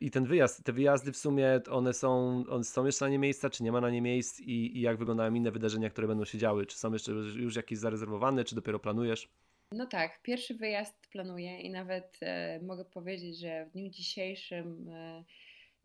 [0.02, 3.50] i ten wyjazd, te wyjazdy w sumie one są, one są jeszcze na nie miejsca,
[3.50, 6.38] czy nie ma na nie miejsc i, i jak wyglądają inne wydarzenia, które będą się
[6.38, 6.66] działy?
[6.66, 9.30] Czy są jeszcze już jakieś zarezerwowane, czy dopiero planujesz?
[9.72, 15.24] No tak, pierwszy wyjazd planuję i nawet e, mogę powiedzieć, że w dniu dzisiejszym e,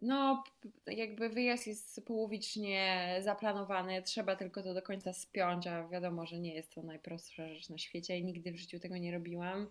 [0.03, 0.45] no,
[0.87, 6.55] jakby wyjazd jest połowicznie zaplanowany, trzeba tylko to do końca spiąć, a wiadomo, że nie
[6.55, 9.69] jest to najprostsza rzecz na świecie i nigdy w życiu tego nie robiłam.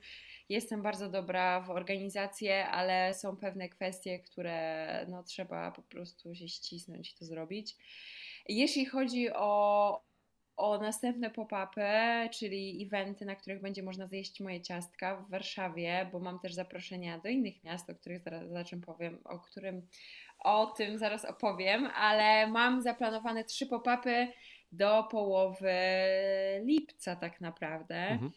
[0.49, 6.47] Jestem bardzo dobra w organizację, ale są pewne kwestie, które no, trzeba po prostu się
[6.47, 7.75] ścisnąć i to zrobić.
[8.49, 10.10] Jeśli chodzi o,
[10.57, 16.19] o następne pop-upy, czyli eventy, na których będzie można zjeść moje ciastka w Warszawie, bo
[16.19, 19.87] mam też zaproszenia do innych miast, o których zaraz zaczym powiem, o którym
[20.39, 24.27] o tym zaraz opowiem, ale mam zaplanowane trzy pop-upy
[24.71, 25.73] do połowy
[26.63, 27.95] lipca tak naprawdę.
[27.95, 28.31] Mhm.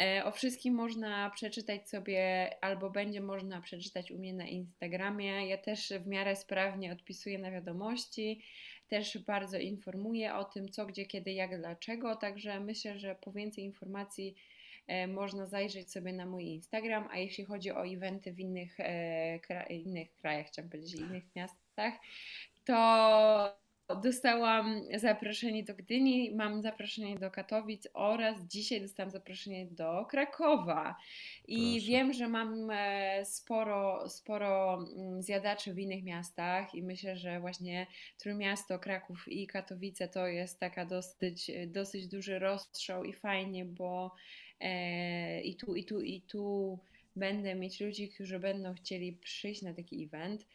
[0.00, 5.48] E, o wszystkim można przeczytać sobie, albo będzie można przeczytać u mnie na Instagramie.
[5.48, 8.42] Ja też w miarę sprawnie odpisuję na wiadomości,
[8.88, 12.16] też bardzo informuję o tym, co, gdzie, kiedy, jak, dlaczego.
[12.16, 14.34] Także myślę, że po więcej informacji
[14.86, 17.08] e, można zajrzeć sobie na mój Instagram.
[17.10, 19.38] A jeśli chodzi o eventy w innych, e,
[19.70, 21.94] innych krajach, chciałam powiedzieć, innych miastach,
[22.64, 30.96] to Dostałam zaproszenie do Gdyni, mam zaproszenie do Katowic oraz dzisiaj dostałam zaproszenie do Krakowa.
[31.48, 31.86] I Proszę.
[31.86, 37.86] wiem, że mam e, sporo, sporo mm, zjadaczy w innych miastach i myślę, że właśnie
[38.18, 44.14] Trójmiasto, Kraków i Katowice to jest taka dosyć, dosyć duży rozstrzał i fajnie, bo
[44.60, 46.78] e, i tu, i tu, i tu
[47.16, 50.46] będę mieć ludzi, którzy będą chcieli przyjść na taki event.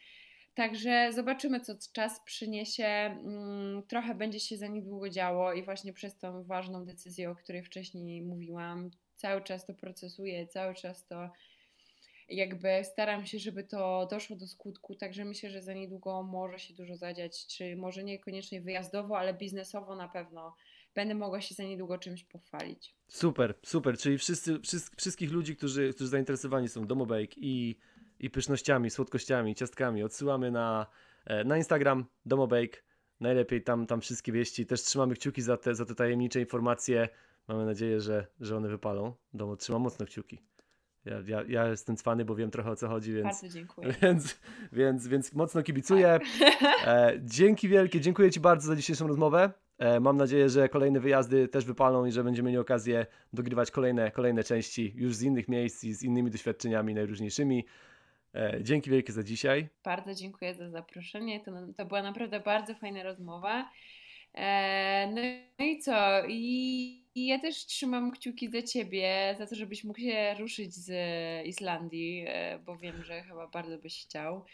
[0.54, 2.86] Także zobaczymy, co czas przyniesie.
[2.86, 7.64] Mm, trochę będzie się za niedługo działo i właśnie przez tą ważną decyzję, o której
[7.64, 11.30] wcześniej mówiłam, cały czas to procesuję, cały czas to
[12.30, 16.74] jakby staram się, żeby to doszło do skutku, także myślę, że za niedługo może się
[16.74, 20.56] dużo zadziać, czy może niekoniecznie wyjazdowo, ale biznesowo na pewno
[20.96, 22.96] będę mogła się za niedługo czymś pochwalić.
[23.08, 27.78] Super, super, czyli wszyscy, wszyscy wszystkich ludzi, którzy, którzy zainteresowani są Domobake i
[28.22, 30.88] i pysznościami, słodkościami, ciastkami odsyłamy na,
[31.26, 32.78] e, na Instagram Domobake.
[33.20, 34.66] Najlepiej tam, tam wszystkie wieści.
[34.66, 37.10] Też trzymamy kciuki za te, za te tajemnicze informacje.
[37.48, 39.14] Mamy nadzieję, że, że one wypalą.
[39.34, 40.42] Domo trzyma mocno kciuki.
[41.06, 43.26] Ja, ja, ja jestem cwany, bo wiem trochę o co chodzi, więc.
[43.26, 43.94] Bardzo dziękuję.
[44.02, 44.40] Więc,
[44.72, 46.20] więc, więc mocno kibicuję.
[46.86, 49.52] E, dzięki wielkie, dziękuję Ci bardzo za dzisiejszą rozmowę.
[49.78, 54.12] E, mam nadzieję, że kolejne wyjazdy też wypalą i że będziemy mieli okazję dogrywać kolejne,
[54.12, 57.66] kolejne części już z innych miejsc i z innymi doświadczeniami najróżniejszymi.
[58.36, 59.68] E, dzięki wielkie za dzisiaj.
[59.84, 61.40] Bardzo dziękuję za zaproszenie.
[61.40, 63.70] To, to była naprawdę bardzo fajna rozmowa.
[64.36, 65.12] E,
[65.58, 66.26] no i co?
[66.28, 70.92] I, I, ja też trzymam kciuki za ciebie, za to, żebyś mógł się ruszyć z
[71.48, 74.46] Islandii, e, bo wiem, że chyba bardzo byś chciał.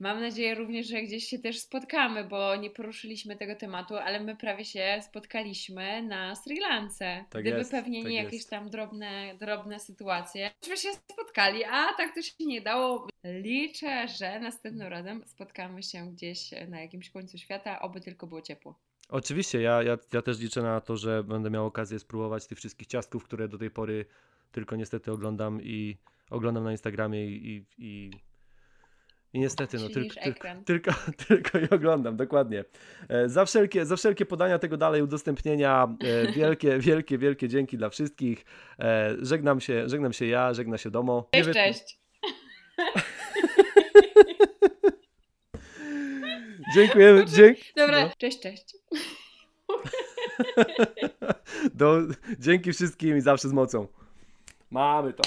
[0.00, 4.36] Mam nadzieję również, że gdzieś się też spotkamy, bo nie poruszyliśmy tego tematu, ale my
[4.36, 7.24] prawie się spotkaliśmy na Sri Lance.
[7.30, 8.32] Tak Gdyby jest, pewnie tak nie jest.
[8.32, 13.08] jakieś tam drobne, drobne sytuacje, byśmy się spotkali, a tak to się nie dało.
[13.24, 18.78] Liczę, że następnym razem spotkamy się gdzieś na jakimś końcu świata, oby tylko było ciepło.
[19.08, 22.86] Oczywiście, ja, ja, ja też liczę na to, że będę miał okazję spróbować tych wszystkich
[22.86, 24.06] ciastków, które do tej pory
[24.52, 25.98] tylko niestety oglądam i
[26.30, 28.10] oglądam na Instagramie i, i, i,
[29.36, 30.90] i niestety, no tylko, tylko, tylko,
[31.28, 32.64] tylko i oglądam, dokładnie.
[33.08, 37.88] E, za wszelkie, za wszelkie podania tego dalej, udostępnienia, e, wielkie, wielkie, wielkie dzięki dla
[37.88, 38.44] wszystkich.
[38.78, 41.28] E, żegnam się, żegnam się ja, żegna się Domo.
[41.30, 41.98] Cześć, cześć.
[46.74, 47.24] Dziękujemy.
[47.24, 47.58] Dzięk...
[47.76, 48.10] Dobra, no.
[48.18, 48.76] cześć, cześć.
[51.74, 51.98] Do,
[52.38, 53.86] dzięki wszystkim i zawsze z mocą.
[54.70, 55.22] Mamy to.